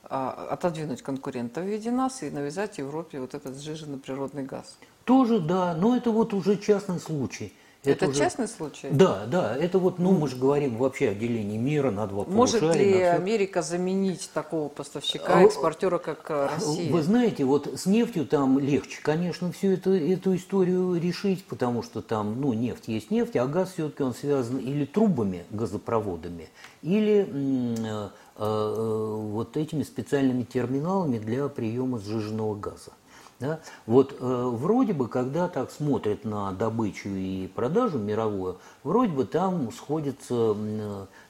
отодвинуть 0.09 1.02
конкурентов 1.02 1.64
в 1.64 1.66
виде 1.66 1.90
нас 1.90 2.22
и 2.22 2.30
навязать 2.30 2.78
Европе 2.78 3.20
вот 3.20 3.34
этот 3.34 3.59
сжиженный 3.59 3.98
природный 3.98 4.44
газ. 4.44 4.76
Тоже 5.05 5.38
да, 5.38 5.74
но 5.74 5.96
это 5.96 6.11
вот 6.11 6.32
уже 6.34 6.57
частный 6.57 6.98
случай. 6.98 7.52
Это, 7.84 8.07
это 8.07 8.09
уже... 8.09 8.18
частный 8.18 8.48
случай? 8.48 8.88
Да, 8.90 9.26
да. 9.26 9.57
Это 9.57 9.78
вот, 9.78 9.98
ну, 9.98 10.12
мы 10.12 10.28
же 10.28 10.36
говорим 10.36 10.76
вообще 10.76 11.11
о 11.11 11.14
делении 11.14 11.59
мира 11.59 11.90
на 11.90 12.07
два 12.07 12.24
Может 12.24 12.62
ли 12.74 13.02
Америка 13.02 13.61
заменить 13.61 14.30
такого 14.32 14.68
поставщика, 14.68 15.38
а, 15.40 15.42
экспортера, 15.42 15.98
как 15.98 16.30
э, 16.30 16.48
Россия? 16.55 16.90
Вы 16.90 17.02
знаете, 17.02 17.44
вот 17.44 17.68
с 17.78 17.84
нефтью 17.84 18.26
там 18.26 18.59
легче, 18.59 19.00
конечно, 19.02 19.52
всю 19.52 19.72
эту, 19.72 19.92
эту 19.92 20.34
историю 20.34 20.98
решить, 20.98 21.44
потому 21.44 21.82
что 21.82 22.00
там, 22.00 22.40
ну, 22.40 22.55
нефть 22.55 22.88
есть 22.88 23.11
нефть, 23.11 23.36
а 23.36 23.46
газ 23.46 23.72
все-таки 23.74 24.02
он 24.02 24.14
связан 24.14 24.59
или 24.59 24.86
трубами, 24.86 25.44
газопроводами, 25.50 26.48
или 26.82 27.28
э, 27.30 28.09
вот 28.37 29.57
этими 29.57 29.82
специальными 29.82 30.43
терминалами 30.43 31.18
для 31.18 31.49
приема 31.49 31.99
сжиженного 31.99 32.55
газа. 32.55 32.93
Да? 33.41 33.61
Вот 33.87 34.16
э, 34.18 34.24
вроде 34.24 34.93
бы, 34.93 35.09
когда 35.09 35.49
так 35.49 35.70
смотрят 35.70 36.24
на 36.24 36.53
добычу 36.53 37.09
и 37.09 37.49
продажу 37.49 37.99
мировую, 37.99 38.59
вроде 38.85 39.12
бы 39.12 39.24
там 39.24 39.72
сходятся 39.72 40.57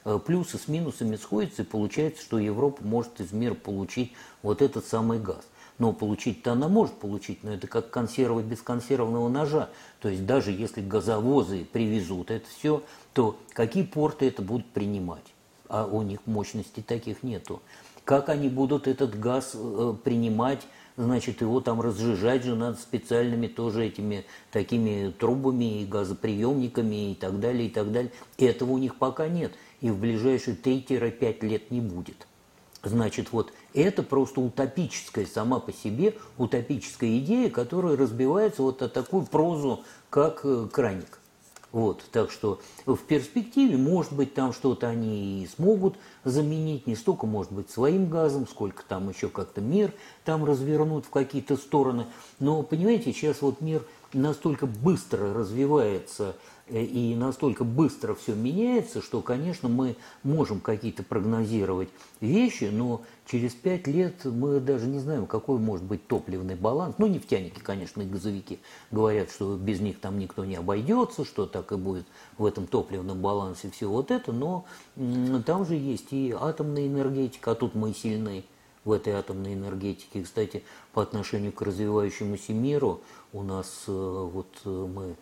э, 0.05 0.19
плюсы 0.25 0.57
с 0.57 0.67
минусами 0.67 1.15
сходятся, 1.15 1.63
и 1.63 1.65
получается, 1.65 2.21
что 2.21 2.37
Европа 2.37 2.83
может 2.83 3.19
из 3.19 3.31
мира 3.31 3.55
получить 3.55 4.13
вот 4.43 4.61
этот 4.61 4.85
самый 4.85 5.19
газ. 5.19 5.41
Но 5.77 5.91
получить-то 5.91 6.53
она 6.53 6.69
может 6.69 6.95
получить, 6.95 7.43
но 7.43 7.53
это 7.53 7.67
как 7.67 7.89
консервы 7.89 8.43
без 8.43 8.61
консервного 8.61 9.27
ножа. 9.27 9.69
То 9.99 10.07
есть 10.07 10.25
даже 10.25 10.51
если 10.51 10.81
газовозы 10.81 11.65
привезут 11.65 12.31
это 12.31 12.45
все, 12.47 12.81
то 13.13 13.37
какие 13.51 13.83
порты 13.83 14.27
это 14.27 14.41
будут 14.41 14.67
принимать? 14.67 15.34
А 15.69 15.85
у 15.85 16.01
них 16.01 16.19
мощностей 16.25 16.83
таких 16.83 17.23
нету. 17.23 17.61
Как 18.03 18.29
они 18.29 18.49
будут 18.49 18.87
этот 18.87 19.19
газ 19.19 19.51
э, 19.55 19.93
принимать? 20.03 20.61
значит, 20.97 21.41
его 21.41 21.61
там 21.61 21.81
разжижать 21.81 22.43
же 22.43 22.55
надо 22.55 22.77
специальными 22.77 23.47
тоже 23.47 23.85
этими 23.85 24.25
такими 24.51 25.11
трубами 25.11 25.81
и 25.81 25.85
газоприемниками 25.85 27.11
и 27.11 27.15
так 27.15 27.39
далее, 27.39 27.67
и 27.67 27.69
так 27.69 27.91
далее. 27.91 28.11
Этого 28.37 28.71
у 28.71 28.77
них 28.77 28.95
пока 28.95 29.27
нет. 29.27 29.53
И 29.81 29.89
в 29.89 29.97
ближайшие 29.97 30.55
3-5 30.55 31.45
лет 31.45 31.71
не 31.71 31.81
будет. 31.81 32.27
Значит, 32.83 33.31
вот 33.31 33.51
это 33.73 34.03
просто 34.03 34.41
утопическая 34.41 35.25
сама 35.25 35.59
по 35.59 35.73
себе, 35.73 36.15
утопическая 36.37 37.17
идея, 37.17 37.49
которая 37.49 37.97
разбивается 37.97 38.61
вот 38.61 38.81
о 38.81 38.89
такую 38.89 39.25
прозу, 39.25 39.83
как 40.09 40.41
э, 40.43 40.67
краник. 40.71 41.19
Вот, 41.75 42.05
так 42.13 42.31
что 42.31 42.61
в 42.85 42.95
перспективе, 42.99 43.75
может 43.75 44.13
быть, 44.13 44.33
там 44.33 44.53
что-то 44.53 44.87
они 44.87 45.43
и 45.43 45.45
смогут 45.45 45.95
заменить, 46.23 46.87
не 46.87 46.95
столько, 46.95 47.25
может 47.25 47.51
быть, 47.51 47.69
своим 47.69 48.07
газом, 48.09 48.47
сколько 48.47 48.81
там 48.87 49.09
еще 49.09 49.27
как-то 49.27 49.59
мир 49.59 49.91
там 50.23 50.45
развернут 50.45 51.03
в 51.05 51.09
какие-то 51.09 51.57
стороны. 51.57 52.05
Но, 52.39 52.63
понимаете, 52.63 53.11
сейчас 53.11 53.41
вот 53.41 53.59
мир 53.59 53.83
настолько 54.13 54.65
быстро 54.65 55.33
развивается 55.33 56.35
Э, 56.67 56.83
и 56.83 57.15
настолько 57.15 57.63
быстро 57.63 58.15
все 58.15 58.33
меняется, 58.33 59.01
что, 59.01 59.21
конечно, 59.21 59.69
мы 59.69 59.95
можем 60.23 60.59
какие-то 60.59 61.03
прогнозировать 61.03 61.89
вещи, 62.21 62.69
но 62.71 63.03
через 63.27 63.53
пять 63.53 63.87
лет 63.87 64.25
мы 64.25 64.59
даже 64.59 64.87
не 64.87 64.99
знаем, 64.99 65.27
какой 65.27 65.59
может 65.59 65.85
быть 65.85 66.07
топливный 66.07 66.55
баланс. 66.55 66.95
Ну, 66.97 67.07
нефтяники, 67.07 67.59
конечно, 67.59 68.01
и 68.01 68.05
газовики 68.05 68.59
говорят, 68.91 69.29
что 69.29 69.55
без 69.55 69.79
них 69.79 69.99
там 69.99 70.17
никто 70.17 70.43
не 70.43 70.55
обойдется, 70.55 71.23
что 71.23 71.45
так 71.45 71.71
и 71.71 71.75
будет 71.75 72.05
в 72.37 72.45
этом 72.45 72.65
топливном 72.65 73.21
балансе 73.21 73.69
все 73.69 73.87
вот 73.87 74.09
это, 74.09 74.31
но 74.31 74.65
там 75.45 75.65
же 75.65 75.75
есть 75.75 76.11
и 76.11 76.35
атомная 76.37 76.87
энергетика, 76.87 77.51
а 77.51 77.55
тут 77.55 77.75
мы 77.75 77.93
сильны 77.93 78.43
в 78.85 78.91
этой 78.91 79.13
атомной 79.13 79.55
энергетике. 79.55 80.23
Кстати, 80.23 80.63
по 80.93 81.01
отношению 81.01 81.51
к 81.51 81.61
развивающемуся 81.61 82.53
миру 82.53 83.01
у 83.33 83.43
нас 83.43 83.83
э, 83.87 83.91
вот 83.91 84.47
э, 84.63 84.69
мы 84.69 85.15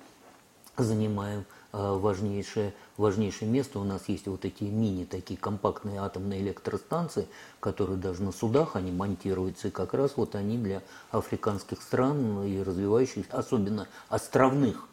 занимаем 0.77 1.45
э, 1.71 1.77
важнейшее, 1.77 2.73
важнейшее 2.97 3.49
место. 3.49 3.79
У 3.79 3.85
нас 3.85 4.09
есть 4.09 4.27
вот 4.27 4.43
эти 4.43 4.65
мини, 4.65 5.05
такие 5.05 5.39
компактные 5.39 6.01
атомные 6.01 6.41
электростанции, 6.41 7.27
которые 7.61 7.97
даже 7.97 8.21
на 8.21 8.33
судах 8.33 8.75
они 8.75 8.91
монтируются. 8.91 9.69
И 9.69 9.71
как 9.71 9.93
раз 9.93 10.17
вот 10.17 10.35
они 10.35 10.57
для 10.57 10.83
африканских 11.11 11.81
стран 11.81 12.43
и 12.43 12.61
развивающихся, 12.61 13.31
особенно 13.31 13.87
островных 14.09 14.87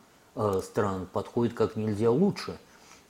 стран, 0.62 1.08
подходят 1.12 1.54
как 1.54 1.74
нельзя 1.74 2.10
лучше. 2.10 2.56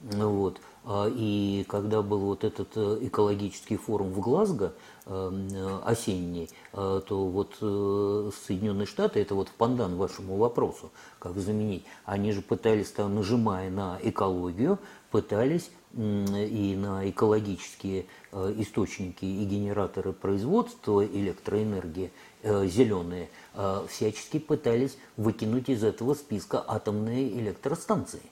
Вот. 0.01 0.59
А, 0.85 1.09
и 1.15 1.65
когда 1.69 2.01
был 2.03 2.21
вот 2.21 2.45
этот 2.45 2.69
э, 2.77 2.99
экологический 3.03 3.77
форум 3.77 4.13
в 4.13 4.21
Глазго, 4.21 4.73
э, 5.05 5.81
осенний, 5.85 6.49
э, 6.73 7.01
то 7.07 7.27
вот 7.27 7.57
Соединенные 8.35 8.87
Штаты, 8.87 9.21
это 9.21 9.35
вот 9.35 9.49
в 9.49 9.53
пандан 9.53 9.97
вашему 9.97 10.37
вопросу, 10.37 10.91
как 11.19 11.37
заменить, 11.37 11.85
они 12.05 12.33
же 12.33 12.41
пытались, 12.41 12.91
там, 12.91 13.15
нажимая 13.15 13.71
на 13.71 13.99
экологию, 14.03 14.79
пытались 15.11 15.71
и 15.93 16.77
на 16.81 17.11
экологические 17.11 18.07
источники 18.33 19.25
и 19.25 19.45
генераторы 19.45 20.13
производства 20.13 21.05
электроэнергии 21.05 22.13
зеленые, 22.45 23.29
всячески 23.89 24.39
пытались 24.39 24.97
выкинуть 25.17 25.69
из 25.69 25.83
этого 25.83 26.15
списка 26.15 26.65
атомные 26.65 27.29
электростанции 27.41 28.23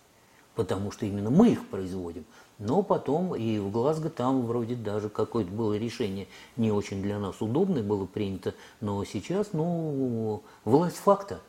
потому 0.59 0.91
что 0.91 1.07
именно 1.07 1.31
мы 1.31 1.51
их 1.53 1.69
производим. 1.69 2.25
Но 2.59 2.83
потом 2.83 3.37
и 3.37 3.59
в 3.59 3.71
Глазго 3.71 4.11
там 4.11 4.45
вроде 4.45 4.75
даже 4.75 5.09
какое-то 5.09 5.51
было 5.51 5.75
решение 5.75 6.27
не 6.57 6.73
очень 6.73 7.03
для 7.03 7.19
нас 7.19 7.41
удобное 7.41 7.83
было 7.85 8.05
принято, 8.05 8.55
но 8.81 9.05
сейчас, 9.05 9.53
ну, 9.53 10.43
власть 10.65 10.97
факта. 10.97 11.41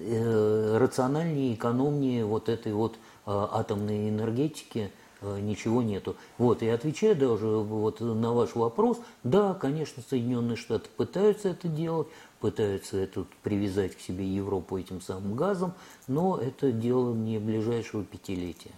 Э, 0.00 0.76
рациональнее, 0.78 1.54
экономнее 1.54 2.24
вот 2.24 2.48
этой 2.48 2.72
вот 2.72 2.94
э, 2.94 2.96
атомной 3.26 4.08
энергетики 4.08 4.90
э, 5.20 5.40
ничего 5.40 5.82
нету. 5.82 6.16
Вот, 6.38 6.62
и 6.62 6.68
отвечая 6.68 7.14
даже 7.14 7.46
вот 7.46 8.00
на 8.00 8.32
ваш 8.32 8.54
вопрос, 8.54 8.98
да, 9.22 9.54
конечно, 9.54 10.02
Соединенные 10.08 10.56
Штаты 10.56 10.88
пытаются 10.96 11.48
это 11.48 11.68
делать, 11.68 12.08
пытаются 12.40 12.98
это 12.98 13.24
привязать 13.42 13.96
к 13.96 14.00
себе 14.00 14.26
Европу 14.26 14.78
этим 14.78 15.00
самым 15.00 15.34
газом, 15.34 15.74
но 16.06 16.38
это 16.38 16.72
дело 16.72 17.12
не 17.14 17.38
ближайшего 17.38 18.04
пятилетия. 18.04 18.72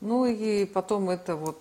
Ну 0.00 0.26
и 0.26 0.64
потом 0.64 1.10
это 1.10 1.36
вот 1.36 1.58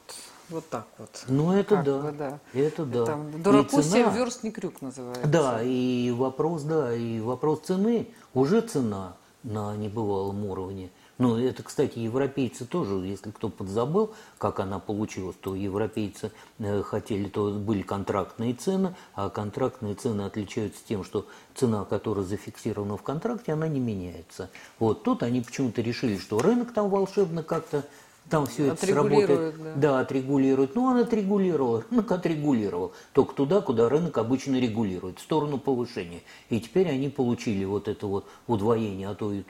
вот 0.49 0.67
так 0.69 0.87
вот. 0.97 1.25
Ну 1.27 1.53
это 1.53 1.75
как 1.75 1.85
да, 1.85 1.99
бы, 1.99 2.11
да, 2.11 2.39
это 2.53 2.85
да. 2.85 3.05
Там, 3.05 3.41
дураку 3.41 3.83
семь 3.83 4.11
верст 4.11 4.43
не 4.43 4.51
крюк 4.51 4.81
называется. 4.81 5.27
Да, 5.27 5.61
и 5.61 6.11
вопрос, 6.11 6.63
да, 6.63 6.93
и 6.93 7.19
вопрос 7.19 7.61
цены, 7.61 8.07
уже 8.33 8.61
цена 8.61 9.15
на 9.43 9.75
небывалом 9.75 10.45
уровне. 10.45 10.89
Ну, 11.19 11.37
это, 11.37 11.63
кстати, 11.63 11.99
европейцы 11.99 12.65
тоже, 12.65 12.93
если 13.05 13.31
кто 13.31 13.49
подзабыл, 13.49 14.13
как 14.37 14.61
она 14.61 14.79
получилась, 14.79 15.35
то 15.41 15.53
европейцы 15.53 16.31
э, 16.59 16.81
хотели, 16.81 17.27
то 17.27 17.51
были 17.51 17.81
контрактные 17.81 18.53
цены, 18.53 18.95
а 19.15 19.29
контрактные 19.29 19.95
цены 19.95 20.21
отличаются 20.21 20.79
тем, 20.87 21.03
что 21.03 21.27
цена, 21.55 21.83
которая 21.83 22.23
зафиксирована 22.23 22.95
в 22.95 23.03
контракте, 23.03 23.51
она 23.51 23.67
не 23.67 23.81
меняется. 23.81 24.49
Вот 24.79 25.03
тут 25.03 25.21
они 25.21 25.41
почему-то 25.41 25.81
решили, 25.81 26.17
что 26.17 26.39
рынок 26.39 26.73
там 26.73 26.89
волшебно 26.89 27.43
как-то 27.43 27.83
там 28.29 28.45
все 28.45 28.67
это 28.67 28.85
сработает. 28.85 29.55
Да. 29.57 29.73
да, 29.75 29.99
отрегулирует. 30.01 30.75
Ну, 30.75 30.83
он 30.83 30.97
отрегулировал, 30.97 31.83
рынок 31.89 32.11
отрегулировал. 32.11 32.93
Только 33.13 33.33
туда, 33.33 33.61
куда 33.61 33.89
рынок 33.89 34.17
обычно 34.17 34.59
регулирует, 34.59 35.19
в 35.19 35.21
сторону 35.21 35.57
повышения. 35.57 36.21
И 36.49 36.59
теперь 36.59 36.89
они 36.89 37.09
получили 37.09 37.65
вот 37.65 37.87
это 37.87 38.07
вот 38.07 38.25
удвоение, 38.47 39.09
а 39.09 39.15
то 39.15 39.31
и 39.31 39.43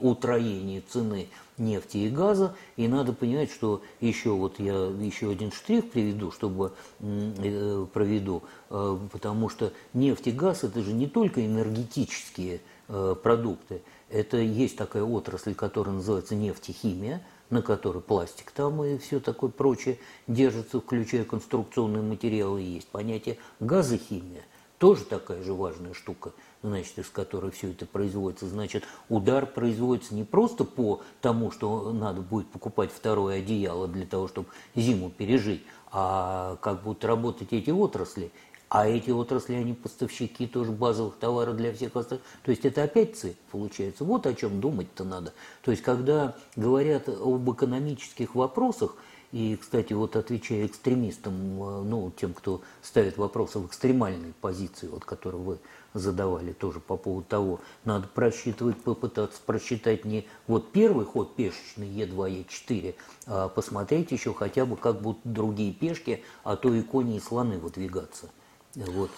утроение 0.00 0.82
цены 0.88 1.28
нефти 1.58 1.98
и 1.98 2.08
газа. 2.08 2.56
И 2.76 2.88
надо 2.88 3.12
понимать, 3.12 3.50
что 3.50 3.82
еще 4.00 4.30
вот 4.30 4.58
я 4.58 4.74
еще 4.74 5.30
один 5.30 5.52
штрих 5.52 5.90
приведу, 5.90 6.30
чтобы 6.32 6.72
э, 7.00 7.86
проведу, 7.92 8.42
э, 8.70 8.98
потому 9.12 9.48
что 9.48 9.72
нефть 9.92 10.26
и 10.26 10.32
газ 10.32 10.64
это 10.64 10.82
же 10.82 10.92
не 10.92 11.06
только 11.06 11.44
энергетические 11.44 12.60
э, 12.88 13.14
продукты. 13.22 13.82
Это 14.10 14.36
есть 14.36 14.76
такая 14.76 15.02
отрасль, 15.02 15.54
которая 15.54 15.96
называется 15.96 16.34
нефтехимия, 16.34 17.22
на 17.50 17.62
которой 17.62 18.02
пластик 18.02 18.50
там 18.50 18.82
и 18.84 18.98
все 18.98 19.20
такое 19.20 19.50
прочее 19.50 19.98
держится, 20.26 20.80
включая 20.80 21.24
конструкционные 21.24 22.02
материалы, 22.02 22.60
есть 22.60 22.88
понятие 22.88 23.38
газохимия, 23.60 24.44
тоже 24.78 25.04
такая 25.04 25.42
же 25.42 25.54
важная 25.54 25.94
штука, 25.94 26.32
значит, 26.62 26.98
из 26.98 27.08
которой 27.08 27.50
все 27.50 27.70
это 27.70 27.86
производится. 27.86 28.46
Значит, 28.46 28.84
удар 29.08 29.46
производится 29.46 30.14
не 30.14 30.24
просто 30.24 30.64
по 30.64 31.00
тому, 31.20 31.50
что 31.50 31.92
надо 31.92 32.20
будет 32.20 32.48
покупать 32.48 32.90
второе 32.92 33.38
одеяло 33.38 33.88
для 33.88 34.06
того, 34.06 34.28
чтобы 34.28 34.48
зиму 34.74 35.10
пережить, 35.10 35.62
а 35.90 36.56
как 36.60 36.82
будут 36.82 37.04
работать 37.04 37.52
эти 37.52 37.70
отрасли. 37.70 38.30
А 38.74 38.88
эти 38.88 39.12
отрасли, 39.12 39.54
они 39.54 39.72
поставщики 39.72 40.48
тоже 40.48 40.72
базовых 40.72 41.14
товаров 41.14 41.56
для 41.56 41.72
всех 41.72 41.94
остальных. 41.94 42.26
То 42.42 42.50
есть 42.50 42.64
это 42.64 42.82
опять 42.82 43.16
цепь 43.16 43.36
получается. 43.52 44.02
Вот 44.02 44.26
о 44.26 44.34
чем 44.34 44.60
думать-то 44.60 45.04
надо. 45.04 45.32
То 45.62 45.70
есть 45.70 45.80
когда 45.84 46.34
говорят 46.56 47.08
об 47.08 47.48
экономических 47.52 48.34
вопросах, 48.34 48.96
и, 49.30 49.54
кстати, 49.54 49.92
вот 49.92 50.16
отвечая 50.16 50.66
экстремистам, 50.66 51.34
э, 51.34 51.82
ну, 51.84 52.12
тем, 52.16 52.34
кто 52.34 52.62
ставит 52.82 53.16
вопросы 53.16 53.60
в 53.60 53.66
экстремальной 53.68 54.32
позиции, 54.40 54.88
вот, 54.88 55.04
которую 55.04 55.44
вы 55.44 55.58
задавали 55.92 56.52
тоже 56.52 56.80
по 56.80 56.96
поводу 56.96 57.28
того, 57.28 57.60
надо 57.84 58.08
просчитывать, 58.08 58.82
попытаться 58.82 59.40
просчитать 59.46 60.04
не 60.04 60.26
вот 60.48 60.72
первый 60.72 61.06
ход 61.06 61.36
пешечный 61.36 61.86
Е2, 61.86 62.44
Е4, 62.48 62.94
а 63.26 63.48
посмотреть 63.50 64.10
еще 64.10 64.34
хотя 64.34 64.66
бы, 64.66 64.76
как 64.76 65.00
будут 65.00 65.20
другие 65.22 65.72
пешки, 65.72 66.24
а 66.42 66.56
то 66.56 66.74
и 66.74 66.82
кони 66.82 67.18
и 67.18 67.20
слоны 67.20 67.58
выдвигаться. 67.58 68.30
Вот. 68.76 69.10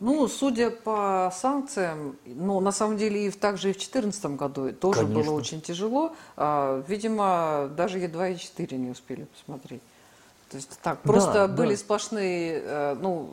Ну, 0.00 0.26
судя 0.28 0.70
по 0.70 1.30
санкциям, 1.34 2.16
ну, 2.24 2.60
на 2.60 2.72
самом 2.72 2.96
деле, 2.96 3.26
и 3.26 3.30
также 3.30 3.68
и 3.68 3.72
в 3.72 3.76
2014 3.76 4.24
году 4.36 4.72
тоже 4.72 5.00
Конечно. 5.02 5.22
было 5.22 5.34
очень 5.34 5.60
тяжело. 5.60 6.14
А, 6.36 6.82
видимо, 6.88 7.70
даже 7.76 7.98
Е2 7.98 8.32
и 8.32 8.34
Е4 8.36 8.76
не 8.76 8.90
успели 8.90 9.24
посмотреть. 9.24 9.82
То 10.50 10.56
есть 10.56 10.80
так, 10.82 11.00
просто 11.02 11.46
да, 11.46 11.48
были 11.48 11.70
да. 11.70 11.76
сплошные, 11.76 12.62
э, 12.64 12.96
ну, 13.00 13.28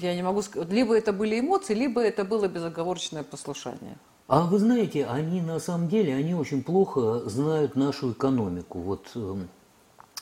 я 0.00 0.16
не 0.16 0.22
могу 0.22 0.42
сказать, 0.42 0.68
либо 0.70 0.96
это 0.96 1.12
были 1.12 1.38
эмоции, 1.38 1.74
либо 1.74 2.00
это 2.00 2.24
было 2.24 2.48
безоговорочное 2.48 3.22
послушание. 3.22 3.96
А 4.26 4.44
вы 4.44 4.58
знаете, 4.58 5.06
они 5.06 5.40
на 5.40 5.60
самом 5.60 5.88
деле, 5.88 6.14
они 6.14 6.34
очень 6.34 6.64
плохо 6.64 7.20
знают 7.28 7.76
нашу 7.76 8.12
экономику. 8.12 8.80
Вот 8.80 9.06
эм, 9.14 9.48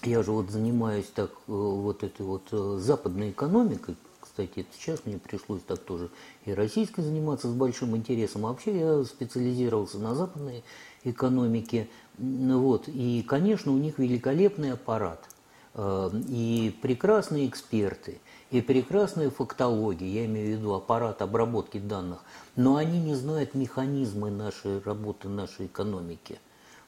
я 0.03 0.23
же 0.23 0.33
вот 0.33 0.51
занимаюсь 0.51 1.07
так 1.15 1.31
э, 1.31 1.53
вот 1.53 2.03
этой 2.03 2.27
вот 2.27 2.43
э, 2.53 2.79
западной 2.79 3.31
экономикой, 3.31 3.97
кстати, 4.37 4.67
сейчас 4.79 5.01
мне 5.07 5.19
пришлось 5.19 5.63
так 5.63 5.79
тоже 5.79 6.11
и 6.45 6.53
российской 6.53 7.01
заниматься 7.01 7.49
с 7.49 7.55
большим 7.55 7.97
интересом. 7.97 8.45
А 8.45 8.51
вообще 8.51 8.79
я 8.79 9.05
специализировался 9.05 9.99
на 9.99 10.15
западной 10.15 10.63
экономике. 11.05 11.89
Вот. 12.19 12.85
И, 12.87 13.25
конечно, 13.27 13.73
у 13.73 13.79
них 13.79 13.99
великолепный 13.99 14.73
аппарат. 14.73 15.27
Э, 15.73 16.11
и 16.29 16.77
прекрасные 16.83 17.49
эксперты, 17.49 18.21
и 18.51 18.61
прекрасная 18.61 19.31
фактология, 19.31 20.07
я 20.07 20.27
имею 20.27 20.57
в 20.57 20.59
виду 20.59 20.75
аппарат 20.75 21.23
обработки 21.23 21.79
данных, 21.79 22.19
но 22.57 22.77
они 22.77 23.01
не 23.01 23.15
знают 23.15 23.55
механизмы 23.55 24.31
нашей 24.31 24.81
работы, 24.81 25.29
нашей 25.31 25.67
экономики. 25.67 26.39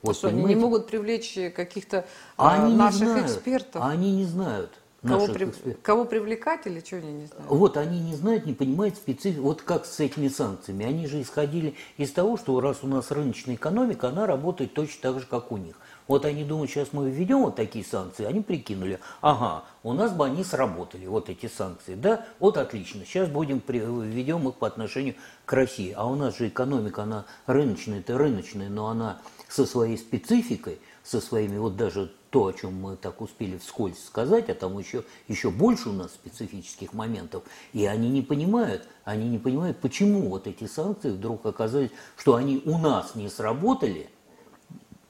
Вот, 0.03 0.17
что, 0.17 0.29
они 0.29 0.45
не 0.45 0.55
могут 0.55 0.87
привлечь 0.87 1.39
каких-то 1.57 2.07
они 2.37 2.77
наших 2.77 3.09
знают, 3.09 3.27
экспертов? 3.27 3.83
Они 3.83 4.13
не 4.13 4.27
знают. 4.27 4.78
Кого, 5.07 5.27
при... 5.29 5.47
Кого 5.75 6.05
привлекать 6.05 6.67
или 6.67 6.81
что 6.81 6.97
они 6.97 7.13
не 7.13 7.27
знают? 7.27 7.47
Вот 7.47 7.77
они 7.77 8.01
не 8.01 8.17
знают, 8.17 8.47
не 8.47 8.53
понимают 8.53 8.97
специфику. 8.97 9.43
Вот 9.43 9.63
как 9.63 9.87
с 9.87 10.01
этими 10.01 10.27
санкциями. 10.27 10.85
Они 10.85 11.07
же 11.07 11.23
исходили 11.23 11.77
из 11.99 12.11
того, 12.11 12.37
что 12.37 12.59
раз 12.61 12.79
у 12.83 12.89
нас 12.89 13.13
рыночная 13.13 13.55
экономика, 13.55 14.09
она 14.09 14.27
работает 14.27 14.75
точно 14.75 15.01
так 15.03 15.21
же, 15.21 15.27
как 15.27 15.53
у 15.53 15.57
них. 15.57 15.77
Вот 16.09 16.25
они 16.25 16.43
думают, 16.43 16.71
сейчас 16.71 16.89
мы 16.93 17.11
введем 17.11 17.43
вот 17.43 17.55
такие 17.55 17.85
санкции, 17.85 18.25
они 18.25 18.41
прикинули, 18.41 18.99
ага, 19.21 19.65
у 19.83 19.93
нас 19.93 20.11
бы 20.11 20.25
они 20.25 20.43
сработали, 20.43 21.07
вот 21.07 21.29
эти 21.29 21.47
санкции, 21.47 21.95
да, 21.95 22.25
вот 22.39 22.57
отлично, 22.57 23.05
сейчас 23.05 23.29
будем 23.29 23.63
введем 23.69 24.49
их 24.49 24.55
по 24.55 24.67
отношению 24.67 25.17
к 25.45 25.53
России. 25.53 25.93
А 25.95 26.07
у 26.07 26.15
нас 26.15 26.39
же 26.39 26.49
экономика, 26.49 27.03
она 27.03 27.27
рыночная, 27.47 28.01
это 28.01 28.17
рыночная, 28.17 28.71
но 28.71 28.89
она 28.89 29.21
со 29.49 29.67
своей 29.67 29.99
спецификой, 29.99 30.81
со 31.05 31.21
своими, 31.21 31.59
вот 31.59 31.77
даже 31.77 32.11
то, 32.31 32.47
о 32.47 32.53
чем 32.53 32.81
мы 32.81 32.97
так 32.97 33.21
успели 33.21 33.57
вскользь 33.57 34.05
сказать, 34.05 34.51
а 34.51 34.55
там 34.55 34.79
еще, 34.79 35.05
еще 35.29 35.51
больше 35.51 35.89
у 35.89 35.93
нас 35.93 36.13
специфических 36.13 36.93
моментов, 36.93 37.43
и 37.73 37.87
они 37.87 38.11
не 38.11 38.23
понимают, 38.23 38.87
они 39.05 39.29
не 39.29 39.39
понимают, 39.39 39.79
почему 39.79 40.29
вот 40.29 40.47
эти 40.47 40.65
санкции 40.67 41.11
вдруг 41.11 41.47
оказались, 41.47 41.91
что 42.17 42.35
они 42.35 42.63
у 42.65 42.77
нас 42.79 43.15
не 43.15 43.29
сработали, 43.29 44.11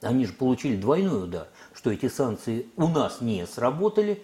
они 0.01 0.25
же 0.25 0.33
получили 0.33 0.77
двойной 0.77 1.25
удар, 1.25 1.47
что 1.73 1.91
эти 1.91 2.07
санкции 2.07 2.67
у 2.77 2.87
нас 2.87 3.19
не 3.21 3.45
сработали, 3.45 4.23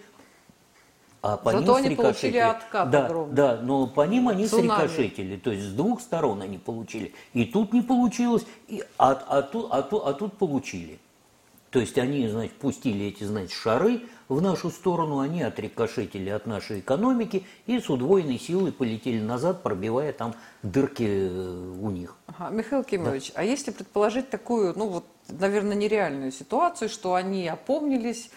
А 1.22 1.36
по 1.36 1.50
Зато 1.50 1.64
ним 1.64 1.74
они 1.74 1.96
получили 1.96 2.14
срикошетили. 2.32 2.38
откат 2.38 2.90
да, 2.90 3.06
огромный. 3.06 3.34
Да, 3.34 3.60
но 3.60 3.86
по 3.88 4.06
ним 4.06 4.28
они 4.28 4.46
Цунами. 4.46 4.86
срикошетили. 4.86 5.36
То 5.36 5.50
есть 5.50 5.64
с 5.64 5.72
двух 5.72 6.00
сторон 6.00 6.40
они 6.40 6.58
получили. 6.58 7.14
И 7.32 7.44
тут 7.46 7.72
не 7.72 7.82
получилось, 7.82 8.46
и, 8.68 8.84
а, 8.96 9.12
а, 9.12 9.38
а, 9.38 9.82
тут, 9.82 10.04
а 10.04 10.12
тут 10.12 10.38
получили. 10.38 11.00
То 11.70 11.80
есть 11.80 11.98
они, 11.98 12.28
значит, 12.28 12.54
пустили 12.54 13.06
эти, 13.06 13.24
значит, 13.24 13.50
шары 13.50 14.02
в 14.28 14.40
нашу 14.40 14.70
сторону, 14.70 15.18
они 15.20 15.42
отрикошетили 15.42 16.30
от 16.30 16.46
нашей 16.46 16.80
экономики 16.80 17.44
и 17.66 17.78
с 17.78 17.90
удвоенной 17.90 18.38
силой 18.38 18.72
полетели 18.72 19.20
назад, 19.20 19.62
пробивая 19.62 20.12
там 20.12 20.34
дырки 20.62 21.06
э, 21.06 21.74
у 21.80 21.90
них. 21.90 22.16
Ага. 22.26 22.50
Михаил 22.50 22.84
Кимович, 22.84 23.32
а 23.34 23.44
если 23.44 23.70
предположить 23.72 24.30
такую, 24.30 24.76
ну 24.76 24.88
вот, 24.88 25.04
наверное, 25.28 25.76
нереальную 25.76 26.32
ситуацию, 26.32 26.88
что 26.88 27.14
они 27.14 27.46
опомнились, 27.48 28.30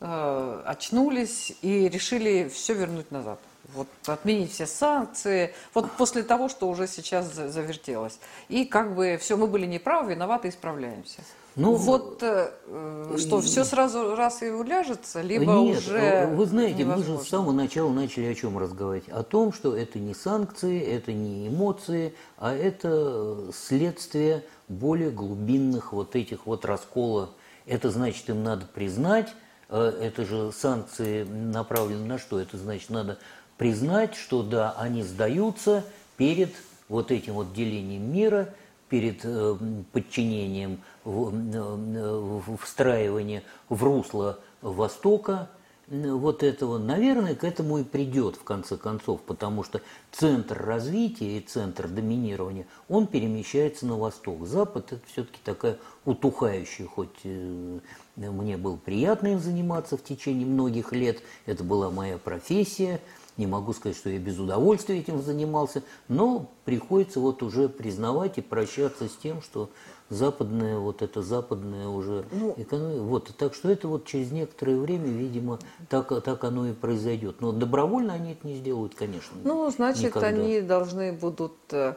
э, 0.00 0.62
очнулись 0.66 1.56
и 1.62 1.88
решили 1.88 2.48
все 2.52 2.74
вернуть 2.74 3.10
назад? 3.10 3.40
Вот 3.74 3.88
отменить 4.06 4.52
все 4.52 4.66
санкции, 4.66 5.54
вот 5.72 5.90
после 5.92 6.24
того, 6.24 6.48
что 6.48 6.68
уже 6.68 6.86
сейчас 6.86 7.32
за- 7.32 7.48
завертелось. 7.48 8.18
И 8.48 8.64
как 8.66 8.94
бы 8.94 9.16
все, 9.18 9.36
мы 9.36 9.46
были 9.46 9.66
неправы, 9.66 10.12
виноваты, 10.12 10.48
исправляемся. 10.50 11.22
Ну, 11.54 11.74
вот 11.74 12.22
э, 12.22 12.50
э, 12.66 13.16
что, 13.18 13.42
все 13.42 13.64
сразу 13.64 14.16
раз 14.16 14.42
и 14.42 14.48
уляжется, 14.48 15.20
либо 15.20 15.52
Нет, 15.52 15.78
уже 15.78 15.98
э, 15.98 16.34
вы 16.34 16.46
знаете, 16.46 16.84
мы 16.84 16.94
же 16.94 17.00
невозможно? 17.00 17.24
с 17.24 17.28
самого 17.28 17.52
начала 17.52 17.92
начали 17.92 18.24
о 18.24 18.34
чем 18.34 18.56
разговаривать? 18.56 19.08
О 19.10 19.22
том, 19.22 19.52
что 19.52 19.76
это 19.76 19.98
не 19.98 20.14
санкции, 20.14 20.80
это 20.80 21.12
не 21.12 21.48
эмоции, 21.48 22.14
а 22.38 22.54
это 22.54 22.88
э, 22.90 23.50
следствие 23.52 24.44
более 24.68 25.10
глубинных 25.10 25.92
вот 25.92 26.16
этих 26.16 26.46
вот 26.46 26.64
раскола. 26.64 27.30
Это 27.66 27.90
значит, 27.90 28.30
им 28.30 28.42
надо 28.42 28.64
признать, 28.64 29.28
э, 29.68 29.92
это 30.00 30.24
же 30.24 30.52
санкции 30.52 31.24
направлены 31.24 32.06
на 32.06 32.18
что? 32.18 32.40
Это 32.40 32.56
значит, 32.56 32.88
надо 32.88 33.18
признать, 33.58 34.14
что 34.14 34.42
да, 34.42 34.74
они 34.78 35.02
сдаются 35.02 35.84
перед 36.16 36.50
вот 36.88 37.10
этим 37.10 37.34
вот 37.34 37.52
делением 37.52 38.10
мира, 38.10 38.54
перед 38.92 39.22
э, 39.24 39.56
подчинением, 39.90 40.82
э, 41.06 41.08
в- 41.08 42.58
встраивание 42.58 43.42
в 43.70 43.82
русло 43.82 44.38
Востока 44.60 45.48
э, 45.88 46.10
вот 46.10 46.42
этого, 46.42 46.76
наверное, 46.76 47.34
к 47.34 47.42
этому 47.42 47.78
и 47.78 47.84
придет 47.84 48.36
в 48.36 48.44
конце 48.44 48.76
концов, 48.76 49.22
потому 49.22 49.64
что 49.64 49.80
центр 50.10 50.62
развития 50.62 51.38
и 51.38 51.40
центр 51.40 51.88
доминирования, 51.88 52.66
он 52.90 53.06
перемещается 53.06 53.86
на 53.86 53.96
восток. 53.96 54.46
Запад– 54.46 54.92
это 54.92 55.00
все-таки 55.10 55.38
такая 55.42 55.78
утухающая, 56.04 56.86
хоть 56.86 57.16
э, 57.24 57.78
мне 58.16 58.58
было 58.58 58.76
приятно 58.76 59.28
им 59.28 59.40
заниматься 59.40 59.96
в 59.96 60.04
течение 60.04 60.46
многих 60.46 60.92
лет, 60.92 61.22
это 61.46 61.64
была 61.64 61.90
моя 61.90 62.18
профессия, 62.18 63.00
не 63.36 63.46
могу 63.46 63.72
сказать, 63.72 63.96
что 63.96 64.10
я 64.10 64.18
без 64.18 64.38
удовольствия 64.38 64.98
этим 64.98 65.22
занимался, 65.22 65.82
но 66.08 66.50
приходится 66.64 67.20
вот 67.20 67.42
уже 67.42 67.68
признавать 67.68 68.38
и 68.38 68.42
прощаться 68.42 69.08
с 69.08 69.16
тем, 69.16 69.42
что 69.42 69.70
западная, 70.12 70.78
вот 70.78 71.02
это 71.02 71.22
западная 71.22 71.88
уже 71.88 72.24
Ну, 72.32 72.54
экономика. 72.56 73.02
Вот, 73.02 73.30
так 73.36 73.54
что 73.54 73.70
это 73.70 73.88
вот 73.88 74.04
через 74.04 74.30
некоторое 74.30 74.76
время, 74.76 75.06
видимо, 75.06 75.58
так, 75.88 76.22
так 76.22 76.44
оно 76.44 76.68
и 76.68 76.72
произойдет. 76.72 77.40
Но 77.40 77.52
добровольно 77.52 78.12
они 78.12 78.32
это 78.32 78.46
не 78.46 78.56
сделают, 78.56 78.94
конечно. 78.94 79.36
Ну, 79.42 79.70
значит, 79.70 80.04
никогда. 80.04 80.28
они 80.28 80.60
должны 80.60 81.12
будут, 81.12 81.54
э, 81.70 81.94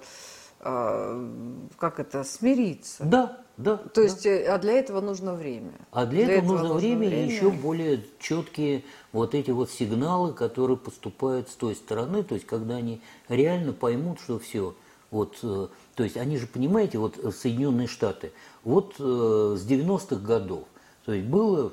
как 0.65 1.99
это, 1.99 2.23
смириться. 2.23 3.03
Да, 3.03 3.45
да. 3.57 3.77
То 3.77 4.01
есть, 4.01 4.25
э, 4.25 4.45
а 4.47 4.57
для 4.57 4.73
этого 4.73 4.99
нужно 4.99 5.33
время. 5.35 5.71
А 5.91 6.05
для, 6.05 6.27
этого, 6.27 6.57
нужно 6.57 6.73
время, 6.73 7.07
и 7.07 7.27
еще 7.27 7.51
более 7.51 8.03
четкие 8.19 8.83
вот 9.13 9.33
эти 9.33 9.51
вот 9.51 9.69
сигналы, 9.69 10.33
которые 10.33 10.77
поступают 10.77 11.49
с 11.49 11.55
той 11.55 11.75
стороны, 11.75 12.23
то 12.23 12.35
есть 12.35 12.47
когда 12.47 12.75
они 12.75 13.01
реально 13.29 13.71
поймут, 13.71 14.19
что 14.19 14.39
все, 14.39 14.75
вот, 15.11 15.37
э, 15.43 15.67
то 15.95 16.03
есть 16.03 16.17
они 16.17 16.37
же, 16.37 16.47
понимаете, 16.47 16.97
вот 16.97 17.17
э, 17.17 17.31
Соединенные 17.31 17.87
Штаты, 17.87 18.33
вот 18.63 18.95
э, 18.99 19.55
с 19.57 19.65
90-х 19.65 20.17
годов, 20.17 20.65
то 21.05 21.13
есть 21.13 21.27
было 21.27 21.71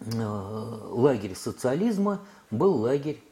э, 0.00 0.78
лагерь 0.90 1.34
социализма, 1.34 2.20
был 2.50 2.76
лагерь 2.76 3.22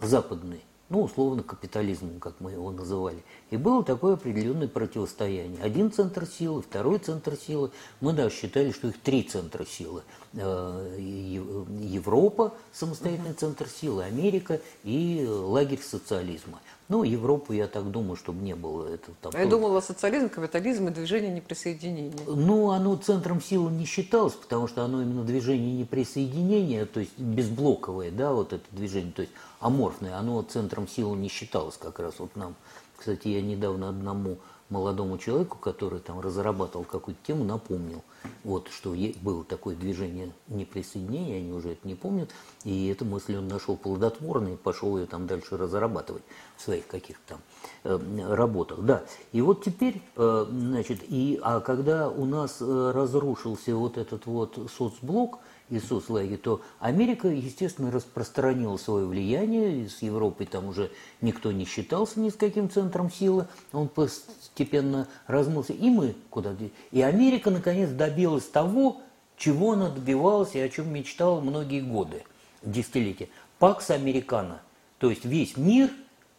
западный, 0.00 0.64
ну, 0.88 1.02
условно, 1.02 1.42
капитализмом, 1.42 2.20
как 2.20 2.40
мы 2.40 2.52
его 2.52 2.70
называли. 2.70 3.22
И 3.50 3.56
было 3.56 3.84
такое 3.84 4.14
определенное 4.14 4.66
противостояние. 4.66 5.62
Один 5.62 5.92
центр 5.92 6.26
силы, 6.26 6.62
второй 6.62 6.98
центр 6.98 7.36
силы. 7.36 7.70
Мы 8.00 8.12
даже 8.12 8.34
считали, 8.34 8.72
что 8.72 8.88
их 8.88 8.98
три 9.00 9.22
центра 9.22 9.64
силы. 9.64 10.02
Э, 10.34 10.96
Ев- 10.98 11.68
Европа, 11.80 12.52
самостоятельный 12.72 13.34
центр 13.34 13.68
силы, 13.68 14.02
Америка 14.02 14.60
и 14.82 15.24
лагерь 15.28 15.80
социализма. 15.80 16.58
Ну, 16.88 17.04
Европу, 17.04 17.52
я 17.52 17.68
так 17.68 17.88
думаю, 17.90 18.16
чтобы 18.16 18.42
не 18.42 18.54
было. 18.54 18.88
Это, 18.88 19.10
там 19.20 19.32
А 19.34 19.38
Я 19.38 19.46
думала, 19.46 19.80
социализм, 19.80 20.28
капитализм 20.28 20.88
и 20.88 20.90
движение 20.90 21.32
неприсоединения. 21.32 22.12
ну, 22.26 22.70
оно 22.70 22.96
центром 22.96 23.40
силы 23.40 23.70
не 23.70 23.84
считалось, 23.86 24.34
потому 24.34 24.66
что 24.66 24.84
оно 24.84 25.02
именно 25.02 25.24
движение 25.24 25.72
неприсоединения, 25.78 26.84
то 26.86 27.00
есть 27.00 27.16
безблоковое, 27.18 28.10
да, 28.10 28.32
вот 28.32 28.52
это 28.52 28.64
движение, 28.72 29.12
то 29.12 29.22
есть 29.22 29.32
аморфное, 29.60 30.16
оно 30.16 30.42
центром 30.42 30.86
силы 30.88 31.16
не 31.16 31.28
считалось 31.28 31.76
как 31.76 31.98
раз 32.00 32.14
вот 32.18 32.34
нам. 32.36 32.54
Кстати, 32.96 33.28
я 33.28 33.42
недавно 33.42 33.88
одному 33.88 34.38
молодому 34.68 35.18
человеку, 35.18 35.58
который 35.58 36.00
там 36.00 36.20
разрабатывал 36.20 36.84
какую-то 36.84 37.20
тему, 37.24 37.44
напомнил, 37.44 38.02
вот, 38.42 38.68
что 38.68 38.96
было 39.22 39.44
такое 39.44 39.76
движение 39.76 40.32
неприсоединения, 40.48 41.38
они 41.38 41.52
уже 41.52 41.72
это 41.72 41.86
не 41.86 41.94
помнят, 41.94 42.30
и 42.64 42.88
эту 42.88 43.04
мысль 43.04 43.36
он 43.36 43.48
нашел 43.48 43.76
плодотворной 43.76 44.56
пошел 44.56 44.98
ее 44.98 45.06
там 45.06 45.26
дальше 45.26 45.56
разрабатывать 45.56 46.22
в 46.56 46.62
своих 46.62 46.86
каких-то 46.86 47.22
там 47.28 47.40
э, 47.84 48.34
работах. 48.34 48.80
Да. 48.80 49.04
И 49.32 49.40
вот 49.40 49.64
теперь, 49.64 50.02
э, 50.16 50.46
значит, 50.48 51.00
и, 51.08 51.38
а 51.42 51.60
когда 51.60 52.08
у 52.08 52.24
нас 52.24 52.58
э, 52.60 52.92
разрушился 52.94 53.74
вот 53.76 53.98
этот 53.98 54.26
вот 54.26 54.58
соцблок 54.76 55.38
и 55.68 55.78
соцлагерь, 55.78 56.38
то 56.38 56.60
Америка, 56.78 57.28
естественно, 57.28 57.90
распространила 57.90 58.76
свое 58.76 59.06
влияние, 59.06 59.88
с 59.88 60.02
Европой 60.02 60.46
там 60.46 60.68
уже 60.68 60.92
никто 61.20 61.50
не 61.52 61.64
считался 61.64 62.20
ни 62.20 62.28
с 62.28 62.34
каким 62.34 62.70
центром 62.70 63.10
силы, 63.10 63.46
он 63.72 63.88
постепенно 63.88 65.08
размылся, 65.26 65.72
и 65.72 65.90
мы 65.90 66.14
куда 66.30 66.50
-то. 66.50 66.70
И 66.92 67.02
Америка, 67.02 67.50
наконец, 67.50 67.90
добилась 67.90 68.44
того, 68.44 69.00
чего 69.36 69.72
она 69.72 69.90
добивалась 69.90 70.54
и 70.54 70.60
о 70.60 70.68
чем 70.68 70.92
мечтала 70.92 71.40
многие 71.40 71.80
годы, 71.80 72.24
десятилетия. 72.62 73.28
Пакс 73.58 73.90
Американо. 73.90 74.60
То 74.98 75.10
есть 75.10 75.24
весь 75.24 75.56
мир 75.56 75.90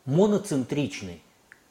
моноцентричный 0.05 1.21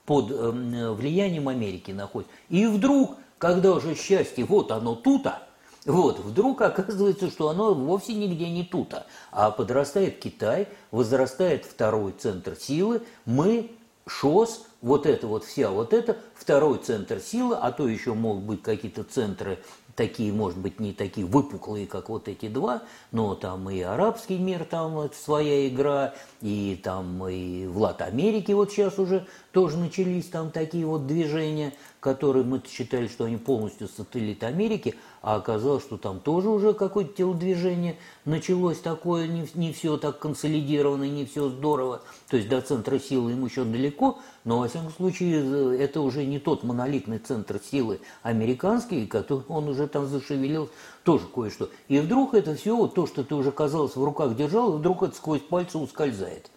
под 0.04 0.30
э, 0.30 0.92
влиянием 0.92 1.48
Америки 1.48 1.90
находится. 1.90 2.32
И 2.48 2.66
вдруг, 2.66 3.16
когда 3.38 3.72
уже 3.72 3.94
счастье, 3.94 4.44
вот 4.44 4.70
оно 4.70 4.94
тута, 4.94 5.45
вот, 5.86 6.18
вдруг 6.18 6.60
оказывается, 6.62 7.30
что 7.30 7.48
оно 7.48 7.72
вовсе 7.72 8.14
нигде 8.14 8.50
не 8.50 8.64
тута, 8.64 9.06
а 9.30 9.50
подрастает 9.50 10.18
Китай, 10.18 10.68
возрастает 10.90 11.64
второй 11.64 12.12
центр 12.12 12.56
силы, 12.56 13.02
мы, 13.24 13.70
ШОС, 14.06 14.66
вот 14.82 15.06
это 15.06 15.26
вот 15.26 15.44
вся 15.44 15.70
вот 15.70 15.92
это, 15.92 16.16
второй 16.34 16.78
центр 16.78 17.20
силы, 17.20 17.56
а 17.56 17.72
то 17.72 17.88
еще 17.88 18.14
могут 18.14 18.44
быть 18.44 18.62
какие-то 18.62 19.04
центры 19.04 19.58
такие, 19.96 20.32
может 20.32 20.58
быть, 20.58 20.78
не 20.78 20.92
такие 20.92 21.26
выпуклые, 21.26 21.86
как 21.86 22.08
вот 22.08 22.28
эти 22.28 22.48
два, 22.48 22.82
но 23.10 23.34
там 23.34 23.68
и 23.70 23.80
арабский 23.80 24.38
мир, 24.38 24.64
там 24.64 24.98
это 25.00 25.16
своя 25.16 25.66
игра, 25.66 26.14
и 26.42 26.78
там 26.82 27.26
и 27.26 27.66
в 27.66 27.78
Лат-Америке 27.78 28.54
вот 28.54 28.70
сейчас 28.70 28.98
уже 28.98 29.26
тоже 29.52 29.78
начались 29.78 30.26
там 30.26 30.50
такие 30.50 30.86
вот 30.86 31.06
движения, 31.06 31.72
которые 32.06 32.44
мы 32.44 32.62
считали, 32.64 33.08
что 33.08 33.24
они 33.24 33.36
полностью 33.36 33.88
сателлит 33.88 34.44
Америки, 34.44 34.94
а 35.22 35.34
оказалось, 35.34 35.82
что 35.82 35.98
там 35.98 36.20
тоже 36.20 36.48
уже 36.50 36.72
какое-то 36.72 37.12
телодвижение 37.14 37.96
началось 38.24 38.78
такое, 38.78 39.26
не, 39.26 39.48
не 39.54 39.72
все 39.72 39.96
так 39.96 40.20
консолидировано, 40.20 41.02
не 41.02 41.26
все 41.26 41.48
здорово. 41.48 42.02
То 42.30 42.36
есть 42.36 42.48
до 42.48 42.60
центра 42.60 43.00
силы 43.00 43.32
им 43.32 43.44
еще 43.44 43.64
далеко, 43.64 44.20
но, 44.44 44.60
во 44.60 44.68
всяком 44.68 44.92
случае, 44.92 45.80
это 45.80 46.00
уже 46.00 46.24
не 46.24 46.38
тот 46.38 46.62
монолитный 46.62 47.18
центр 47.18 47.58
силы 47.58 47.98
американский, 48.22 49.08
который 49.08 49.42
он 49.48 49.68
уже 49.68 49.88
там 49.88 50.06
зашевелил 50.06 50.70
тоже 51.02 51.24
кое-что. 51.34 51.70
И 51.88 51.98
вдруг 51.98 52.34
это 52.34 52.54
все, 52.54 52.76
вот 52.76 52.94
то, 52.94 53.08
что 53.08 53.24
ты 53.24 53.34
уже, 53.34 53.50
казалось, 53.50 53.96
в 53.96 54.04
руках 54.04 54.36
держал, 54.36 54.78
вдруг 54.78 55.02
это 55.02 55.16
сквозь 55.16 55.40
пальцы 55.40 55.76
ускользает. 55.76 56.52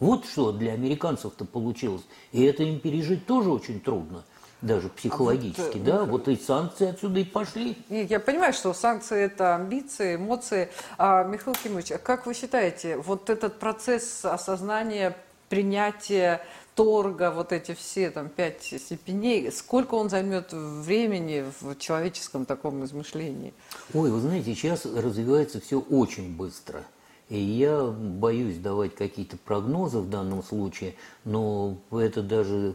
Вот 0.00 0.26
что 0.26 0.50
для 0.50 0.72
американцев-то 0.72 1.44
получилось. 1.44 2.02
И 2.32 2.42
это 2.42 2.64
им 2.64 2.80
пережить 2.80 3.24
тоже 3.24 3.50
очень 3.50 3.80
трудно, 3.80 4.24
даже 4.62 4.88
психологически, 4.88 5.78
вот, 5.78 5.84
да, 5.84 6.04
вот 6.04 6.28
и 6.28 6.36
санкции 6.36 6.90
отсюда 6.90 7.20
и 7.20 7.24
пошли. 7.24 7.76
И 7.88 8.06
я 8.08 8.20
понимаю, 8.20 8.52
что 8.52 8.72
санкции– 8.72 9.20
это 9.24 9.56
амбиции, 9.56 10.14
эмоции. 10.16 10.70
А, 10.98 11.24
Михаил 11.24 11.56
Кимович, 11.62 11.92
а 11.92 11.98
как 11.98 12.26
вы 12.26 12.34
считаете, 12.34 12.96
вот 12.96 13.28
этот 13.28 13.58
процесс 13.58 14.24
осознания, 14.24 15.16
принятия 15.48 16.40
торга, 16.74 17.30
вот 17.30 17.52
эти 17.52 17.74
все 17.74 18.10
там 18.10 18.28
пять 18.28 18.62
степеней, 18.62 19.50
сколько 19.50 19.94
он 19.94 20.08
займет 20.08 20.52
времени 20.52 21.44
в 21.60 21.76
человеческом 21.76 22.46
таком 22.46 22.84
измышлении? 22.84 23.52
Ой, 23.92 24.10
вы 24.10 24.20
знаете, 24.20 24.54
сейчас 24.54 24.86
развивается 24.86 25.60
все 25.60 25.80
очень 25.80 26.34
быстро. 26.34 26.84
И 27.28 27.38
я 27.38 27.84
боюсь 27.84 28.58
давать 28.58 28.94
какие-то 28.94 29.38
прогнозы 29.38 29.98
в 29.98 30.10
данном 30.10 30.42
случае, 30.42 30.94
но 31.24 31.78
это 31.90 32.22
даже, 32.22 32.74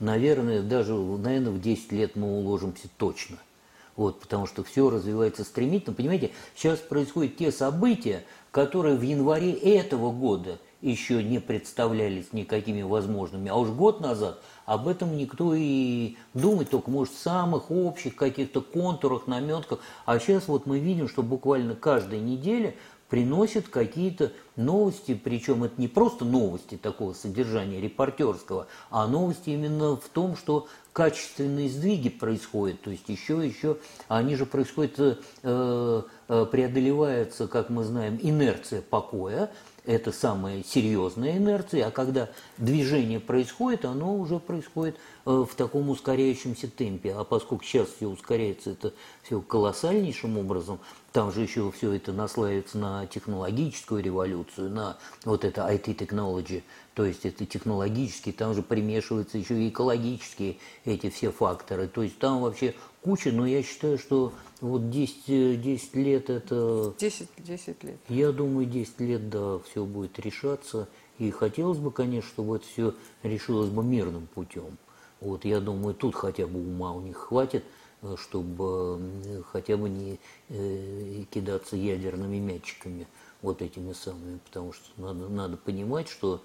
наверное, 0.00 0.62
даже, 0.62 0.94
наверное, 0.94 1.52
в 1.52 1.60
10 1.60 1.92
лет 1.92 2.16
мы 2.16 2.38
уложимся 2.38 2.88
точно. 2.96 3.38
Вот, 3.96 4.20
потому 4.20 4.46
что 4.46 4.62
все 4.62 4.90
развивается 4.90 5.42
стремительно. 5.42 5.94
Понимаете, 5.94 6.30
сейчас 6.54 6.78
происходят 6.78 7.36
те 7.36 7.50
события, 7.50 8.22
которые 8.52 8.96
в 8.96 9.02
январе 9.02 9.52
этого 9.52 10.12
года 10.12 10.58
еще 10.80 11.22
не 11.24 11.40
представлялись 11.40 12.32
никакими 12.32 12.82
возможными. 12.82 13.48
А 13.48 13.56
уж 13.56 13.70
год 13.70 14.00
назад 14.00 14.40
об 14.64 14.86
этом 14.86 15.16
никто 15.16 15.52
и 15.54 16.14
думать 16.34 16.70
только 16.70 16.90
может 16.90 17.12
в 17.14 17.18
самых 17.18 17.70
общих 17.70 18.14
каких-то 18.14 18.60
контурах, 18.60 19.26
наметках. 19.26 19.80
А 20.06 20.18
сейчас 20.20 20.46
вот 20.46 20.66
мы 20.66 20.78
видим, 20.78 21.08
что 21.08 21.24
буквально 21.24 21.74
каждая 21.74 22.20
неделя 22.20 22.74
приносят 23.08 23.68
какие-то 23.68 24.32
новости, 24.56 25.14
причем 25.14 25.64
это 25.64 25.80
не 25.80 25.88
просто 25.88 26.24
новости 26.24 26.76
такого 26.76 27.14
содержания 27.14 27.80
репортерского, 27.80 28.66
а 28.90 29.06
новости 29.06 29.50
именно 29.50 29.96
в 29.96 30.08
том, 30.08 30.36
что 30.36 30.68
качественные 30.98 31.68
сдвиги 31.68 32.08
происходят, 32.08 32.80
то 32.80 32.90
есть 32.90 33.08
еще, 33.08 33.46
еще, 33.46 33.76
они 34.08 34.34
же 34.34 34.46
происходят, 34.46 34.98
э, 34.98 35.14
э, 35.44 36.46
преодолевается, 36.50 37.46
как 37.46 37.70
мы 37.70 37.84
знаем, 37.84 38.18
инерция 38.20 38.82
покоя, 38.82 39.48
это 39.88 40.10
самая 40.12 40.62
серьезная 40.62 41.38
инерция, 41.38 41.86
а 41.86 41.90
когда 41.90 42.28
движение 42.58 43.20
происходит, 43.20 43.84
оно 43.84 44.16
уже 44.16 44.38
происходит 44.38 44.96
э, 45.24 45.30
в 45.48 45.54
таком 45.54 45.88
ускоряющемся 45.88 46.68
темпе. 46.68 47.14
А 47.14 47.24
поскольку 47.24 47.64
сейчас 47.64 47.88
все 47.96 48.06
ускоряется, 48.06 48.72
это 48.72 48.92
все 49.22 49.40
колоссальнейшим 49.40 50.36
образом, 50.36 50.80
там 51.12 51.32
же 51.32 51.40
еще 51.40 51.72
все 51.72 51.92
это 51.92 52.12
наслаивается 52.12 52.76
на 52.76 53.06
технологическую 53.06 54.02
революцию, 54.02 54.68
на 54.70 54.98
вот 55.24 55.44
это 55.44 55.62
IT-технологии, 55.62 56.64
то 56.98 57.04
есть 57.04 57.24
это 57.24 57.46
технологические, 57.46 58.32
там 58.32 58.54
же 58.54 58.62
примешиваются 58.62 59.38
еще 59.38 59.62
и 59.62 59.68
экологические 59.68 60.56
эти 60.84 61.10
все 61.10 61.30
факторы. 61.30 61.86
То 61.86 62.02
есть 62.02 62.18
там 62.18 62.40
вообще 62.40 62.74
куча, 63.02 63.30
но 63.30 63.46
я 63.46 63.62
считаю, 63.62 63.98
что 63.98 64.32
вот 64.60 64.90
10, 64.90 65.62
10 65.62 65.94
лет 65.94 66.28
это... 66.28 66.92
10, 66.98 67.28
10 67.38 67.84
лет. 67.84 67.98
Я 68.08 68.32
думаю, 68.32 68.66
10 68.66 68.98
лет, 68.98 69.30
да, 69.30 69.60
все 69.60 69.84
будет 69.84 70.18
решаться. 70.18 70.88
И 71.20 71.30
хотелось 71.30 71.78
бы, 71.78 71.92
конечно, 71.92 72.28
чтобы 72.30 72.56
это 72.56 72.66
все 72.66 72.94
решилось 73.22 73.70
бы 73.70 73.84
мирным 73.84 74.26
путем. 74.34 74.76
Вот 75.20 75.44
я 75.44 75.60
думаю, 75.60 75.94
тут 75.94 76.16
хотя 76.16 76.48
бы 76.48 76.58
ума 76.58 76.90
у 76.90 77.00
них 77.00 77.16
хватит, 77.16 77.62
э, 78.02 78.16
чтобы 78.18 79.00
хотя 79.52 79.76
бы 79.76 79.88
не 79.88 80.18
э, 80.48 81.22
кидаться 81.30 81.76
ядерными 81.76 82.38
мячиками 82.38 83.06
вот 83.40 83.62
этими 83.62 83.92
самыми, 83.92 84.38
потому 84.44 84.72
что 84.72 84.88
надо, 84.96 85.28
надо 85.28 85.56
понимать, 85.56 86.08
что 86.08 86.42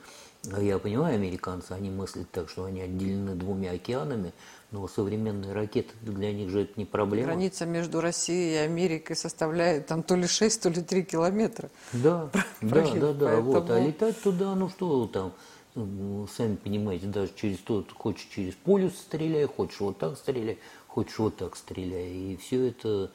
я 0.60 0.78
понимаю, 0.78 1.16
американцы, 1.16 1.72
они 1.72 1.90
мыслят 1.90 2.30
так, 2.32 2.50
что 2.50 2.66
они 2.66 2.82
отделены 2.82 3.36
двумя 3.36 3.72
океанами, 3.72 4.34
но 4.72 4.88
современные 4.88 5.54
ракеты 5.54 5.94
для 6.02 6.34
них 6.34 6.50
же 6.50 6.64
это 6.64 6.74
не 6.76 6.86
проблема. 6.86 7.28
Граница 7.28 7.66
между 7.66 8.02
Россией 8.02 8.56
и 8.56 8.58
Америкой 8.58 9.16
составляет 9.16 9.88
там 9.88 10.04
то 10.04 10.16
ли 10.16 10.28
6, 10.28 10.64
то 10.64 10.70
ли 10.70 10.82
3 10.82 11.04
километра. 11.04 11.70
Да, 11.94 12.30
да, 12.62 12.94
да, 12.94 13.14
да. 13.14 13.26
Поэтому... 13.28 13.42
Вот. 13.42 13.70
А 13.70 13.80
летать 13.80 14.22
туда, 14.22 14.54
ну 14.56 14.70
что 14.70 15.08
там, 15.08 15.34
сами 15.76 16.56
понимаете, 16.56 17.08
даже 17.08 17.32
через 17.36 17.60
то, 17.60 17.86
хочешь 17.96 18.28
через 18.34 18.54
полюс 18.54 18.96
стреляй, 18.96 19.46
хочешь 19.46 19.80
вот 19.80 19.98
так 19.98 20.18
стреляй, 20.18 20.60
хочешь 20.88 21.20
вот 21.20 21.38
так 21.38 21.56
стреляй. 21.56 22.12
И 22.12 22.38
все 22.38 22.68
это 22.68 23.12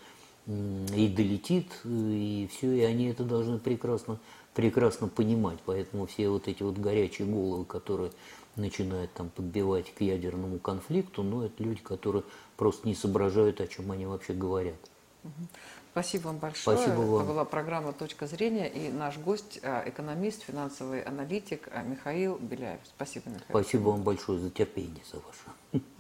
и 0.49 1.09
долетит, 1.09 1.67
и 1.85 2.49
все, 2.51 2.73
и 2.73 2.81
они 2.81 3.09
это 3.09 3.23
должны 3.23 3.59
прекрасно, 3.59 4.19
прекрасно 4.59 5.07
понимать. 5.07 5.61
Поэтому 5.67 6.07
все 6.07 6.29
вот 6.29 6.49
эти 6.49 6.65
вот 6.65 6.77
горячие 6.77 7.29
головы, 7.29 7.65
которые 7.65 8.11
начинают 8.57 9.13
там 9.13 9.29
подбивать 9.29 9.95
к 9.95 10.01
ядерному 10.01 10.59
конфликту, 10.59 11.23
но 11.23 11.45
это 11.45 11.63
люди, 11.63 11.81
которые 11.81 12.25
просто 12.57 12.89
не 12.89 12.97
соображают, 12.97 13.61
о 13.61 13.69
чем 13.69 13.93
они 13.93 14.07
вообще 14.07 14.33
говорят. 14.33 14.75
Спасибо 15.93 16.27
вам 16.27 16.39
большое. 16.39 16.77
Спасибо 16.77 17.01
вам. 17.03 17.23
Это 17.23 17.33
была 17.33 17.45
программа 17.45 17.93
«Точка 17.93 18.27
зрения» 18.27 18.67
и 18.67 18.91
наш 18.91 19.17
гость, 19.19 19.61
а, 19.63 19.85
экономист, 19.87 20.43
финансовый 20.43 21.03
аналитик 21.03 21.69
а, 21.71 21.83
Михаил 21.83 22.37
Беляев. 22.39 22.81
Спасибо, 22.85 23.31
Михаил. 23.31 23.47
Спасибо 23.51 23.91
вам 23.91 24.03
большое 24.03 24.41
за 24.41 24.51
терпение, 24.51 25.05
за 25.13 25.21
ваше. 25.21 25.85